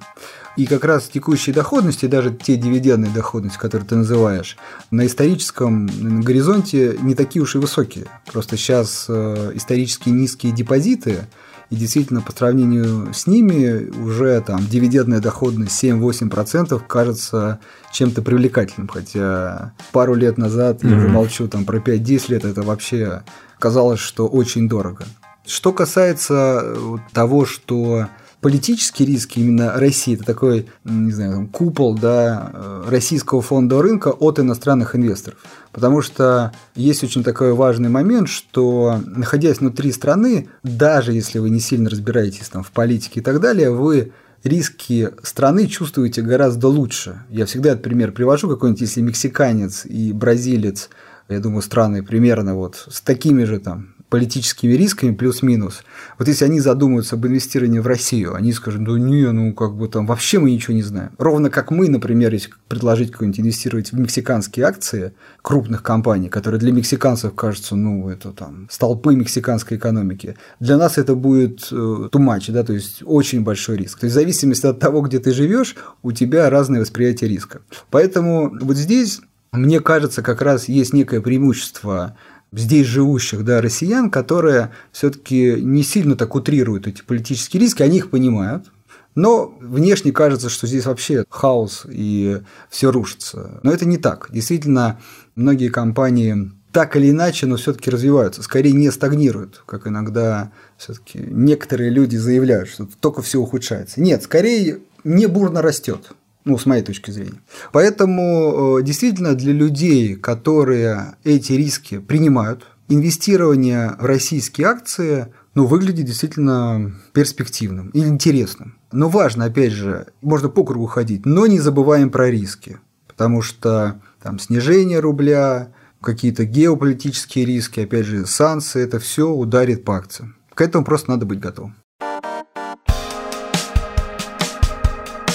И 0.56 0.66
как 0.66 0.84
раз 0.84 1.08
текущие 1.08 1.52
доходности, 1.52 2.06
даже 2.06 2.30
те 2.30 2.54
дивидендные 2.54 3.12
доходности, 3.12 3.58
которые 3.58 3.88
ты 3.88 3.96
называешь, 3.96 4.56
на 4.92 5.04
историческом 5.04 5.88
горизонте 6.22 6.96
не 7.02 7.16
такие 7.16 7.42
уж 7.42 7.56
и 7.56 7.58
высокие. 7.58 8.06
Просто 8.32 8.56
сейчас 8.56 9.06
э, 9.08 9.50
исторически 9.54 10.10
низкие 10.10 10.52
депозиты, 10.52 11.26
и 11.70 11.74
действительно 11.74 12.20
по 12.20 12.30
сравнению 12.30 13.12
с 13.12 13.26
ними 13.26 13.90
уже 13.90 14.40
там 14.42 14.64
дивидендная 14.64 15.18
доходность 15.18 15.82
7-8% 15.82 16.80
кажется 16.86 17.58
чем-то 17.90 18.22
привлекательным, 18.22 18.86
хотя 18.86 19.72
пару 19.90 20.14
лет 20.14 20.38
назад, 20.38 20.84
mm-hmm. 20.84 20.90
я 20.90 20.96
уже 20.96 21.08
молчу 21.08 21.48
там 21.48 21.64
про 21.64 21.78
5-10 21.78 22.24
лет, 22.28 22.44
это 22.44 22.62
вообще 22.62 23.24
казалось, 23.58 23.98
что 23.98 24.28
очень 24.28 24.68
дорого. 24.68 25.04
Что 25.50 25.72
касается 25.72 26.62
э, 26.62 26.96
того, 27.12 27.44
что 27.44 28.06
политические 28.40 29.08
риски 29.08 29.40
именно 29.40 29.72
России, 29.72 30.14
это 30.14 30.22
такой, 30.22 30.68
не 30.84 31.10
знаю, 31.10 31.32
там, 31.32 31.48
купол 31.48 31.98
да, 31.98 32.52
э, 32.54 32.84
российского 32.88 33.42
фондового 33.42 33.82
рынка 33.82 34.08
от 34.10 34.38
иностранных 34.38 34.94
инвесторов. 34.94 35.40
Потому 35.72 36.02
что 36.02 36.52
есть 36.76 37.02
очень 37.02 37.24
такой 37.24 37.52
важный 37.52 37.88
момент, 37.88 38.28
что 38.28 39.00
находясь 39.04 39.58
внутри 39.58 39.90
страны, 39.90 40.48
даже 40.62 41.12
если 41.12 41.40
вы 41.40 41.50
не 41.50 41.58
сильно 41.58 41.90
разбираетесь 41.90 42.48
там, 42.48 42.62
в 42.62 42.70
политике 42.70 43.18
и 43.18 43.22
так 43.22 43.40
далее, 43.40 43.72
вы 43.72 44.12
риски 44.44 45.10
страны 45.24 45.66
чувствуете 45.66 46.22
гораздо 46.22 46.68
лучше. 46.68 47.24
Я 47.28 47.44
всегда 47.46 47.70
этот 47.70 47.82
пример 47.82 48.12
привожу, 48.12 48.48
какой-нибудь, 48.48 48.82
если 48.82 49.00
мексиканец 49.00 49.84
и 49.84 50.12
бразилец, 50.12 50.90
я 51.28 51.40
думаю, 51.40 51.62
страны 51.62 52.04
примерно 52.04 52.54
вот 52.54 52.86
с 52.88 53.00
такими 53.00 53.42
же 53.42 53.58
там 53.58 53.94
политическими 54.10 54.72
рисками 54.72 55.14
плюс-минус. 55.14 55.84
Вот 56.18 56.28
если 56.28 56.44
они 56.44 56.60
задумаются 56.60 57.14
об 57.14 57.26
инвестировании 57.26 57.78
в 57.78 57.86
Россию, 57.86 58.34
они 58.34 58.52
скажут, 58.52 58.82
ну 58.82 58.96
не, 58.96 59.30
ну 59.30 59.54
как 59.54 59.76
бы 59.76 59.88
там 59.88 60.06
вообще 60.06 60.40
мы 60.40 60.50
ничего 60.50 60.74
не 60.74 60.82
знаем. 60.82 61.12
Ровно 61.16 61.48
как 61.48 61.70
мы, 61.70 61.88
например, 61.88 62.34
если 62.34 62.50
предложить 62.68 63.12
какой-нибудь 63.12 63.40
инвестировать 63.40 63.92
в 63.92 63.98
мексиканские 63.98 64.66
акции 64.66 65.12
крупных 65.42 65.82
компаний, 65.82 66.28
которые 66.28 66.58
для 66.58 66.72
мексиканцев 66.72 67.34
кажутся, 67.34 67.76
ну 67.76 68.08
это 68.08 68.32
там 68.32 68.66
столпы 68.68 69.14
мексиканской 69.14 69.78
экономики, 69.78 70.36
для 70.58 70.76
нас 70.76 70.98
это 70.98 71.14
будет 71.14 71.68
э, 71.70 71.74
too 71.74 72.10
much, 72.12 72.50
да, 72.52 72.64
то 72.64 72.72
есть 72.72 73.02
очень 73.04 73.42
большой 73.42 73.76
риск. 73.76 74.00
То 74.00 74.06
есть 74.06 74.14
в 74.14 74.18
зависимости 74.18 74.66
от 74.66 74.80
того, 74.80 75.02
где 75.02 75.20
ты 75.20 75.32
живешь, 75.32 75.76
у 76.02 76.10
тебя 76.10 76.50
разное 76.50 76.80
восприятие 76.80 77.30
риска. 77.30 77.60
Поэтому 77.90 78.50
вот 78.60 78.76
здесь 78.76 79.20
мне 79.52 79.80
кажется, 79.80 80.22
как 80.22 80.42
раз 80.42 80.68
есть 80.68 80.92
некое 80.92 81.20
преимущество 81.20 82.16
здесь 82.52 82.86
живущих 82.86 83.44
да, 83.44 83.60
россиян, 83.60 84.10
которые 84.10 84.70
все-таки 84.92 85.56
не 85.60 85.82
сильно 85.82 86.16
так 86.16 86.34
утрируют 86.34 86.86
эти 86.86 87.02
политические 87.02 87.62
риски, 87.62 87.82
они 87.82 87.98
их 87.98 88.10
понимают, 88.10 88.70
но 89.14 89.54
внешне 89.60 90.12
кажется, 90.12 90.48
что 90.48 90.66
здесь 90.66 90.86
вообще 90.86 91.24
хаос 91.28 91.86
и 91.88 92.40
все 92.68 92.90
рушится. 92.90 93.60
Но 93.62 93.72
это 93.72 93.84
не 93.84 93.98
так. 93.98 94.28
Действительно, 94.30 95.00
многие 95.34 95.68
компании 95.68 96.52
так 96.72 96.96
или 96.96 97.10
иначе, 97.10 97.46
но 97.46 97.56
все-таки 97.56 97.90
развиваются, 97.90 98.42
скорее 98.42 98.72
не 98.72 98.90
стагнируют, 98.92 99.62
как 99.66 99.88
иногда 99.88 100.52
все-таки 100.76 101.18
некоторые 101.18 101.90
люди 101.90 102.16
заявляют, 102.16 102.68
что 102.68 102.88
только 103.00 103.22
все 103.22 103.40
ухудшается. 103.40 104.00
Нет, 104.00 104.22
скорее 104.22 104.78
не 105.02 105.26
бурно 105.26 105.62
растет. 105.62 106.12
Ну, 106.50 106.58
с 106.58 106.66
моей 106.66 106.82
точки 106.82 107.12
зрения. 107.12 107.40
Поэтому 107.70 108.78
э, 108.80 108.82
действительно 108.82 109.36
для 109.36 109.52
людей, 109.52 110.16
которые 110.16 111.14
эти 111.22 111.52
риски 111.52 111.98
принимают, 111.98 112.66
инвестирование 112.88 113.94
в 114.00 114.04
российские 114.04 114.66
акции 114.66 115.28
ну, 115.54 115.66
выглядит 115.66 116.06
действительно 116.06 116.92
перспективным 117.12 117.90
и 117.90 118.00
интересным. 118.00 118.76
Но 118.90 119.08
важно, 119.08 119.44
опять 119.44 119.70
же, 119.70 120.08
можно 120.22 120.48
по 120.48 120.64
кругу 120.64 120.86
ходить, 120.86 121.24
но 121.24 121.46
не 121.46 121.60
забываем 121.60 122.10
про 122.10 122.28
риски, 122.28 122.80
потому 123.06 123.42
что 123.42 124.00
там 124.20 124.40
снижение 124.40 124.98
рубля, 124.98 125.72
какие-то 126.00 126.46
геополитические 126.46 127.44
риски, 127.44 127.78
опять 127.78 128.06
же, 128.06 128.26
санкции, 128.26 128.82
это 128.82 128.98
все 128.98 129.30
ударит 129.30 129.84
по 129.84 129.94
акциям. 129.94 130.34
К 130.54 130.62
этому 130.62 130.84
просто 130.84 131.10
надо 131.10 131.26
быть 131.26 131.38
готовым. 131.38 131.76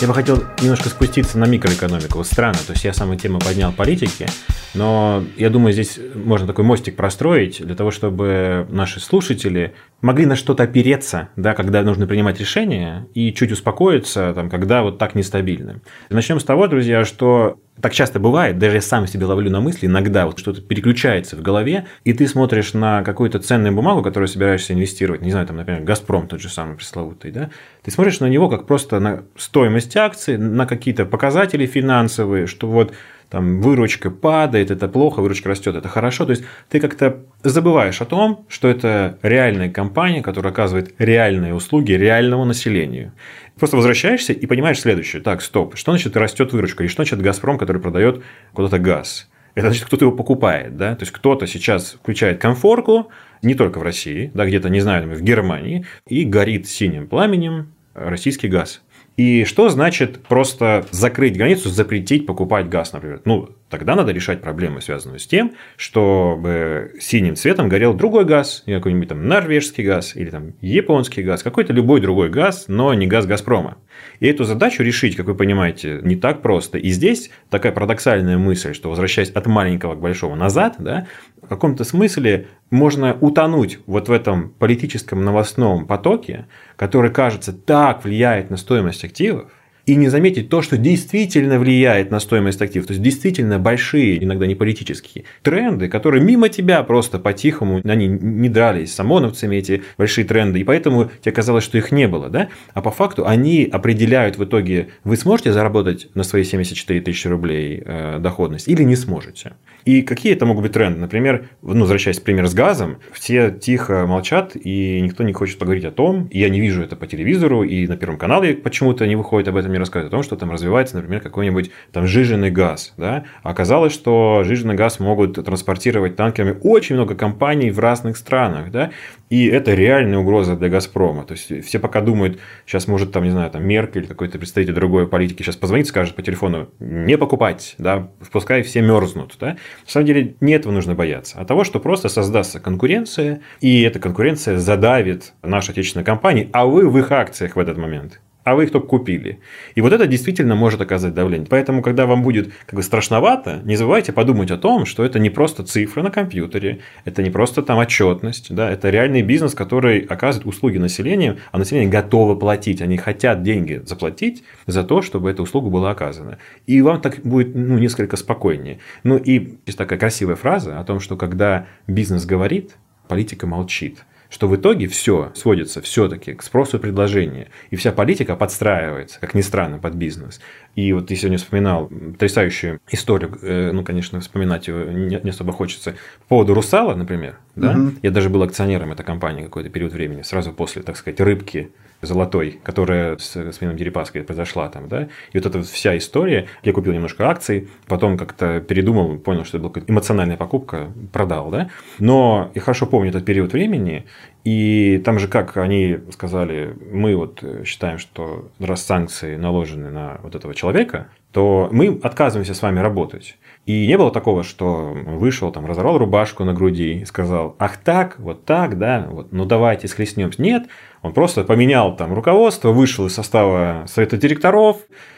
Я 0.05 0.07
бы 0.07 0.13
хотел 0.13 0.43
немножко 0.61 0.89
спуститься 0.89 1.39
на 1.39 1.45
микроэкономику. 1.45 2.19
Вот 2.19 2.27
странно, 2.27 2.59
то 2.59 2.73
есть 2.73 2.85
я 2.85 2.93
самую 2.93 3.17
тему 3.17 3.39
поднял 3.39 3.73
политики, 3.73 4.27
но 4.75 5.23
я 5.35 5.49
думаю, 5.49 5.73
здесь 5.73 5.99
можно 6.13 6.45
такой 6.45 6.63
мостик 6.63 6.95
простроить 6.95 7.59
для 7.59 7.73
того, 7.73 7.89
чтобы 7.89 8.67
наши 8.69 8.99
слушатели 8.99 9.73
могли 10.01 10.27
на 10.27 10.35
что-то 10.35 10.61
опереться, 10.61 11.29
да, 11.35 11.55
когда 11.55 11.81
нужно 11.81 12.05
принимать 12.05 12.39
решения, 12.39 13.07
и 13.15 13.33
чуть 13.33 13.51
успокоиться, 13.51 14.31
там, 14.35 14.47
когда 14.47 14.83
вот 14.83 14.99
так 14.99 15.15
нестабильно. 15.15 15.81
Начнем 16.11 16.39
с 16.39 16.43
того, 16.43 16.67
друзья, 16.67 17.03
что 17.03 17.57
так 17.81 17.93
часто 17.93 18.19
бывает, 18.19 18.57
даже 18.57 18.77
я 18.77 18.81
сам 18.81 19.05
себе 19.07 19.25
ловлю 19.25 19.51
на 19.51 19.59
мысли, 19.59 19.87
иногда 19.87 20.25
вот 20.25 20.39
что-то 20.39 20.61
переключается 20.61 21.35
в 21.35 21.41
голове, 21.41 21.85
и 22.03 22.13
ты 22.13 22.27
смотришь 22.27 22.73
на 22.73 23.03
какую-то 23.03 23.39
ценную 23.39 23.73
бумагу, 23.73 24.01
которую 24.01 24.27
собираешься 24.27 24.73
инвестировать, 24.73 25.21
не 25.21 25.31
знаю, 25.31 25.45
там, 25.47 25.57
например, 25.57 25.81
Газпром 25.83 26.27
тот 26.27 26.41
же 26.41 26.49
самый 26.49 26.77
пресловутый, 26.77 27.31
да, 27.31 27.49
ты 27.83 27.91
смотришь 27.91 28.19
на 28.19 28.27
него 28.27 28.49
как 28.49 28.65
просто 28.65 28.99
на 28.99 29.23
стоимость 29.35 29.95
акций, 29.97 30.37
на 30.37 30.65
какие-то 30.65 31.05
показатели 31.05 31.65
финансовые, 31.65 32.47
что 32.47 32.67
вот 32.67 32.93
там 33.29 33.61
выручка 33.61 34.11
падает, 34.11 34.71
это 34.71 34.87
плохо, 34.87 35.19
выручка 35.19 35.49
растет, 35.49 35.75
это 35.75 35.89
хорошо. 35.89 36.25
То 36.25 36.31
есть 36.31 36.43
ты 36.69 36.79
как-то 36.79 37.23
забываешь 37.43 38.01
о 38.01 38.05
том, 38.05 38.45
что 38.47 38.67
это 38.67 39.17
реальная 39.23 39.69
компания, 39.69 40.21
которая 40.21 40.53
оказывает 40.53 40.93
реальные 40.99 41.53
услуги 41.53 41.93
реальному 41.93 42.45
населению. 42.45 43.13
Просто 43.57 43.77
возвращаешься 43.77 44.33
и 44.33 44.45
понимаешь 44.45 44.79
следующее. 44.79 45.21
Так, 45.21 45.41
стоп, 45.41 45.77
что 45.77 45.91
значит 45.91 46.17
растет 46.17 46.51
выручка? 46.51 46.83
И 46.83 46.87
что 46.87 47.03
значит 47.03 47.21
Газпром, 47.21 47.57
который 47.57 47.81
продает 47.81 48.23
куда-то 48.53 48.79
газ? 48.79 49.29
Это 49.53 49.67
значит, 49.67 49.85
кто-то 49.85 50.05
его 50.05 50.15
покупает, 50.15 50.75
да? 50.75 50.95
То 50.95 51.03
есть 51.03 51.13
кто-то 51.13 51.47
сейчас 51.47 51.93
включает 51.93 52.41
комфорку, 52.41 53.09
не 53.41 53.55
только 53.55 53.79
в 53.79 53.83
России, 53.83 54.29
да, 54.33 54.45
где-то, 54.45 54.69
не 54.69 54.81
знаю, 54.81 55.07
в 55.07 55.21
Германии, 55.21 55.85
и 56.07 56.25
горит 56.25 56.67
синим 56.67 57.07
пламенем 57.07 57.73
российский 57.93 58.49
газ. 58.49 58.81
И 59.17 59.45
что 59.45 59.69
значит 59.69 60.23
просто 60.23 60.85
закрыть 60.91 61.37
границу, 61.37 61.69
запретить 61.69 62.25
покупать 62.25 62.67
газ, 62.67 62.91
например? 62.91 63.21
Ну, 63.23 63.49
тогда 63.69 63.95
надо 63.95 64.11
решать 64.11 64.41
проблемы, 64.41 64.81
связанные 64.81 65.19
с 65.19 65.27
тем, 65.27 65.53
чтобы 65.77 66.93
синим 66.99 67.35
цветом 67.35 67.69
горел 67.69 67.93
другой 67.93 68.25
газ, 68.25 68.63
какой-нибудь 68.65 69.07
там 69.07 69.27
норвежский 69.27 69.85
газ 69.85 70.15
или 70.15 70.29
там 70.29 70.53
японский 70.59 71.23
газ, 71.23 71.43
какой-то 71.43 71.71
любой 71.71 72.01
другой 72.01 72.29
газ, 72.29 72.65
но 72.67 72.93
не 72.93 73.07
газ 73.07 73.25
Газпрома. 73.25 73.77
И 74.19 74.27
эту 74.27 74.43
задачу 74.43 74.83
решить, 74.83 75.15
как 75.15 75.25
вы 75.25 75.35
понимаете, 75.35 75.99
не 76.03 76.15
так 76.15 76.41
просто. 76.41 76.77
И 76.77 76.89
здесь 76.89 77.29
такая 77.49 77.71
парадоксальная 77.71 78.37
мысль, 78.37 78.73
что 78.73 78.89
возвращаясь 78.89 79.29
от 79.29 79.45
маленького 79.47 79.95
к 79.95 79.99
большому 79.99 80.35
назад, 80.35 80.75
да, 80.79 81.07
в 81.41 81.47
каком-то 81.47 81.83
смысле 81.83 82.47
можно 82.69 83.17
утонуть 83.19 83.79
вот 83.85 84.09
в 84.09 84.11
этом 84.11 84.49
политическом 84.49 85.23
новостном 85.23 85.85
потоке, 85.85 86.47
который, 86.75 87.11
кажется, 87.11 87.53
так 87.53 88.03
влияет 88.03 88.49
на 88.49 88.57
стоимость 88.57 89.03
активов, 89.03 89.51
и 89.85 89.95
не 89.95 90.09
заметить 90.09 90.49
то, 90.49 90.61
что 90.61 90.77
действительно 90.77 91.59
влияет 91.59 92.11
на 92.11 92.19
стоимость 92.19 92.61
активов, 92.61 92.87
то 92.87 92.93
есть 92.93 93.03
действительно 93.03 93.59
большие, 93.59 94.23
иногда 94.23 94.47
не 94.47 94.55
политические 94.55 95.25
тренды, 95.41 95.87
которые 95.87 96.23
мимо 96.23 96.49
тебя 96.49 96.81
просто 96.83 97.19
по-тихому, 97.19 97.81
они 97.83 98.07
не 98.07 98.49
дрались 98.49 98.93
с 98.93 98.99
ОМОНовцами, 98.99 99.55
эти 99.55 99.83
большие 99.97 100.25
тренды, 100.25 100.59
и 100.59 100.63
поэтому 100.63 101.11
тебе 101.21 101.31
казалось, 101.31 101.63
что 101.63 101.77
их 101.77 101.91
не 101.91 102.07
было, 102.07 102.29
да? 102.29 102.49
А 102.73 102.81
по 102.81 102.91
факту 102.91 103.27
они 103.27 103.67
определяют 103.71 104.37
в 104.37 104.43
итоге, 104.43 104.89
вы 105.03 105.17
сможете 105.17 105.53
заработать 105.53 106.07
на 106.15 106.23
свои 106.23 106.43
74 106.43 107.01
тысячи 107.01 107.27
рублей 107.27 107.81
э, 107.85 108.17
доходность 108.19 108.67
или 108.67 108.83
не 108.83 108.95
сможете. 108.95 109.53
И 109.85 110.01
какие 110.01 110.33
это 110.33 110.47
могут 110.47 110.63
быть 110.63 110.73
тренды? 110.73 110.99
Например, 110.99 111.47
ну, 111.61 111.81
возвращаясь, 111.81 112.19
пример 112.19 112.47
с 112.47 112.55
газом, 112.55 112.97
все 113.13 113.51
тихо 113.51 114.07
молчат, 114.07 114.55
и 114.55 114.99
никто 114.99 115.23
не 115.23 115.31
хочет 115.31 115.59
поговорить 115.59 115.85
о 115.85 115.91
том, 115.91 116.27
и 116.31 116.39
я 116.39 116.49
не 116.49 116.59
вижу 116.59 116.81
это 116.81 116.95
по 116.95 117.05
телевизору, 117.05 117.63
и 117.63 117.87
на 117.87 117.95
Первом 117.95 118.17
канале 118.17 118.55
почему-то 118.55 119.05
не 119.05 119.15
выходит 119.15 119.47
об 119.47 119.57
этом 119.57 119.71
не 119.71 119.77
рассказывают 119.77 120.11
о 120.11 120.17
том, 120.17 120.23
что 120.23 120.35
там 120.37 120.49
развивается, 120.51 120.95
например, 120.95 121.21
какой-нибудь 121.21 121.69
там 121.91 122.07
жиженый 122.07 122.49
газ. 122.49 122.93
Да? 122.97 123.25
Оказалось, 123.43 123.93
что 123.93 124.43
жиженый 124.43 124.73
газ 124.73 124.99
могут 124.99 125.35
транспортировать 125.45 126.15
танкерами 126.15 126.57
очень 126.63 126.95
много 126.95 127.13
компаний 127.13 127.69
в 127.69 127.79
разных 127.79 128.17
странах. 128.17 128.71
Да? 128.71 128.89
И 129.29 129.45
это 129.47 129.73
реальная 129.73 130.17
угроза 130.17 130.55
для 130.55 130.69
«Газпрома». 130.69 131.25
То 131.25 131.33
есть, 131.33 131.65
все 131.65 131.79
пока 131.79 132.01
думают, 132.01 132.39
сейчас 132.65 132.87
может, 132.87 133.11
там, 133.11 133.23
не 133.23 133.31
знаю, 133.31 133.51
там 133.51 133.63
Меркель 133.63 134.07
какой-то 134.07 134.39
представитель 134.39 134.73
другой 134.73 135.07
политики 135.07 135.43
сейчас 135.43 135.55
позвонит, 135.55 135.87
скажет 135.87 136.15
по 136.15 136.21
телефону, 136.21 136.69
не 136.79 137.17
покупать, 137.17 137.75
да, 137.77 138.09
пускай 138.31 138.63
все 138.63 138.81
мерзнут. 138.81 139.35
Да? 139.39 139.57
На 139.85 139.91
самом 139.91 140.07
деле, 140.07 140.35
не 140.41 140.53
этого 140.53 140.71
нужно 140.71 140.95
бояться, 140.95 141.37
а 141.39 141.45
того, 141.45 141.63
что 141.63 141.79
просто 141.79 142.09
создастся 142.09 142.59
конкуренция, 142.59 143.41
и 143.61 143.81
эта 143.81 143.99
конкуренция 143.99 144.57
задавит 144.57 145.33
наши 145.43 145.71
отечественные 145.71 146.05
компании, 146.05 146.49
а 146.53 146.65
вы 146.65 146.89
в 146.89 146.97
их 146.97 147.11
акциях 147.11 147.55
в 147.55 147.59
этот 147.59 147.77
момент 147.77 148.21
а 148.45 148.55
вы 148.55 148.65
их 148.65 148.71
только 148.71 148.87
купили. 148.87 149.39
И 149.73 149.81
вот 149.81 149.91
это 149.91 150.05
действительно 150.05 150.55
может 150.55 150.79
оказать 150.79 151.15
давление. 151.15 151.47
Поэтому, 151.49 151.81
когда 151.81 152.05
вам 152.05 152.21
будет 152.21 152.53
как 152.67 152.75
бы 152.75 152.83
страшновато, 152.83 153.61
не 153.65 153.75
забывайте 153.75 154.13
подумать 154.13 154.51
о 154.51 154.57
том, 154.57 154.85
что 154.85 155.03
это 155.03 155.17
не 155.17 155.31
просто 155.31 155.63
цифры 155.63 156.03
на 156.03 156.11
компьютере, 156.11 156.79
это 157.05 157.23
не 157.23 157.31
просто 157.31 157.63
там 157.63 157.79
отчетность, 157.79 158.53
да, 158.53 158.69
это 158.69 158.91
реальный 158.91 159.23
бизнес, 159.23 159.55
который 159.55 160.01
оказывает 160.01 160.47
услуги 160.47 160.77
населению, 160.77 161.37
а 161.51 161.57
население 161.57 161.89
готово 161.89 162.35
платить, 162.35 162.83
они 162.83 162.97
хотят 162.97 163.41
деньги 163.41 163.81
заплатить 163.83 164.43
за 164.67 164.83
то, 164.83 165.01
чтобы 165.01 165.31
эта 165.31 165.41
услуга 165.41 165.69
была 165.69 165.89
оказана. 165.89 166.37
И 166.67 166.81
вам 166.83 167.01
так 167.01 167.21
будет 167.23 167.55
ну, 167.55 167.79
несколько 167.79 168.15
спокойнее. 168.15 168.77
Ну 169.03 169.17
и 169.17 169.57
есть 169.65 169.77
такая 169.77 169.97
красивая 169.97 170.35
фраза 170.35 170.79
о 170.79 170.83
том, 170.83 170.99
что 170.99 171.17
когда 171.17 171.65
бизнес 171.87 172.27
говорит, 172.27 172.75
политика 173.07 173.47
молчит 173.47 174.05
что 174.35 174.49
в 174.49 174.55
итоге 174.57 174.89
все 174.89 175.31
сводится 175.33 175.81
все-таки 175.81 176.33
к 176.33 176.43
спросу 176.43 176.75
и 176.75 176.79
предложению. 176.81 177.47
И 177.69 177.77
вся 177.77 177.93
политика 177.93 178.35
подстраивается, 178.35 179.17
как 179.21 179.33
ни 179.33 179.39
странно, 179.39 179.79
под 179.79 179.93
бизнес. 179.93 180.41
И 180.75 180.91
вот 180.91 181.07
ты 181.07 181.15
сегодня 181.15 181.37
вспоминал 181.37 181.87
потрясающую 181.87 182.81
историю, 182.91 183.39
э, 183.41 183.71
ну, 183.71 183.85
конечно, 183.85 184.19
вспоминать 184.19 184.67
ее 184.67 185.21
не 185.23 185.29
особо 185.29 185.53
хочется, 185.53 185.95
по 186.23 186.35
поводу 186.35 186.53
«Русала», 186.53 186.95
например. 186.95 187.37
Да? 187.55 187.71
Угу. 187.71 187.91
Я 188.01 188.11
даже 188.11 188.29
был 188.29 188.43
акционером 188.43 188.91
этой 188.91 189.05
компании 189.05 189.45
какой-то 189.45 189.69
период 189.69 189.93
времени, 189.93 190.21
сразу 190.21 190.51
после, 190.51 190.81
так 190.81 190.97
сказать, 190.97 191.21
«Рыбки», 191.21 191.71
золотой, 192.05 192.59
которая 192.63 193.17
с 193.17 193.35
господином 193.35 193.77
Дерипаской 193.77 194.23
произошла 194.23 194.69
там, 194.69 194.87
да, 194.87 195.09
и 195.33 195.37
вот 195.37 195.45
эта 195.45 195.61
вся 195.63 195.97
история, 195.97 196.47
я 196.63 196.73
купил 196.73 196.93
немножко 196.93 197.29
акций, 197.29 197.69
потом 197.87 198.17
как-то 198.17 198.61
передумал, 198.61 199.17
понял, 199.17 199.45
что 199.45 199.57
это 199.57 199.67
была 199.67 199.85
эмоциональная 199.87 200.37
покупка, 200.37 200.91
продал, 201.11 201.49
да, 201.49 201.69
но 201.99 202.51
я 202.55 202.61
хорошо 202.61 202.85
помню 202.85 203.09
этот 203.09 203.25
период 203.25 203.53
времени, 203.53 204.05
и 204.45 205.01
там 205.03 205.17
же, 205.17 205.27
как 205.27 205.57
они 205.57 205.97
сказали, 206.11 206.77
мы 206.91 207.15
вот 207.15 207.43
считаем, 207.65 207.97
что 207.97 208.51
раз 208.59 208.83
санкции 208.83 209.37
наложены 209.37 209.89
на 209.89 210.19
вот 210.21 210.35
этого 210.35 210.53
человека, 210.53 211.07
то 211.31 211.67
мы 211.71 211.99
отказываемся 212.01 212.53
с 212.53 212.61
вами 212.61 212.79
работать. 212.79 213.37
И 213.65 213.87
не 213.87 213.97
было 213.97 214.11
такого, 214.11 214.43
что 214.43 214.93
вышел, 214.93 215.51
там, 215.51 215.65
разорвал 215.65 215.97
рубашку 215.97 216.43
на 216.43 216.53
груди 216.53 216.99
и 216.99 217.05
сказал, 217.05 217.55
ах 217.57 217.77
так, 217.77 218.19
вот 218.19 218.45
так, 218.45 218.77
да, 218.77 219.07
вот, 219.09 219.33
ну 219.33 219.45
давайте 219.45 219.87
схлестнемся. 219.87 220.41
Нет, 220.41 220.67
он 221.05 221.13
просто 221.13 221.43
поменял 221.43 221.95
там 221.95 222.13
руководство, 222.13 222.71
вышел 222.71 223.05
из 223.05 223.13
состава 223.13 223.85
совета 223.87 224.17
директоров, 224.17 224.77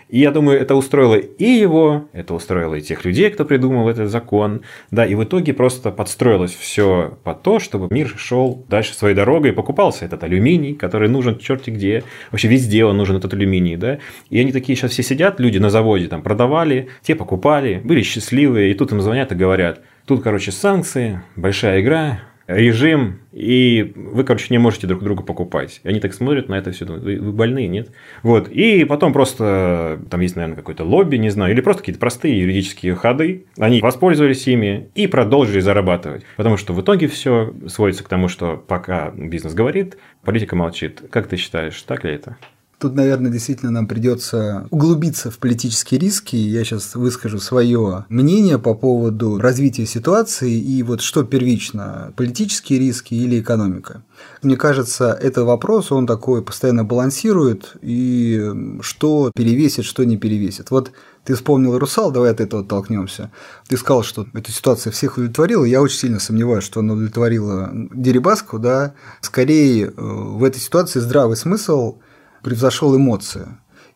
и 0.10 0.20
я 0.20 0.32
думаю, 0.32 0.60
это 0.60 0.76
устроило 0.76 1.16
и 1.16 1.46
его, 1.46 2.10
это 2.12 2.34
устроило 2.34 2.76
и 2.76 2.82
тех 2.82 3.06
людей, 3.06 3.30
кто 3.30 3.46
придумал 3.46 3.88
этот 3.88 4.10
закон. 4.10 4.64
Да, 4.92 5.06
и 5.06 5.16
в 5.16 5.24
итоге 5.24 5.54
просто 5.54 5.92
подстроилось 5.92 6.54
все 6.54 7.18
под 7.24 7.42
то, 7.42 7.60
чтобы 7.60 7.88
мир 7.90 8.14
шел 8.18 8.66
дальше 8.68 8.94
своей 8.94 9.16
дорогой, 9.16 9.52
и 9.52 9.54
покупался 9.54 10.04
этот 10.04 10.26
алюминий, 10.26 10.74
который 10.74 11.08
нужен 11.08 11.40
черти 11.40 11.70
где. 11.70 12.04
Вообще 12.32 12.50
везде 12.50 12.84
он 12.84 12.98
нужен, 12.98 13.16
этот 13.16 13.34
алюминий, 13.34 13.78
да. 13.78 14.00
И 14.30 14.38
они 14.38 14.52
такие 14.52 14.76
сейчас 14.76 14.92
все 14.92 15.04
сидят, 15.04 15.40
люди 15.40 15.58
на 15.58 15.70
заводе 15.70 16.10
там 16.10 16.22
продавали, 16.22 16.90
те 17.02 17.16
покупали, 17.16 17.80
были 17.82 18.02
счастливые, 18.02 18.72
и 18.72 18.74
тут 18.74 18.92
им 18.92 19.00
звонят 19.00 19.32
и 19.32 19.36
говорят, 19.36 19.80
тут, 20.06 20.22
короче, 20.22 20.52
санкции, 20.52 21.22
большая 21.38 21.80
игра, 21.80 22.20
режим, 22.48 23.20
и 23.32 23.94
вы, 23.96 24.24
короче, 24.24 24.48
не 24.50 24.58
можете 24.58 24.88
друг 24.88 25.04
друга 25.04 25.24
покупать. 25.24 25.82
И 25.84 25.88
они 25.88 26.00
так 26.00 26.14
смотрят 26.14 26.50
на 26.50 26.56
это 26.56 26.72
все, 26.72 26.86
думают, 26.86 27.04
вы, 27.04 27.20
вы 27.20 27.32
больные, 27.32 27.68
нет? 27.68 27.92
Вот, 28.24 28.50
и 28.50 28.86
потом 28.86 29.14
просто, 29.14 30.00
там 30.10 30.22
есть, 30.22 30.36
наверное, 30.36 30.56
какое-то 30.56 30.84
лобби, 30.84 31.18
не 31.18 31.30
знаю, 31.30 31.54
или 31.54 31.62
просто 31.62 31.82
какие-то 31.82 32.00
простые 32.00 32.40
юридические 32.40 32.96
ходы, 32.96 33.46
они 33.58 33.82
воспользовались 33.82 34.48
ими 34.48 34.90
и 34.96 35.08
продолжили 35.08 35.60
зарабатывать. 35.60 36.24
Потому 36.38 36.58
что 36.58 36.74
в 36.74 36.82
итоге 36.82 37.08
все 37.08 37.54
сводится 37.68 38.04
к 38.04 38.08
тому, 38.08 38.28
что 38.30 38.58
пока 38.58 39.12
бизнес 39.12 39.54
говорит, 39.54 39.98
политика 40.24 40.56
молчит. 40.56 41.04
Как 41.12 41.28
ты 41.28 41.36
считаешь, 41.36 41.82
так 41.82 42.06
ли 42.06 42.14
это? 42.14 42.38
Тут, 42.80 42.94
наверное, 42.94 43.32
действительно 43.32 43.72
нам 43.72 43.88
придется 43.88 44.68
углубиться 44.70 45.32
в 45.32 45.40
политические 45.40 46.00
риски. 46.00 46.36
Я 46.36 46.64
сейчас 46.64 46.94
выскажу 46.94 47.40
свое 47.40 48.06
мнение 48.10 48.60
по 48.60 48.76
поводу 48.76 49.40
развития 49.40 49.88
ситуации 49.88 50.54
и 50.54 50.84
вот 50.84 51.02
что 51.02 51.24
первично, 51.24 52.14
политические 52.16 52.78
риски 52.78 53.16
или 53.16 53.40
экономика. 53.40 54.04
Мне 54.44 54.58
кажется, 54.58 55.18
этот 55.20 55.46
вопрос, 55.46 55.92
он 55.92 56.06
такой 56.06 56.44
постоянно 56.44 56.84
балансирует, 56.84 57.76
и 57.82 58.52
что 58.82 59.32
перевесит, 59.36 59.84
что 59.84 60.04
не 60.04 60.18
перевесит. 60.18 60.70
Вот 60.70 60.92
ты 61.24 61.34
вспомнил 61.34 61.80
Русал, 61.80 62.12
давай 62.12 62.30
от 62.30 62.40
этого 62.40 62.62
оттолкнемся. 62.62 63.32
Ты 63.68 63.76
сказал, 63.78 64.04
что 64.04 64.28
эта 64.34 64.52
ситуация 64.52 64.92
всех 64.92 65.18
удовлетворила. 65.18 65.66
Я 65.66 65.82
очень 65.82 65.98
сильно 65.98 66.20
сомневаюсь, 66.20 66.64
что 66.64 66.82
она 66.82 66.94
удовлетворила 66.94 67.72
Дерибаску. 67.74 68.60
Да? 68.60 68.94
Скорее, 69.22 69.88
э, 69.88 69.92
в 69.98 70.44
этой 70.44 70.60
ситуации 70.60 71.00
здравый 71.00 71.36
смысл 71.36 71.98
превзошел 72.44 72.96
эмоции. 72.96 73.48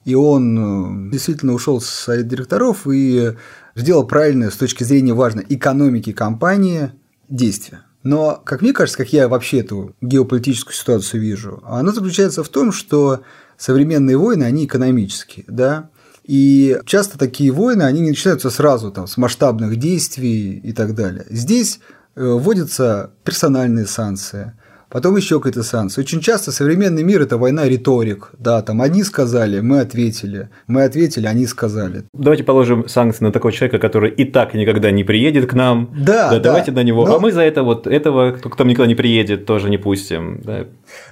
И 0.06 0.16
он 0.16 1.08
э, 1.08 1.12
действительно 1.12 1.54
ушел 1.54 1.80
с 1.80 1.88
совета 1.88 2.30
директоров 2.30 2.88
и 2.88 3.36
сделал 3.76 4.06
правильное 4.06 4.50
с 4.50 4.56
точки 4.56 4.84
зрения 4.84 5.14
важной 5.14 5.46
экономики 5.48 6.12
компании 6.12 6.92
действие. 7.30 7.82
Но, 8.04 8.42
как 8.44 8.62
мне 8.62 8.74
кажется, 8.74 8.98
как 8.98 9.14
я 9.14 9.28
вообще 9.28 9.60
эту 9.60 9.96
геополитическую 10.02 10.74
ситуацию 10.74 11.22
вижу, 11.22 11.62
она 11.66 11.92
заключается 11.92 12.44
в 12.44 12.50
том, 12.50 12.72
что 12.72 13.22
современные 13.58 14.18
войны, 14.18 14.44
они 14.44 14.66
экономические, 14.66 15.46
да, 15.48 15.92
и 16.24 16.80
часто 16.86 17.18
такие 17.18 17.52
войны, 17.52 17.84
они 17.84 18.02
не 18.02 18.10
начинаются 18.10 18.50
сразу 18.50 18.92
там, 18.92 19.08
с 19.08 19.18
масштабных 19.18 19.76
действий 19.76 20.58
и 20.58 20.74
так 20.74 20.96
далее. 20.96 21.26
Здесь 21.30 21.80
э, 22.16 22.24
вводятся 22.24 23.12
персональные 23.24 23.86
санкции, 23.86 24.54
Потом 24.92 25.16
еще 25.16 25.40
какие-то 25.40 25.64
санкции. 25.64 26.02
Очень 26.02 26.20
часто 26.20 26.52
современный 26.52 27.04
мир– 27.04 27.22
это 27.24 27.38
война 27.38 27.68
риторик. 27.68 28.32
Да, 28.38 28.62
там 28.62 28.82
одни 28.82 29.04
сказали, 29.04 29.62
мы 29.62 29.80
ответили. 29.80 30.50
Мы 30.68 30.84
ответили, 30.84 31.28
они 31.28 31.48
сказали. 31.48 32.04
Давайте 32.14 32.44
положим 32.44 32.90
санкции 32.90 33.24
на 33.24 33.32
такого 33.32 33.54
человека, 33.54 33.80
который 33.80 34.12
и 34.12 34.26
так 34.26 34.54
никогда 34.54 34.92
не 34.92 35.06
приедет 35.06 35.50
к 35.50 35.54
нам. 35.54 35.94
Да, 35.98 36.32
да. 36.32 36.40
Давайте 36.40 36.72
на 36.74 36.84
него. 36.84 37.08
Но... 37.08 37.16
А 37.16 37.20
мы 37.20 37.32
за 37.32 37.42
это 37.42 37.64
вот 37.64 37.88
этого, 37.88 38.34
кто 38.34 38.50
к 38.50 38.60
нам 38.60 38.68
никогда 38.68 38.88
не 38.88 38.96
приедет, 38.96 39.46
тоже 39.46 39.70
не 39.70 39.78
пустим. 39.78 40.42
Да. 40.44 40.66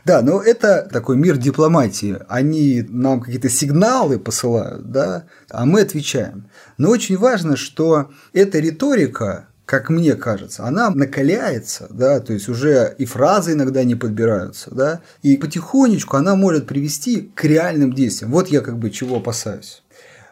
да, 0.03 0.21
но 0.21 0.41
это 0.41 0.87
такой 0.91 1.15
мир 1.15 1.37
дипломатии. 1.37 2.17
Они 2.27 2.83
нам 2.89 3.21
какие-то 3.21 3.49
сигналы 3.49 4.19
посылают, 4.19 4.91
да, 4.91 5.23
а 5.49 5.65
мы 5.65 5.81
отвечаем. 5.81 6.49
Но 6.77 6.89
очень 6.89 7.17
важно, 7.17 7.55
что 7.55 8.09
эта 8.33 8.59
риторика, 8.59 9.48
как 9.69 9.91
мне 9.91 10.15
кажется, 10.15 10.65
она 10.65 10.89
накаляется, 10.89 11.85
да, 11.91 12.19
то 12.21 12.33
есть 12.33 12.49
уже 12.49 12.95
и 12.97 13.05
фразы 13.05 13.53
иногда 13.53 13.83
не 13.83 13.93
подбираются, 13.93 14.73
да, 14.73 15.01
и 15.21 15.37
потихонечку 15.37 16.17
она 16.17 16.35
может 16.35 16.65
привести 16.65 17.31
к 17.35 17.43
реальным 17.43 17.93
действиям. 17.93 18.31
Вот 18.31 18.47
я 18.47 18.61
как 18.61 18.79
бы 18.79 18.89
чего 18.89 19.17
опасаюсь. 19.17 19.83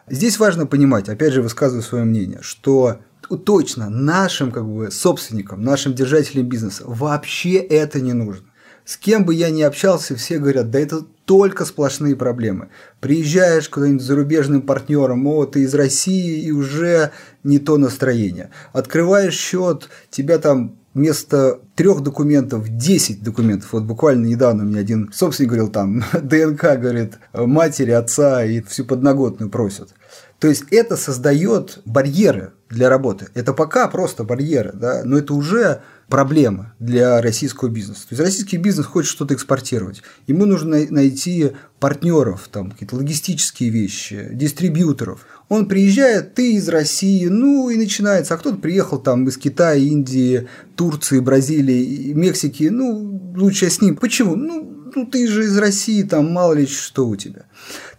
Здесь 0.08 0.40
важно 0.40 0.66
понимать, 0.66 1.08
опять 1.08 1.32
же 1.34 1.42
высказываю 1.42 1.84
свое 1.84 2.02
мнение, 2.02 2.40
что 2.42 2.98
точно 3.44 3.88
нашим 3.88 4.50
как 4.50 4.66
бы 4.66 4.90
собственникам, 4.90 5.62
нашим 5.62 5.94
держателям 5.94 6.48
бизнеса 6.48 6.82
вообще 6.84 7.58
это 7.58 8.00
не 8.00 8.14
нужно. 8.14 8.46
С 8.84 8.96
кем 8.96 9.24
бы 9.24 9.36
я 9.36 9.50
ни 9.50 9.62
общался, 9.62 10.16
все 10.16 10.38
говорят, 10.38 10.72
да 10.72 10.80
это 10.80 11.02
только 11.28 11.66
сплошные 11.66 12.16
проблемы. 12.16 12.70
Приезжаешь 13.00 13.68
куда-нибудь 13.68 14.02
зарубежным 14.02 14.62
партнером, 14.62 15.26
о, 15.26 15.44
ты 15.44 15.60
из 15.60 15.74
России, 15.74 16.40
и 16.40 16.52
уже 16.52 17.10
не 17.44 17.58
то 17.58 17.76
настроение. 17.76 18.48
Открываешь 18.72 19.34
счет, 19.34 19.90
тебя 20.08 20.38
там 20.38 20.78
вместо 20.94 21.60
трех 21.74 22.00
документов 22.00 22.66
10 22.66 23.22
документов. 23.22 23.74
Вот 23.74 23.82
буквально 23.82 24.24
недавно 24.24 24.64
мне 24.64 24.80
один 24.80 25.10
собственник 25.12 25.50
говорил, 25.50 25.68
там 25.68 26.02
ДНК, 26.14 26.62
говорит, 26.80 27.18
матери, 27.34 27.90
отца 27.90 28.42
и 28.42 28.62
всю 28.62 28.86
подноготную 28.86 29.50
просят. 29.50 29.90
То 30.38 30.48
есть 30.48 30.64
это 30.70 30.96
создает 30.96 31.80
барьеры 31.84 32.52
для 32.70 32.88
работы. 32.88 33.28
Это 33.34 33.52
пока 33.52 33.86
просто 33.88 34.24
барьеры, 34.24 34.72
да, 34.72 35.02
но 35.04 35.18
это 35.18 35.34
уже 35.34 35.82
проблема 36.08 36.74
для 36.78 37.20
российского 37.20 37.68
бизнеса. 37.68 38.02
То 38.08 38.14
есть 38.14 38.22
российский 38.22 38.56
бизнес 38.56 38.86
хочет 38.86 39.10
что-то 39.10 39.34
экспортировать. 39.34 40.02
Ему 40.26 40.46
нужно 40.46 40.78
найти 40.90 41.52
партнеров, 41.80 42.48
там 42.50 42.70
какие-то 42.70 42.96
логистические 42.96 43.70
вещи, 43.70 44.28
дистрибьюторов. 44.32 45.26
Он 45.48 45.66
приезжает, 45.66 46.34
ты 46.34 46.54
из 46.54 46.68
России, 46.68 47.26
ну 47.26 47.68
и 47.70 47.76
начинается. 47.76 48.34
А 48.34 48.38
кто-то 48.38 48.56
приехал 48.56 48.98
там 48.98 49.28
из 49.28 49.36
Китая, 49.36 49.74
Индии, 49.74 50.48
Турции, 50.76 51.20
Бразилии, 51.20 52.12
Мексики. 52.14 52.64
Ну, 52.64 53.34
лучше 53.36 53.68
с 53.68 53.80
ним. 53.80 53.96
Почему? 53.96 54.34
Ну, 54.34 54.90
ну 54.94 55.06
ты 55.06 55.28
же 55.28 55.44
из 55.44 55.56
России, 55.58 56.02
там 56.02 56.32
мало 56.32 56.54
ли 56.54 56.66
что 56.66 57.06
у 57.06 57.16
тебя. 57.16 57.42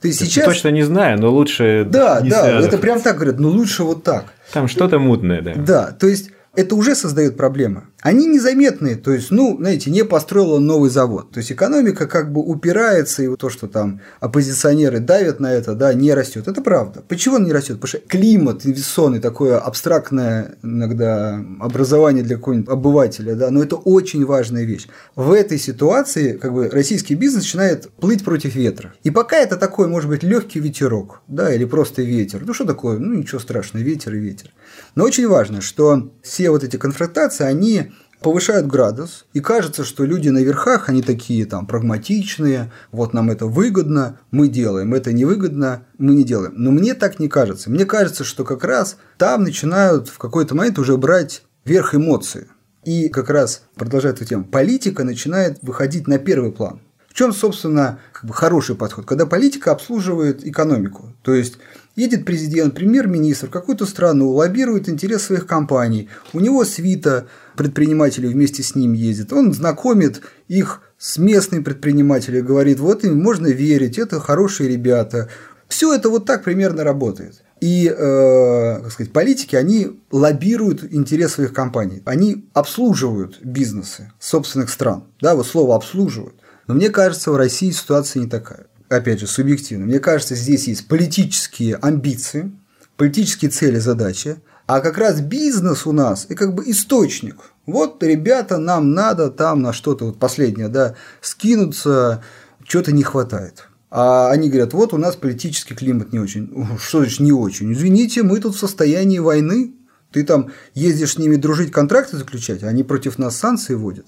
То 0.02 0.08
есть 0.08 0.20
сейчас... 0.20 0.46
Точно 0.46 0.70
не 0.70 0.84
знаю, 0.84 1.20
но 1.20 1.32
лучше... 1.32 1.88
Да, 1.90 2.22
да, 2.22 2.42
связывать. 2.44 2.68
это 2.68 2.78
прям 2.78 3.02
так 3.02 3.16
говорят, 3.16 3.40
но 3.40 3.50
лучше 3.50 3.84
вот 3.84 4.04
так. 4.04 4.34
Там 4.52 4.68
что-то 4.68 4.98
мутное, 4.98 5.42
да. 5.42 5.54
Да, 5.56 5.92
то 5.92 6.08
есть 6.08 6.32
это 6.56 6.76
уже 6.76 6.96
создает 6.96 7.38
проблемы. 7.38 7.84
Они 8.02 8.28
незаметные, 8.28 8.96
то 8.96 9.12
есть, 9.12 9.30
ну, 9.30 9.58
знаете, 9.58 9.92
не 9.92 10.06
построил 10.06 10.54
он 10.54 10.66
новый 10.66 10.90
завод. 10.90 11.32
То 11.32 11.40
есть 11.40 11.52
экономика 11.52 12.08
как 12.08 12.32
бы 12.32 12.42
упирается, 12.42 13.24
и 13.24 13.28
вот 13.28 13.40
то, 13.40 13.50
что 13.50 13.68
там 13.68 14.00
оппозиционеры 14.22 15.00
давят 15.00 15.42
на 15.42 15.52
это, 15.52 15.76
да, 15.76 15.94
не 15.94 16.14
растет. 16.14 16.48
Это 16.48 16.62
правда. 16.62 17.04
Почему 17.06 17.36
он 17.36 17.44
не 17.44 17.52
растет? 17.52 17.76
Потому 17.82 17.88
что 17.90 18.00
климат 18.08 18.66
инвестиционный, 18.66 19.20
такое 19.20 19.58
абстрактное 19.58 20.56
иногда 20.64 21.44
образование 21.60 22.24
для 22.24 22.38
какого-нибудь 22.38 22.70
обывателя, 22.70 23.36
да, 23.36 23.52
но 23.52 23.62
это 23.62 23.76
очень 23.76 24.26
важная 24.26 24.64
вещь. 24.64 24.88
В 25.18 25.34
этой 25.34 25.58
ситуации 25.60 26.38
как 26.38 26.54
бы 26.54 26.70
российский 26.70 27.16
бизнес 27.16 27.44
начинает 27.44 27.90
плыть 28.00 28.24
против 28.24 28.56
ветра. 28.56 28.94
И 29.04 29.12
пока 29.12 29.36
это 29.36 29.58
такой, 29.58 29.90
может 29.90 30.10
быть, 30.10 30.24
легкий 30.24 30.62
ветерок, 30.62 31.22
да, 31.28 31.54
или 31.54 31.66
просто 31.66 32.02
ветер. 32.02 32.44
Ну, 32.46 32.54
что 32.54 32.64
такое? 32.64 32.98
Ну, 32.98 33.14
ничего 33.16 33.40
страшного, 33.40 33.84
ветер 33.84 34.16
и 34.16 34.20
ветер. 34.20 34.52
Но 34.96 35.04
очень 35.04 35.28
важно, 35.28 35.60
что 35.60 36.14
все 36.24 36.50
вот 36.50 36.64
эти 36.64 36.78
конфронтации, 36.78 37.44
они 37.44 37.89
повышают 38.22 38.68
градус, 38.68 39.26
и 39.34 39.40
кажется, 39.40 39.84
что 39.84 40.06
люди 40.06 40.30
на 40.30 40.40
верхах, 40.40 40.90
они 40.90 41.02
такие 41.02 41.46
там 41.46 41.66
прагматичные, 41.66 42.72
вот 42.92 43.14
нам 43.14 43.30
это 43.30 43.46
выгодно, 43.46 44.20
мы 44.32 44.48
делаем, 44.48 44.94
это 44.94 45.14
невыгодно, 45.14 45.84
мы 45.98 46.14
не 46.14 46.24
делаем. 46.24 46.54
Но 46.56 46.72
мне 46.72 46.94
так 46.94 47.20
не 47.20 47.28
кажется. 47.28 47.70
Мне 47.70 47.86
кажется, 47.86 48.24
что 48.24 48.44
как 48.44 48.64
раз 48.64 48.98
там 49.18 49.44
начинают 49.44 50.10
в 50.10 50.18
какой-то 50.18 50.56
момент 50.56 50.80
уже 50.80 50.98
брать 50.98 51.44
верх 51.66 51.96
эмоции. 51.96 52.48
И 52.84 53.10
как 53.10 53.30
раз, 53.30 53.64
продолжая 53.76 54.14
эту 54.14 54.26
тему, 54.26 54.46
политика 54.46 55.04
начинает 55.04 55.60
выходить 55.62 56.08
на 56.08 56.18
первый 56.18 56.52
план. 56.52 56.82
В 57.10 57.14
чем, 57.14 57.34
собственно, 57.34 58.00
как 58.14 58.26
бы 58.26 58.34
хороший 58.34 58.76
подход? 58.76 59.06
Когда 59.06 59.26
политика 59.26 59.72
обслуживает 59.72 60.46
экономику. 60.46 61.14
То 61.22 61.34
есть 61.34 61.58
едет 62.00 62.26
президент, 62.26 62.76
премьер-министр 62.76 63.48
в 63.48 63.52
какую-то 63.52 63.86
страну, 63.86 64.32
лоббирует 64.32 64.90
интерес 64.90 65.24
своих 65.24 65.46
компаний. 65.46 66.10
У 66.34 66.40
него 66.40 66.66
свита 66.66 67.28
предпринимателей 67.56 68.30
вместе 68.30 68.64
с 68.64 68.76
ним 68.76 68.94
ездит. 68.94 69.34
Он 69.34 69.54
знакомит 69.54 70.22
их 70.48 70.82
с 70.98 71.18
местными 71.18 71.64
предпринимателями, 71.64 72.42
говорит, 72.42 72.80
вот 72.80 73.04
им 73.04 73.22
можно 73.22 73.48
верить, 73.48 73.98
это 73.98 74.20
хорошие 74.20 74.70
ребята. 74.70 75.30
Все 75.68 75.94
это 75.94 76.10
вот 76.10 76.26
так 76.26 76.44
примерно 76.44 76.84
работает. 76.84 77.44
И, 77.62 77.88
э, 77.88 78.82
как 78.82 78.92
сказать, 78.92 79.12
политики, 79.12 79.56
они 79.56 80.00
лоббируют 80.12 80.84
интерес 80.92 81.34
своих 81.34 81.54
компаний. 81.54 82.02
Они 82.06 82.46
обслуживают 82.54 83.40
бизнесы 83.44 84.12
собственных 84.20 84.70
стран. 84.70 85.04
Да, 85.22 85.36
вот 85.36 85.46
слово 85.46 85.76
обслуживают. 85.76 86.36
Но 86.68 86.76
мне 86.76 86.90
кажется, 86.90 87.32
в 87.32 87.36
России 87.36 87.72
ситуация 87.72 88.22
не 88.22 88.30
такая. 88.30 88.68
Опять 88.90 89.20
же, 89.20 89.28
субъективно. 89.28 89.86
Мне 89.86 90.00
кажется, 90.00 90.36
здесь 90.36 90.68
есть 90.68 90.88
политические 90.88 91.76
амбиции, 91.76 92.52
политические 92.98 93.52
цели, 93.52 93.78
задачи, 93.78 94.38
а 94.66 94.82
как 94.82 94.98
раз 94.98 95.22
бизнес 95.22 95.86
у 95.86 95.92
нас 95.92 96.26
и 96.30 96.36
как 96.36 96.54
бы 96.54 96.64
источник. 96.70 97.38
Вот, 97.66 98.02
ребята, 98.04 98.58
нам 98.58 98.94
надо 98.94 99.30
там 99.30 99.62
на 99.62 99.74
что-то, 99.74 100.06
вот 100.06 100.20
последнее, 100.20 100.70
да, 100.70 100.96
скинуться, 101.22 102.24
что-то 102.64 102.92
не 102.92 103.04
хватает. 103.04 103.68
А 103.92 104.30
они 104.32 104.50
говорят, 104.50 104.74
вот 104.74 104.94
у 104.94 104.98
нас 104.98 105.16
политический 105.16 105.76
климат 105.76 106.14
не 106.14 106.20
очень. 106.20 106.52
Что 106.80 107.00
значит 107.00 107.20
не 107.20 107.32
очень? 107.32 107.74
Извините, 107.74 108.24
мы 108.24 108.40
тут 108.40 108.56
в 108.56 108.60
состоянии 108.60 109.20
войны. 109.20 109.74
Ты 110.12 110.24
там 110.24 110.52
ездишь 110.74 111.14
с 111.14 111.18
ними 111.20 111.36
дружить, 111.36 111.72
контракты 111.72 112.18
заключать, 112.18 112.64
а 112.64 112.68
они 112.68 112.84
против 112.84 113.20
нас 113.20 113.38
санкции 113.38 113.76
вводят. 113.76 114.08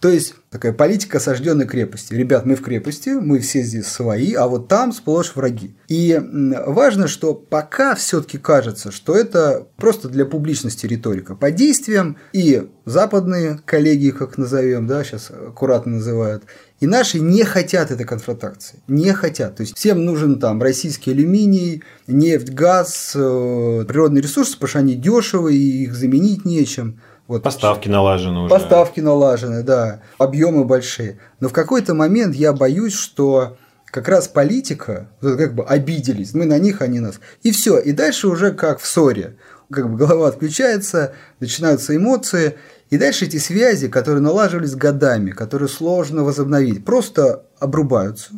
То 0.00 0.08
есть 0.08 0.34
такая 0.50 0.72
политика 0.72 1.18
осажденной 1.18 1.66
крепости. 1.66 2.14
Ребят, 2.14 2.46
мы 2.46 2.54
в 2.54 2.62
крепости, 2.62 3.10
мы 3.10 3.40
все 3.40 3.62
здесь 3.62 3.86
свои, 3.86 4.32
а 4.34 4.46
вот 4.46 4.68
там 4.68 4.92
сплошь 4.92 5.34
враги. 5.34 5.74
И 5.88 6.20
важно, 6.66 7.08
что 7.08 7.34
пока 7.34 7.94
все-таки 7.94 8.38
кажется, 8.38 8.92
что 8.92 9.14
это 9.14 9.66
просто 9.76 10.08
для 10.08 10.24
публичности 10.24 10.86
риторика. 10.86 11.34
По 11.34 11.50
действиям 11.50 12.16
и 12.32 12.68
западные 12.84 13.60
коллеги, 13.64 14.10
как 14.10 14.38
назовем, 14.38 14.86
да, 14.86 15.02
сейчас 15.04 15.30
аккуратно 15.30 15.96
называют, 15.96 16.44
и 16.80 16.86
наши 16.86 17.18
не 17.18 17.42
хотят 17.42 17.90
этой 17.90 18.06
конфронтации. 18.06 18.78
Не 18.86 19.12
хотят. 19.12 19.56
То 19.56 19.62
есть 19.62 19.76
всем 19.76 20.04
нужен 20.04 20.38
там 20.38 20.62
российский 20.62 21.10
алюминий, 21.10 21.82
нефть, 22.06 22.50
газ, 22.50 23.12
э, 23.16 23.84
природные 23.86 24.22
ресурсы, 24.22 24.54
потому 24.54 24.68
что 24.68 24.78
они 24.78 24.94
дешевые, 24.94 25.58
и 25.58 25.82
их 25.82 25.94
заменить 25.94 26.44
нечем. 26.44 27.00
Вот 27.28 27.42
Поставки 27.42 27.90
налажены 27.90 28.40
уже. 28.40 28.48
Поставки 28.48 29.00
налажены, 29.00 29.62
да. 29.62 30.00
Объемы 30.16 30.64
большие. 30.64 31.20
Но 31.40 31.50
в 31.50 31.52
какой-то 31.52 31.92
момент 31.92 32.34
я 32.34 32.54
боюсь, 32.54 32.94
что 32.94 33.58
как 33.84 34.08
раз 34.08 34.28
политика, 34.28 35.10
как 35.20 35.54
бы 35.54 35.62
обиделись, 35.62 36.32
мы 36.32 36.46
на 36.46 36.58
них, 36.58 36.80
они 36.80 37.00
нас. 37.00 37.20
И 37.42 37.52
все. 37.52 37.78
И 37.78 37.92
дальше 37.92 38.28
уже 38.28 38.52
как 38.52 38.80
в 38.80 38.86
ссоре. 38.86 39.36
Как 39.70 39.90
бы 39.90 39.98
голова 39.98 40.28
отключается, 40.28 41.12
начинаются 41.38 41.94
эмоции. 41.94 42.54
И 42.88 42.96
дальше 42.96 43.26
эти 43.26 43.36
связи, 43.36 43.88
которые 43.88 44.22
налаживались 44.22 44.74
годами, 44.74 45.30
которые 45.30 45.68
сложно 45.68 46.24
возобновить, 46.24 46.86
просто 46.86 47.44
обрубаются. 47.58 48.30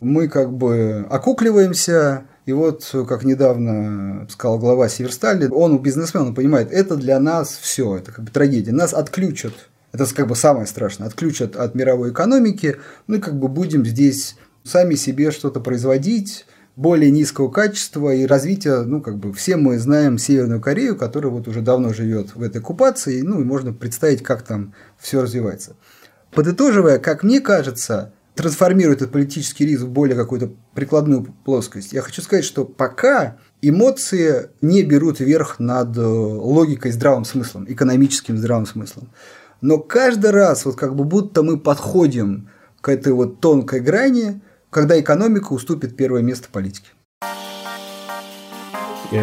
Мы 0.00 0.28
как 0.28 0.52
бы 0.52 1.06
окукливаемся, 1.08 2.26
и 2.46 2.52
вот, 2.52 2.88
как 3.08 3.24
недавно 3.24 4.26
сказал 4.30 4.58
глава 4.58 4.88
Северстали, 4.88 5.48
он 5.48 5.82
бизнесмен, 5.82 6.28
он 6.28 6.34
понимает, 6.34 6.70
это 6.70 6.94
для 6.94 7.18
нас 7.18 7.58
все, 7.60 7.96
это 7.96 8.12
как 8.12 8.24
бы 8.24 8.30
трагедия. 8.30 8.70
Нас 8.70 8.94
отключат, 8.94 9.52
это 9.92 10.06
как 10.14 10.28
бы 10.28 10.36
самое 10.36 10.66
страшное, 10.66 11.08
отключат 11.08 11.56
от 11.56 11.74
мировой 11.74 12.12
экономики, 12.12 12.76
и 13.08 13.18
как 13.18 13.38
бы 13.38 13.48
будем 13.48 13.84
здесь 13.84 14.36
сами 14.62 14.94
себе 14.94 15.32
что-то 15.32 15.58
производить, 15.58 16.46
более 16.76 17.10
низкого 17.10 17.50
качества 17.50 18.14
и 18.14 18.26
развития, 18.26 18.82
ну, 18.82 19.00
как 19.00 19.16
бы 19.16 19.32
все 19.32 19.56
мы 19.56 19.78
знаем 19.78 20.18
Северную 20.18 20.60
Корею, 20.60 20.94
которая 20.94 21.32
вот 21.32 21.48
уже 21.48 21.62
давно 21.62 21.92
живет 21.92 22.36
в 22.36 22.42
этой 22.42 22.58
оккупации, 22.58 23.22
ну, 23.22 23.40
и 23.40 23.44
можно 23.44 23.72
представить, 23.72 24.22
как 24.22 24.42
там 24.42 24.72
все 24.98 25.22
развивается. 25.22 25.74
Подытоживая, 26.32 26.98
как 26.98 27.22
мне 27.22 27.40
кажется, 27.40 28.12
трансформирует 28.36 28.98
этот 28.98 29.12
политический 29.12 29.64
риск 29.64 29.82
в 29.82 29.88
более 29.88 30.14
какую-то 30.14 30.52
прикладную 30.74 31.24
плоскость. 31.44 31.92
Я 31.92 32.02
хочу 32.02 32.20
сказать, 32.20 32.44
что 32.44 32.64
пока 32.64 33.38
эмоции 33.62 34.50
не 34.60 34.82
берут 34.82 35.20
верх 35.20 35.58
над 35.58 35.96
э, 35.96 36.02
логикой, 36.02 36.92
здравым 36.92 37.24
смыслом, 37.24 37.64
экономическим 37.66 38.36
здравым 38.36 38.66
смыслом. 38.66 39.08
Но 39.62 39.78
каждый 39.78 40.30
раз, 40.30 40.66
вот 40.66 40.76
как 40.76 40.94
бы 40.94 41.04
будто 41.04 41.42
мы 41.42 41.58
подходим 41.58 42.50
к 42.82 42.90
этой 42.90 43.14
вот 43.14 43.40
тонкой 43.40 43.80
грани, 43.80 44.42
когда 44.68 45.00
экономика 45.00 45.54
уступит 45.54 45.96
первое 45.96 46.20
место 46.20 46.48
политике. 46.52 46.88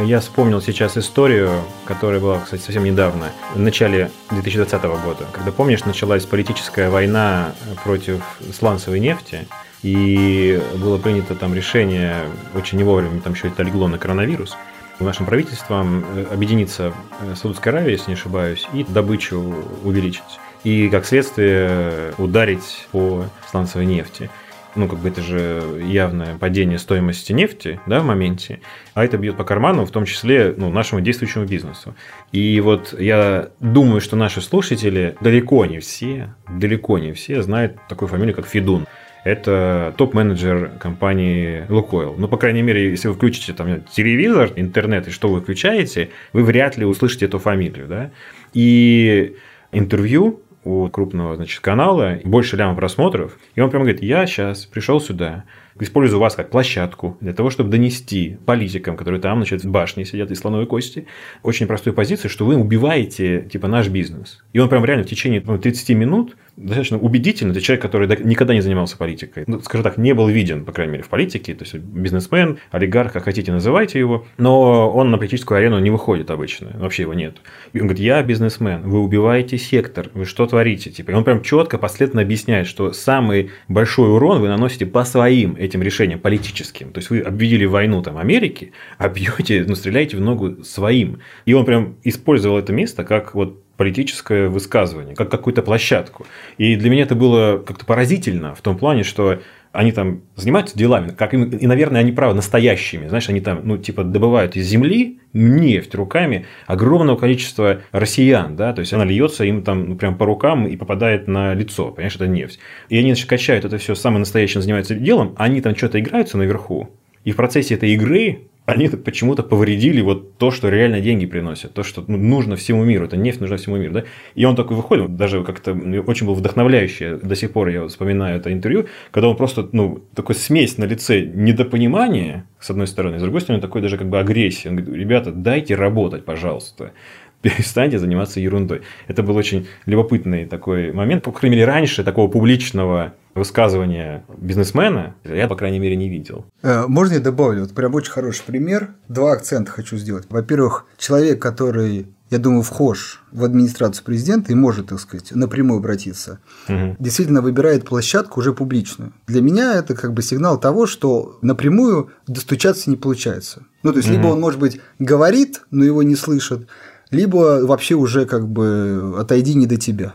Я 0.02 0.22
вспомнил 0.22 0.60
сейчас 0.60 0.98
историю, 0.98 1.52
которая 1.86 2.20
была, 2.20 2.40
кстати, 2.40 2.62
совсем 2.62 2.84
недавно, 2.84 3.32
в 3.54 3.60
начале 3.60 4.10
2020 4.32 4.82
года, 4.82 5.28
когда, 5.32 5.52
помнишь, 5.52 5.86
началась 5.86 6.26
политическая 6.26 6.90
война 6.90 7.54
против 7.84 8.24
сланцевой 8.58 9.00
нефти, 9.00 9.48
и 9.84 10.60
было 10.78 10.98
принято 10.98 11.36
там 11.36 11.54
решение, 11.54 12.16
очень 12.56 12.80
не 12.80 12.84
вовремя, 12.84 13.22
там 13.22 13.34
еще 13.34 13.50
это 13.50 13.62
легло 13.62 13.88
на 13.88 14.00
коронавирус, 14.00 14.58
нашим 15.00 15.28
правительством 15.28 16.04
э, 16.16 16.26
объединиться 16.34 16.92
Саудовской 17.36 17.72
Аравией, 17.72 17.94
если 17.94 18.10
не 18.10 18.16
ошибаюсь, 18.16 18.68
и 18.74 18.84
добычу 18.84 19.54
увеличить. 19.84 20.24
И, 20.64 20.90
как 20.90 21.06
следствие, 21.06 22.14
ударить 22.18 22.88
по 22.92 23.26
сланцевой 23.52 23.86
нефти 23.86 24.32
ну, 24.76 24.88
как 24.88 25.00
бы 25.00 25.10
это 25.10 25.22
же 25.22 25.82
явное 25.86 26.38
падение 26.38 26.80
стоимости 26.80 27.34
нефти, 27.34 27.80
да, 27.86 28.00
в 28.00 28.06
моменте, 28.06 28.60
а 28.94 29.06
это 29.06 29.18
бьет 29.18 29.38
по 29.38 29.44
карману, 29.44 29.86
в 29.86 29.92
том 29.92 30.06
числе, 30.06 30.54
ну, 30.56 30.70
нашему 30.70 31.02
действующему 31.02 31.46
бизнесу. 31.46 31.96
И 32.32 32.60
вот 32.62 32.96
я 33.00 33.50
думаю, 33.60 34.02
что 34.02 34.16
наши 34.16 34.42
слушатели, 34.42 35.16
далеко 35.22 35.66
не 35.66 35.80
все, 35.80 36.34
далеко 36.50 36.98
не 36.98 37.14
все 37.14 37.42
знают 37.42 37.78
такую 37.88 38.10
фамилию, 38.10 38.36
как 38.36 38.48
Федун. 38.48 38.88
Это 39.24 39.94
топ-менеджер 39.98 40.72
компании 40.80 41.66
Лукойл. 41.70 42.16
Ну, 42.18 42.28
по 42.28 42.36
крайней 42.36 42.62
мере, 42.62 42.90
если 42.90 43.08
вы 43.08 43.14
включите 43.14 43.54
там 43.54 43.82
телевизор, 43.84 44.52
интернет 44.58 45.08
и 45.08 45.12
что 45.12 45.30
вы 45.30 45.40
включаете, 45.40 46.10
вы 46.34 46.44
вряд 46.44 46.78
ли 46.78 46.86
услышите 46.86 47.26
эту 47.26 47.40
фамилию, 47.40 47.88
да. 47.88 48.12
И 48.54 49.38
интервью 49.72 50.42
у 50.64 50.88
крупного 50.90 51.36
значит, 51.36 51.60
канала, 51.60 52.20
больше 52.24 52.58
ляма 52.58 52.76
просмотров, 52.76 53.38
и 53.56 53.62
он 53.62 53.70
прямо 53.70 53.86
говорит, 53.86 54.04
я 54.04 54.26
сейчас 54.26 54.66
пришел 54.66 55.00
сюда, 55.02 55.46
использую 55.80 56.20
вас 56.20 56.36
как 56.36 56.50
площадку 56.50 57.18
для 57.20 57.34
того, 57.34 57.50
чтобы 57.50 57.70
донести 57.70 58.38
политикам, 58.46 58.96
которые 58.96 59.22
там, 59.22 59.40
значит, 59.40 59.64
в 59.64 59.70
башне 59.70 60.06
сидят 60.06 60.32
из 60.32 60.40
слоновой 60.40 60.66
кости, 60.66 61.08
очень 61.42 61.68
простую 61.68 61.94
позицию, 61.94 62.30
что 62.30 62.46
вы 62.46 62.56
убиваете, 62.56 63.48
типа, 63.52 63.68
наш 63.68 63.88
бизнес. 63.90 64.44
И 64.54 64.60
он 64.60 64.70
прям 64.70 64.86
реально 64.86 65.04
в 65.04 65.10
течение 65.10 65.42
30 65.42 65.90
ну, 65.90 65.96
минут 65.96 66.38
достаточно 66.56 67.00
убедительно. 67.00 67.52
Это 67.52 67.62
человек, 67.62 67.82
который 67.82 68.08
никогда 68.24 68.54
не 68.54 68.62
занимался 68.62 68.98
политикой. 68.98 69.44
Ну, 69.48 69.60
скажем 69.62 69.84
так, 69.84 69.98
не 69.98 70.14
был 70.14 70.28
виден, 70.28 70.66
по 70.66 70.72
крайней 70.72 70.94
мере, 70.94 71.04
в 71.04 71.10
политике. 71.10 71.54
То 71.56 71.64
есть, 71.64 71.76
бизнесмен, 71.76 72.60
олигарх, 72.72 73.14
как 73.14 73.24
хотите, 73.24 73.52
называйте 73.52 74.00
его. 74.00 74.26
Но 74.38 74.92
он 74.92 75.12
на 75.12 75.18
политическую 75.18 75.58
арену 75.58 75.80
не 75.80 75.90
выходит 75.90 76.30
обычно. 76.30 76.72
Вообще 76.76 77.04
его 77.04 77.14
нет. 77.14 77.38
И 77.74 77.80
он 77.80 77.88
говорит, 77.88 78.04
я 78.04 78.22
бизнесмен, 78.22 78.82
вы 78.84 79.00
убиваете 79.00 79.58
сектор, 79.58 80.10
вы 80.14 80.26
что 80.26 80.46
творите? 80.46 80.92
Типа, 80.92 81.12
и 81.12 81.14
он 81.14 81.24
прям 81.24 81.42
четко, 81.42 81.78
последовательно 81.78 82.22
объясняет, 82.22 82.68
что 82.68 82.94
самый 82.94 83.52
большой 83.68 84.12
урон 84.12 84.40
вы 84.42 84.48
наносите 84.48 84.86
по 84.86 85.04
своим 85.06 85.56
этим 85.56 85.82
решениям 85.82 86.20
политическим. 86.20 86.92
То 86.92 87.00
есть, 87.00 87.10
вы 87.10 87.20
объявили 87.22 87.66
войну 87.66 88.02
там 88.04 88.18
Америке, 88.18 88.72
а 88.98 89.10
бьете, 89.10 89.66
ну, 89.68 89.76
стреляете 89.76 90.18
в 90.18 90.22
ногу 90.22 90.64
своим. 90.64 91.20
И 91.46 91.54
он 91.54 91.66
прям 91.66 91.96
использовал 92.04 92.60
это 92.60 92.74
место 92.74 93.04
как 93.04 93.34
вот 93.34 93.63
политическое 93.78 94.50
высказывание, 94.50 95.16
как 95.16 95.30
какую-то 95.30 95.62
площадку. 95.62 96.26
И 96.58 96.76
для 96.76 96.90
меня 96.90 97.04
это 97.04 97.16
было 97.16 97.58
как-то 97.58 97.86
поразительно 97.86 98.54
в 98.56 98.62
том 98.62 98.78
плане, 98.78 99.04
что 99.04 99.40
они 99.74 99.92
там 99.92 100.22
занимаются 100.36 100.78
делами, 100.78 101.10
как 101.10 101.34
им, 101.34 101.46
и, 101.46 101.66
наверное, 101.66 102.02
они 102.02 102.12
правы 102.12 102.36
настоящими. 102.36 103.08
Знаешь, 103.08 103.28
они 103.28 103.42
там, 103.42 103.62
ну, 103.64 103.78
типа, 103.80 104.04
добывают 104.04 104.56
из 104.56 104.68
земли 104.68 105.20
нефть 105.34 105.96
руками 105.96 106.46
огромного 106.68 107.18
количества 107.18 107.82
россиян, 107.92 108.56
да, 108.56 108.72
то 108.74 108.82
есть 108.82 108.94
она 108.94 109.04
льется 109.04 109.44
им 109.44 109.64
там 109.64 109.90
ну, 109.90 109.96
прям 109.96 110.16
по 110.16 110.28
рукам 110.28 110.68
и 110.68 110.78
попадает 110.78 111.28
на 111.28 111.56
лицо, 111.56 111.90
понимаешь, 111.90 112.16
это 112.16 112.28
нефть. 112.28 112.60
И 112.90 112.98
они, 113.00 113.10
значит, 113.10 113.28
качают 113.28 113.66
это 113.66 113.80
все, 113.80 113.96
самое 113.96 114.20
настоящее 114.20 114.62
занимаются 114.62 114.94
делом, 114.94 115.34
они 115.38 115.60
там 115.60 115.76
что-то 115.76 116.00
играются 116.00 116.38
наверху, 116.38 116.92
и 117.24 117.32
в 117.32 117.36
процессе 117.36 117.74
этой 117.74 117.94
игры 117.94 118.42
они 118.66 118.88
почему-то 118.88 119.44
повредили 119.44 120.02
вот 120.02 120.38
то, 120.38 120.52
что 120.52 120.70
реально 120.70 121.02
деньги 121.02 121.26
приносят, 121.26 121.74
то, 121.74 121.84
что 121.84 122.04
ну, 122.08 122.18
нужно 122.18 122.56
всему 122.56 122.84
миру, 122.86 123.06
это 123.06 123.18
нефть 123.18 123.42
нужна 123.42 123.58
всему 123.58 123.78
миру, 123.78 123.94
да, 123.94 124.04
и 124.36 124.46
он 124.46 124.56
такой 124.56 124.78
выходит, 124.78 125.16
даже 125.18 125.44
как-то 125.44 125.74
очень 126.08 126.26
был 126.26 126.34
вдохновляющий, 126.34 127.18
до 127.18 127.36
сих 127.36 127.52
пор 127.52 127.68
я 127.70 127.88
вспоминаю 127.88 128.38
это 128.38 128.54
интервью, 128.54 128.88
когда 129.12 129.28
он 129.28 129.36
просто, 129.36 129.68
ну, 129.74 130.04
такой 130.16 130.36
смесь 130.36 130.78
на 130.78 130.86
лице 130.86 131.22
недопонимания, 131.22 132.46
с 132.60 132.70
одной 132.70 132.88
стороны, 132.88 133.20
с 133.20 133.22
другой 133.22 133.42
стороны, 133.42 133.62
такой 133.62 133.82
даже 133.82 133.98
как 133.98 134.08
бы 134.08 134.20
агрессия, 134.20 134.70
он 134.70 134.78
говорит, 134.78 134.96
ребята, 134.96 135.32
дайте 135.32 135.76
работать, 135.76 136.24
пожалуйста, 136.24 136.94
перестаньте 137.42 138.00
заниматься 138.00 138.40
ерундой. 138.40 138.84
Это 139.08 139.22
был 139.22 139.36
очень 139.36 139.68
любопытный 139.86 140.46
такой 140.46 140.94
момент. 140.94 141.24
По 141.24 141.32
крайней 141.34 141.58
мере, 141.58 141.68
раньше 141.68 142.04
такого 142.06 142.30
публичного 142.30 143.14
высказывания 143.36 144.26
бизнесмена 144.38 145.16
я, 145.24 145.48
по 145.48 145.56
крайней 145.56 145.80
мере, 145.80 145.96
не 145.96 146.10
видел. 146.10 146.46
Э, 146.62 146.86
можно 146.88 147.16
я 147.16 147.20
добавлю? 147.20 147.62
Вот 147.62 147.74
прям 147.74 147.96
очень 147.96 148.12
хороший 148.12 148.44
пример. 148.46 148.96
Два 149.08 149.34
акцента 149.34 149.72
хочу 149.72 149.98
сделать. 149.98 150.26
Во-первых, 150.30 150.86
человек, 150.98 151.42
который 151.42 152.08
я 152.34 152.40
думаю, 152.40 152.64
вхож 152.64 153.22
в 153.32 153.44
администрацию 153.44 154.04
президента 154.04 154.52
и 154.52 154.56
может, 154.56 154.88
так 154.88 155.00
сказать, 155.00 155.36
напрямую 155.36 155.78
обратиться, 155.78 156.40
угу. 156.68 156.96
действительно 156.98 157.44
выбирает 157.44 157.86
площадку 157.86 158.40
уже 158.40 158.54
публичную. 158.54 159.14
Для 159.28 159.42
меня 159.42 159.76
это 159.76 159.94
как 159.94 160.14
бы 160.14 160.24
сигнал 160.24 160.60
того, 160.60 160.88
что 160.88 161.38
напрямую 161.44 162.10
достучаться 162.26 162.90
не 162.90 162.96
получается. 162.96 163.64
Ну, 163.84 163.92
то 163.92 163.98
есть, 163.98 164.10
угу. 164.10 164.18
либо 164.18 164.28
он, 164.30 164.40
может 164.40 164.60
быть, 164.60 164.82
говорит, 164.98 165.62
но 165.70 165.86
его 165.86 166.02
не 166.02 166.16
слышат, 166.16 166.68
либо 167.12 167.64
вообще 167.68 167.94
уже 167.94 168.26
как 168.26 168.48
бы 168.48 169.14
отойди 169.20 169.54
не 169.54 169.68
до 169.68 169.78
тебя. 169.78 170.14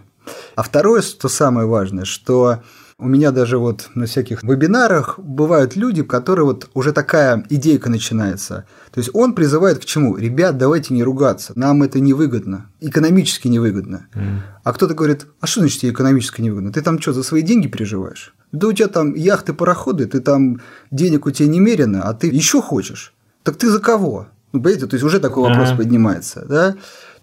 А 0.56 0.64
второе, 0.64 1.02
что 1.02 1.28
самое 1.28 1.68
важное, 1.68 2.04
что 2.04 2.64
у 3.00 3.06
меня 3.06 3.30
даже 3.30 3.58
вот 3.58 3.90
на 3.94 4.06
всяких 4.06 4.42
вебинарах 4.42 5.20
бывают 5.20 5.76
люди, 5.76 6.02
которые 6.02 6.46
вот 6.46 6.68
уже 6.74 6.92
такая 6.92 7.46
идейка 7.48 7.88
начинается. 7.88 8.66
То 8.90 8.98
есть 8.98 9.10
он 9.14 9.34
призывает 9.34 9.78
к 9.78 9.84
чему? 9.84 10.16
Ребят, 10.16 10.58
давайте 10.58 10.94
не 10.94 11.04
ругаться, 11.04 11.52
нам 11.54 11.84
это 11.84 12.00
невыгодно, 12.00 12.66
экономически 12.80 13.46
невыгодно. 13.46 14.08
Mm. 14.14 14.38
А 14.64 14.72
кто-то 14.72 14.94
говорит, 14.94 15.26
а 15.40 15.46
что 15.46 15.60
значит 15.60 15.80
тебе 15.80 15.92
экономически 15.92 16.40
невыгодно? 16.40 16.72
Ты 16.72 16.82
там 16.82 17.00
что, 17.00 17.12
за 17.12 17.22
свои 17.22 17.42
деньги 17.42 17.68
переживаешь? 17.68 18.34
Да 18.50 18.66
у 18.66 18.72
тебя 18.72 18.88
там 18.88 19.14
яхты, 19.14 19.52
пароходы, 19.52 20.06
ты 20.06 20.20
там 20.20 20.60
денег 20.90 21.26
у 21.26 21.30
тебя 21.30 21.48
немерено, 21.48 22.02
а 22.02 22.14
ты 22.14 22.26
еще 22.26 22.60
хочешь. 22.60 23.14
Так 23.44 23.56
ты 23.56 23.70
за 23.70 23.78
кого? 23.78 24.26
Ну, 24.52 24.60
понимаете, 24.60 24.86
то 24.86 24.94
есть 24.94 25.04
уже 25.04 25.20
такой 25.20 25.48
вопрос 25.48 25.68
ага. 25.68 25.76
поднимается, 25.76 26.44
да? 26.48 26.74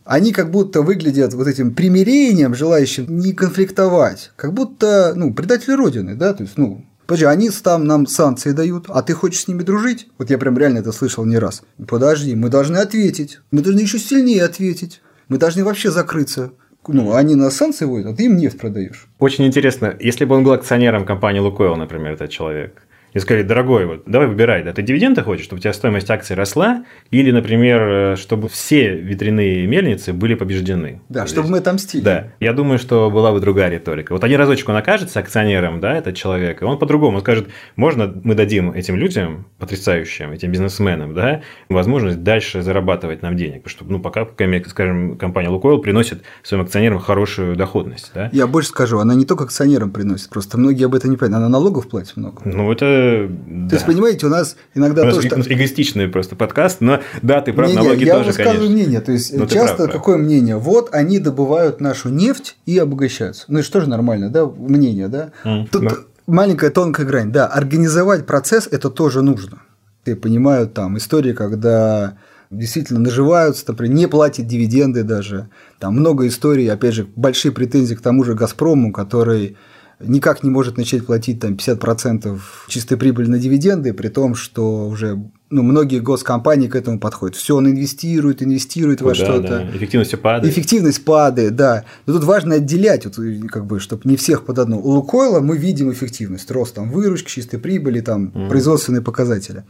Они 0.05 0.31
как 0.31 0.51
будто 0.51 0.81
выглядят 0.81 1.33
вот 1.33 1.47
этим 1.47 1.73
примирением, 1.73 2.55
желающим 2.55 3.05
не 3.09 3.33
конфликтовать, 3.33 4.31
как 4.35 4.53
будто, 4.53 5.13
ну, 5.15 5.33
предатели 5.33 5.73
Родины, 5.73 6.15
да, 6.15 6.33
то 6.33 6.43
есть, 6.43 6.57
ну, 6.57 6.85
Подожди, 7.07 7.25
они 7.25 7.51
там 7.51 7.85
нам 7.85 8.07
санкции 8.07 8.51
дают, 8.51 8.85
а 8.89 9.03
ты 9.03 9.13
хочешь 9.13 9.41
с 9.41 9.47
ними 9.47 9.61
дружить? 9.61 10.07
Вот 10.17 10.31
я 10.31 10.39
прям 10.39 10.57
реально 10.57 10.79
это 10.79 10.91
слышал 10.91 11.23
не 11.23 11.37
раз. 11.37 11.61
Подожди, 11.87 12.33
мы 12.33 12.49
должны 12.49 12.77
ответить. 12.77 13.41
Мы 13.51 13.61
должны 13.61 13.81
еще 13.81 13.99
сильнее 13.99 14.43
ответить. 14.43 15.01
Мы 15.27 15.37
должны 15.37 15.63
вообще 15.63 15.91
закрыться. 15.91 16.53
Ну, 16.87 17.13
они 17.13 17.35
на 17.35 17.51
санкции 17.51 17.85
вводят, 17.85 18.07
а 18.07 18.15
ты 18.15 18.25
им 18.25 18.37
нефть 18.37 18.57
продаешь. 18.57 19.07
Очень 19.19 19.45
интересно, 19.45 19.95
если 19.99 20.25
бы 20.25 20.35
он 20.35 20.43
был 20.43 20.53
акционером 20.53 21.05
компании 21.05 21.39
Лукойл, 21.39 21.75
например, 21.75 22.13
этот 22.13 22.31
человек, 22.31 22.81
и 23.15 23.19
сказали, 23.19 23.43
дорогой, 23.43 23.85
вот, 23.85 24.03
давай 24.05 24.27
выбирай, 24.27 24.61
да, 24.61 24.73
ты 24.73 24.81
дивиденды 24.81 25.23
хочешь, 25.23 25.45
чтобы 25.45 25.59
у 25.59 25.61
тебя 25.61 25.71
стоимость 25.71 26.11
акций 26.11 26.35
росла, 26.35 26.83
или, 27.11 27.31
например, 27.31 28.17
чтобы 28.17 28.49
все 28.49 28.93
ветряные 28.93 29.65
мельницы 29.67 30.11
были 30.11 30.35
побеждены. 30.35 31.01
Да, 31.07 31.21
здесь. 31.21 31.31
чтобы 31.31 31.49
мы 31.49 31.59
отомстили. 31.59 32.03
Да, 32.03 32.27
я 32.41 32.51
думаю, 32.51 32.77
что 32.77 33.09
была 33.09 33.31
бы 33.31 33.39
другая 33.39 33.69
риторика. 33.69 34.11
Вот 34.11 34.23
один 34.25 34.37
разочек 34.37 34.67
он 34.67 34.75
окажется 34.75 35.21
акционером, 35.21 35.79
да, 35.79 35.95
этот 35.95 36.17
человек, 36.17 36.61
и 36.61 36.65
он 36.65 36.77
по-другому 36.77 37.21
скажет, 37.21 37.47
можно 37.77 38.13
мы 38.23 38.35
дадим 38.35 38.71
этим 38.71 38.97
людям, 38.97 39.45
потрясающим, 39.59 40.31
этим 40.31 40.51
бизнесменам, 40.51 41.13
да, 41.13 41.41
возможность 41.69 42.21
дальше 42.21 42.61
зарабатывать 42.61 43.21
нам 43.21 43.37
денег, 43.37 43.63
потому 43.63 43.69
что, 43.69 43.85
ну, 43.85 43.99
пока, 44.01 44.27
скажем, 44.67 45.17
компания 45.17 45.47
Лукойл 45.47 45.79
приносит 45.79 46.23
своим 46.43 46.65
акционерам 46.65 46.99
хорошую 46.99 47.55
доходность, 47.55 48.11
да. 48.13 48.29
Я 48.33 48.45
больше 48.45 48.69
скажу, 48.69 48.99
она 48.99 49.15
не 49.15 49.25
только 49.25 49.45
акционерам 49.45 49.91
приносит, 49.91 50.29
просто 50.29 50.57
многие 50.57 50.83
об 50.83 50.95
этом 50.95 51.11
не 51.11 51.15
понимают, 51.15 51.45
она 51.45 51.49
налогов 51.49 51.87
платит 51.87 52.17
много. 52.17 52.41
Ну, 52.43 52.69
это 52.73 53.04
то 53.05 53.29
да. 53.47 53.75
есть, 53.75 53.85
понимаете, 53.85 54.25
у 54.25 54.29
нас 54.29 54.55
иногда 54.73 55.03
у 55.03 55.05
нас 55.05 55.15
тоже... 55.15 55.27
эгоистичный 55.27 56.07
просто 56.07 56.35
подкаст, 56.35 56.81
но 56.81 57.01
да, 57.21 57.41
ты 57.41 57.53
прав, 57.53 57.69
не, 57.69 57.75
налоги 57.75 57.99
не, 57.99 58.05
я 58.05 58.17
тоже, 58.17 58.31
Я 58.37 58.45
конечно. 58.45 58.69
мнение, 58.69 59.01
то 59.01 59.11
есть, 59.11 59.33
но 59.35 59.45
часто 59.45 59.83
прав, 59.83 59.91
какое 59.91 60.15
прав. 60.15 60.25
мнение? 60.25 60.57
Вот 60.57 60.89
они 60.93 61.19
добывают 61.19 61.81
нашу 61.81 62.09
нефть 62.09 62.57
и 62.65 62.77
обогащаются. 62.77 63.45
Ну, 63.47 63.59
это 63.59 63.71
тоже 63.71 63.89
нормально, 63.89 64.29
да, 64.29 64.45
мнение, 64.45 65.07
да? 65.07 65.31
Mm, 65.43 65.67
Тут 65.71 65.83
да. 65.83 65.95
маленькая 66.27 66.69
тонкая 66.69 67.05
грань, 67.05 67.31
да, 67.31 67.47
организовать 67.47 68.25
процесс– 68.25 68.67
это 68.71 68.89
тоже 68.89 69.21
нужно. 69.21 69.61
Я 70.05 70.15
понимаю, 70.15 70.67
там 70.67 70.97
истории, 70.97 71.33
когда 71.33 72.17
действительно 72.51 72.99
наживаются, 72.99 73.65
например, 73.67 73.95
не 73.95 74.07
платят 74.07 74.47
дивиденды 74.47 75.03
даже. 75.03 75.49
Там 75.79 75.95
много 75.95 76.27
историй, 76.27 76.71
опять 76.71 76.93
же, 76.93 77.07
большие 77.15 77.51
претензии 77.51 77.95
к 77.95 78.01
тому 78.01 78.23
же 78.23 78.35
«Газпрому», 78.35 78.91
который 78.91 79.57
никак 79.99 80.43
не 80.43 80.49
может 80.49 80.77
начать 80.77 81.05
платить 81.05 81.39
там 81.39 81.53
50% 81.53 82.39
чистой 82.67 82.97
прибыли 82.97 83.27
на 83.27 83.39
дивиденды, 83.39 83.93
при 83.93 84.09
том, 84.09 84.35
что 84.35 84.87
уже 84.87 85.19
ну, 85.49 85.61
многие 85.61 85.99
госкомпании 85.99 86.67
к 86.67 86.75
этому 86.75 86.99
подходят. 86.99 87.35
Все, 87.37 87.55
он 87.55 87.69
инвестирует, 87.69 88.41
инвестирует 88.41 89.01
во 89.01 89.13
что-то. 89.13 89.47
Да. 89.47 89.69
Эффективность 89.69 90.19
падает. 90.19 90.53
Эффективность 90.53 91.05
падает, 91.05 91.55
да. 91.55 91.85
Но 92.05 92.13
тут 92.13 92.23
важно 92.23 92.55
отделять, 92.55 93.05
вот, 93.05 93.17
как 93.49 93.65
бы, 93.65 93.79
чтобы 93.79 94.01
не 94.05 94.17
всех 94.17 94.45
под 94.45 94.59
одну. 94.59 94.79
У 94.79 94.89
Лукойла 94.89 95.39
мы 95.39 95.57
видим 95.57 95.91
эффективность, 95.91 96.49
рост 96.51 96.75
там, 96.75 96.91
выручки, 96.91 97.29
чистой 97.29 97.59
прибыли, 97.59 98.01
там, 98.01 98.31
mm. 98.33 98.49
производственные 98.49 99.01
показатели. 99.01 99.63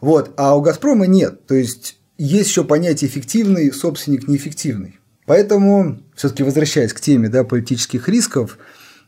Вот. 0.00 0.32
А 0.36 0.56
у 0.56 0.60
Газпрома 0.60 1.06
нет. 1.06 1.46
То 1.46 1.54
есть 1.54 1.96
есть 2.18 2.50
еще 2.50 2.64
понятие 2.64 3.08
эффективный, 3.08 3.72
собственник 3.72 4.28
неэффективный. 4.28 4.98
Поэтому, 5.24 5.98
все-таки 6.14 6.42
возвращаясь 6.42 6.92
к 6.92 7.00
теме 7.00 7.28
да, 7.28 7.44
политических 7.44 8.08
рисков, 8.08 8.58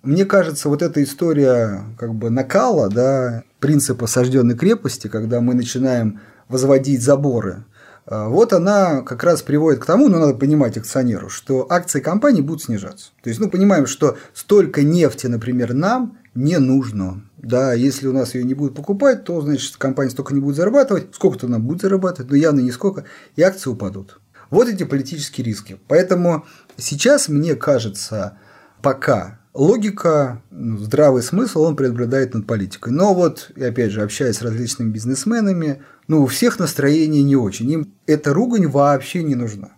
мне 0.05 0.25
кажется, 0.25 0.69
вот 0.69 0.83
эта 0.83 1.03
история 1.03 1.85
как 1.99 2.15
бы 2.15 2.31
накала, 2.31 2.89
да, 2.89 3.45
принципа 3.61 4.07
сожженной 4.07 4.57
крепости, 4.57 5.09
когда 5.09 5.41
мы 5.41 5.55
начинаем 5.55 6.21
возводить 6.49 7.03
заборы, 7.03 7.65
а, 8.07 8.29
вот 8.29 8.53
она 8.53 9.03
как 9.03 9.25
раз 9.25 9.43
приводит 9.43 9.81
к 9.81 9.87
тому, 9.87 10.09
ну, 10.09 10.19
надо 10.19 10.35
понимать 10.35 10.77
акционеру, 10.77 11.29
что 11.29 11.67
акции 11.71 12.01
компании 12.01 12.43
будут 12.43 12.63
снижаться. 12.63 13.13
То 13.23 13.31
есть, 13.31 13.41
ну, 13.41 13.49
понимаем, 13.49 13.87
что 13.87 14.19
столько 14.35 14.83
нефти, 14.83 15.27
например, 15.27 15.73
нам 15.73 16.19
не 16.35 16.59
нужно. 16.59 17.23
Да, 17.39 17.75
если 17.75 18.07
у 18.07 18.13
нас 18.13 18.35
ее 18.35 18.45
не 18.45 18.55
будут 18.55 18.75
покупать, 18.75 19.25
то, 19.25 19.41
значит, 19.41 19.77
компания 19.77 20.11
столько 20.11 20.35
не 20.35 20.41
будет 20.41 20.57
зарабатывать, 20.57 21.15
сколько-то 21.15 21.47
она 21.47 21.59
будет 21.59 21.83
зарабатывать, 21.83 22.31
но 22.31 22.37
явно 22.37 22.61
не 22.61 22.73
сколько, 22.73 23.05
и 23.37 23.43
акции 23.43 23.71
упадут. 23.71 24.21
Вот 24.51 24.69
эти 24.69 24.85
политические 24.85 25.45
риски. 25.47 25.79
Поэтому 25.89 26.47
сейчас, 26.77 27.29
мне 27.29 27.55
кажется, 27.55 28.39
пока 28.83 29.41
логика, 29.55 30.43
ну, 30.51 30.79
здравый 30.79 31.23
смысл, 31.23 31.63
он 31.63 31.77
преобладает 31.77 32.35
над 32.35 32.47
политикой. 32.47 32.93
Но 32.93 33.15
вот, 33.15 33.53
и 33.57 33.65
опять 33.65 33.93
же, 33.93 34.03
общаясь 34.03 34.37
с 34.37 34.43
различными 34.43 34.91
бизнесменами, 34.91 35.83
ну, 36.09 36.23
у 36.23 36.27
всех 36.27 36.59
настроение 36.59 37.23
не 37.23 37.37
очень. 37.37 37.71
Им 37.71 37.95
эта 38.07 38.35
ругань 38.35 38.67
вообще 38.67 39.23
не 39.23 39.37
нужна. 39.37 39.71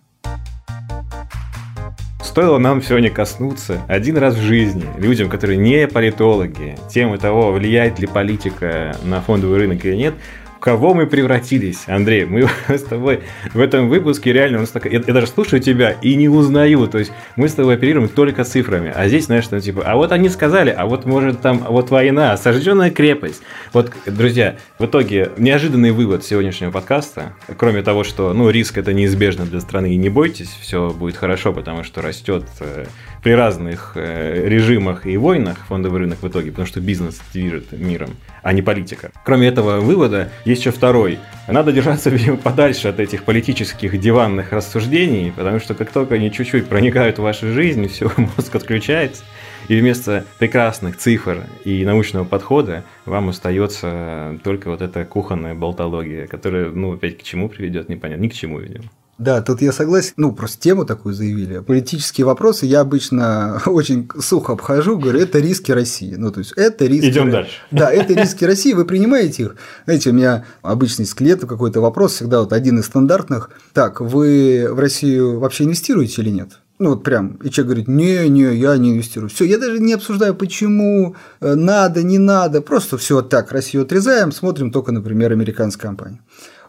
Стоило 2.22 2.58
нам 2.58 2.82
сегодня 2.82 3.10
коснуться 3.10 3.80
один 3.88 4.18
раз 4.18 4.34
в 4.34 4.40
жизни 4.40 4.84
людям, 4.98 5.30
которые 5.30 5.56
не 5.56 5.86
политологи, 5.86 6.76
темы 6.90 7.16
того, 7.16 7.52
влияет 7.52 7.98
ли 7.98 8.06
политика 8.06 8.94
на 9.04 9.22
фондовый 9.22 9.58
рынок 9.60 9.84
или 9.84 9.96
нет, 9.96 10.14
кого 10.58 10.94
мы 10.94 11.06
превратились, 11.06 11.84
Андрей? 11.86 12.24
Мы 12.24 12.48
с 12.68 12.82
тобой 12.82 13.20
в 13.52 13.60
этом 13.60 13.88
выпуске 13.88 14.32
реально, 14.32 14.66
я, 14.84 14.90
я 14.90 15.14
даже 15.14 15.26
слушаю 15.26 15.60
тебя 15.60 15.92
и 16.02 16.14
не 16.14 16.28
узнаю, 16.28 16.86
то 16.86 16.98
есть 16.98 17.12
мы 17.36 17.48
с 17.48 17.54
тобой 17.54 17.74
оперируем 17.74 18.08
только 18.08 18.44
цифрами, 18.44 18.92
а 18.94 19.08
здесь, 19.08 19.26
знаешь, 19.26 19.44
что 19.44 19.60
типа, 19.60 19.82
а 19.84 19.96
вот 19.96 20.12
они 20.12 20.28
сказали, 20.28 20.70
а 20.70 20.86
вот 20.86 21.04
может 21.04 21.40
там, 21.40 21.62
а 21.66 21.70
вот 21.70 21.90
война, 21.90 22.36
сожженная 22.36 22.90
крепость. 22.90 23.42
Вот, 23.72 23.92
друзья, 24.06 24.56
в 24.78 24.86
итоге 24.86 25.30
неожиданный 25.36 25.90
вывод 25.90 26.24
сегодняшнего 26.24 26.70
подкаста, 26.70 27.34
кроме 27.56 27.82
того, 27.82 28.04
что, 28.04 28.32
ну, 28.32 28.50
риск 28.50 28.78
это 28.78 28.92
неизбежно 28.92 29.44
для 29.44 29.60
страны, 29.60 29.94
и 29.94 29.96
не 29.96 30.08
бойтесь, 30.08 30.50
все 30.60 30.90
будет 30.90 31.16
хорошо, 31.16 31.52
потому 31.52 31.84
что 31.84 32.02
растет 32.02 32.44
э, 32.60 32.86
при 33.22 33.32
разных 33.32 33.92
э, 33.94 34.46
режимах 34.46 35.06
и 35.06 35.16
войнах 35.16 35.58
фондовый 35.68 36.00
рынок 36.00 36.18
в 36.22 36.28
итоге, 36.28 36.50
потому 36.50 36.66
что 36.66 36.80
бизнес 36.80 37.20
движет 37.32 37.72
миром, 37.72 38.10
а 38.46 38.52
не 38.52 38.62
политика. 38.62 39.10
Кроме 39.24 39.48
этого 39.48 39.80
вывода, 39.80 40.30
есть 40.44 40.60
еще 40.60 40.70
второй. 40.70 41.18
Надо 41.48 41.72
держаться, 41.72 42.10
видимо, 42.10 42.36
подальше 42.36 42.86
от 42.86 43.00
этих 43.00 43.24
политических 43.24 43.98
диванных 43.98 44.52
рассуждений, 44.52 45.32
потому 45.36 45.58
что 45.58 45.74
как 45.74 45.90
только 45.90 46.14
они 46.14 46.30
чуть-чуть 46.30 46.68
проникают 46.68 47.18
в 47.18 47.22
вашу 47.22 47.52
жизнь, 47.52 47.88
все, 47.92 48.08
мозг 48.16 48.54
отключается, 48.54 49.24
и 49.66 49.76
вместо 49.80 50.24
прекрасных 50.38 50.96
цифр 50.96 51.42
и 51.64 51.84
научного 51.84 52.24
подхода 52.24 52.84
вам 53.04 53.30
остается 53.30 54.38
только 54.44 54.70
вот 54.70 54.80
эта 54.80 55.04
кухонная 55.04 55.54
болтология, 55.54 56.28
которая, 56.28 56.70
ну, 56.70 56.92
опять 56.92 57.18
к 57.18 57.24
чему 57.24 57.48
приведет, 57.48 57.88
непонятно, 57.88 58.22
ни 58.22 58.28
к 58.28 58.34
чему, 58.34 58.60
видимо. 58.60 58.84
Да, 59.18 59.40
тут 59.40 59.62
я 59.62 59.72
согласен. 59.72 60.12
Ну, 60.16 60.32
просто 60.32 60.60
тему 60.60 60.84
такую 60.84 61.14
заявили. 61.14 61.60
Политические 61.60 62.26
вопросы 62.26 62.66
я 62.66 62.80
обычно 62.80 63.62
очень 63.66 64.08
сухо 64.20 64.52
обхожу, 64.52 64.98
говорю, 64.98 65.20
это 65.20 65.38
риски 65.38 65.72
России. 65.72 66.14
Ну, 66.16 66.30
то 66.30 66.40
есть, 66.40 66.52
это 66.56 66.84
риски... 66.84 67.08
Идем 67.08 67.30
дальше. 67.30 67.52
Да, 67.70 67.90
это 67.90 68.12
риски 68.12 68.44
России, 68.44 68.74
вы 68.74 68.84
принимаете 68.84 69.44
их. 69.44 69.56
Знаете, 69.86 70.10
у 70.10 70.12
меня 70.12 70.44
обычно 70.62 71.02
из 71.02 71.14
клиента 71.14 71.46
какой-то 71.46 71.80
вопрос, 71.80 72.14
всегда 72.14 72.40
вот 72.40 72.52
один 72.52 72.78
из 72.78 72.86
стандартных. 72.86 73.50
Так, 73.72 74.00
вы 74.00 74.68
в 74.70 74.78
Россию 74.78 75.38
вообще 75.38 75.64
инвестируете 75.64 76.20
или 76.20 76.30
нет? 76.30 76.58
Ну 76.78 76.90
вот 76.90 77.04
прям, 77.04 77.36
и 77.36 77.48
человек 77.48 77.66
говорит, 77.68 77.88
не, 77.88 78.28
не, 78.28 78.54
я 78.54 78.76
не 78.76 78.90
инвестирую. 78.90 79.30
Все, 79.30 79.46
я 79.46 79.56
даже 79.56 79.78
не 79.78 79.94
обсуждаю, 79.94 80.34
почему, 80.34 81.16
э, 81.40 81.54
надо, 81.54 82.02
не 82.02 82.18
надо, 82.18 82.60
просто 82.60 82.98
все 82.98 83.22
так, 83.22 83.50
Россию 83.50 83.84
отрезаем, 83.84 84.30
смотрим 84.30 84.70
только, 84.70 84.92
например, 84.92 85.32
американская 85.32 85.88
компания. 85.88 86.20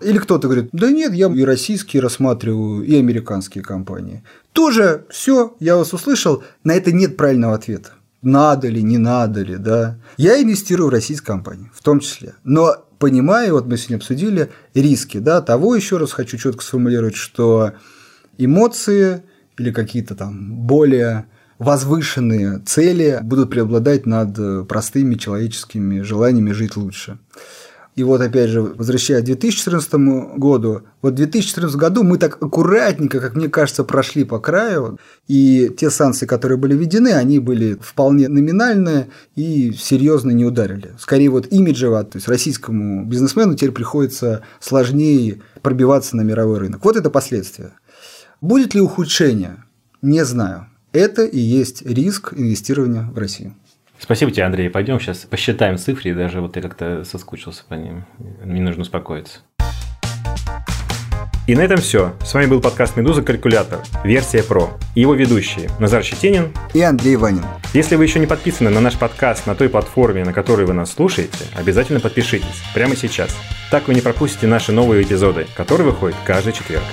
Или 0.02 0.18
кто-то 0.18 0.48
говорит, 0.48 0.70
да 0.72 0.92
нет, 0.92 1.14
я 1.14 1.28
и 1.28 1.44
российские 1.44 2.02
рассматриваю, 2.02 2.84
и 2.84 2.96
американские 2.98 3.64
компании. 3.64 4.24
Тоже 4.54 5.06
все, 5.10 5.56
я 5.60 5.76
вас 5.76 5.94
услышал, 5.94 6.44
на 6.64 6.74
это 6.74 6.92
нет 6.92 7.18
правильного 7.18 7.56
ответа. 7.56 7.92
Надо 8.22 8.68
ли, 8.68 8.82
не 8.82 8.98
надо 8.98 9.42
ли, 9.42 9.58
да. 9.58 9.98
Я 10.18 10.42
инвестирую 10.42 10.90
в 10.90 10.92
российские 10.92 11.28
компании, 11.28 11.72
в 11.74 11.84
том 11.84 12.00
числе. 12.00 12.34
Но 12.44 12.76
понимаю, 13.00 13.54
вот 13.54 13.68
мы 13.68 13.78
сегодня 13.78 13.98
обсудили 13.98 14.52
риски, 14.74 15.20
да, 15.20 15.42
того 15.42 15.76
еще 15.76 15.98
раз 15.98 16.12
хочу 16.12 16.38
четко 16.38 16.64
сформулировать, 16.64 17.16
что 17.16 17.74
эмоции 18.38 19.24
или 19.58 19.72
какие-то 19.72 20.16
там 20.16 20.54
более 20.54 21.26
возвышенные 21.60 22.60
цели 22.60 23.20
будут 23.24 23.50
преобладать 23.50 24.06
над 24.06 24.68
простыми 24.68 25.16
человеческими 25.16 26.02
желаниями 26.02 26.52
жить 26.52 26.76
лучше. 26.76 27.18
И 27.98 28.04
вот 28.04 28.22
опять 28.22 28.52
же, 28.52 28.62
возвращаясь 28.62 29.24
к 29.24 29.26
2014 29.26 29.94
году, 30.38 30.84
вот 31.02 31.14
в 31.14 31.16
2014 31.16 31.76
году 31.78 32.04
мы 32.04 32.20
так 32.20 32.38
аккуратненько, 32.40 33.20
как 33.20 33.34
мне 33.36 33.50
кажется, 33.50 33.84
прошли 33.84 34.24
по 34.24 34.38
краю, 34.38 35.00
и 35.28 35.74
те 35.76 35.90
санкции, 35.90 36.28
которые 36.28 36.60
были 36.60 36.76
введены, 36.76 37.14
они 37.14 37.40
были 37.40 37.76
вполне 37.82 38.28
номинальные 38.28 39.08
и 39.36 39.74
серьезно 39.74 40.30
не 40.30 40.46
ударили. 40.46 40.94
Скорее 41.00 41.30
вот 41.30 41.52
имиджево, 41.52 42.04
то 42.04 42.20
есть 42.20 42.28
российскому 42.28 43.04
бизнесмену 43.04 43.56
теперь 43.56 43.72
приходится 43.72 44.44
сложнее 44.60 45.42
пробиваться 45.64 46.16
на 46.16 46.22
мировой 46.22 46.60
рынок. 46.60 46.86
Вот 46.86 46.98
это 46.98 47.10
последствия. 47.10 47.72
Будет 48.42 48.76
ли 48.76 48.82
ухудшение? 48.82 49.64
Не 50.04 50.24
знаю. 50.24 50.68
Это 50.92 51.24
и 51.26 51.40
есть 51.40 51.82
риск 51.82 52.34
инвестирования 52.36 53.10
в 53.12 53.18
Россию. 53.18 53.56
Спасибо 54.00 54.32
тебе, 54.32 54.44
Андрей. 54.44 54.70
Пойдем 54.70 55.00
сейчас 55.00 55.20
посчитаем 55.20 55.78
цифры, 55.78 56.14
даже 56.14 56.42
вот 56.42 56.56
я 56.56 56.62
как-то 56.62 57.04
соскучился 57.04 57.64
по 57.68 57.74
ним. 57.74 58.06
Мне 58.44 58.62
нужно 58.62 58.84
успокоиться. 58.84 59.40
И 61.48 61.56
на 61.56 61.62
этом 61.62 61.78
все. 61.78 62.14
С 62.26 62.34
вами 62.34 62.48
был 62.48 62.60
подкаст 62.60 62.98
«Медуза. 62.98 63.22
Калькулятор. 63.22 63.80
Версия 64.04 64.44
Про». 64.44 64.78
И 64.96 65.02
его 65.02 65.14
ведущие 65.14 65.70
Назар 65.80 66.04
Щетинин 66.04 66.52
и 66.74 66.82
Андрей 66.82 67.16
Ванин. 67.16 67.46
Если 67.74 67.96
вы 67.96 68.04
еще 68.04 68.20
не 68.20 68.28
подписаны 68.28 68.70
на 68.70 68.82
наш 68.82 68.98
подкаст 68.98 69.48
на 69.48 69.56
той 69.56 69.70
платформе, 69.70 70.26
на 70.26 70.34
которой 70.34 70.66
вы 70.66 70.74
нас 70.74 70.92
слушаете, 70.92 71.46
обязательно 71.56 72.02
подпишитесь 72.02 72.64
прямо 72.74 72.98
сейчас. 72.98 73.34
Так 73.72 73.88
вы 73.88 73.94
не 73.94 74.02
пропустите 74.02 74.46
наши 74.46 74.74
новые 74.74 75.04
эпизоды, 75.04 75.48
которые 75.56 75.90
выходят 75.90 76.18
каждый 76.26 76.52
четверг. 76.52 76.84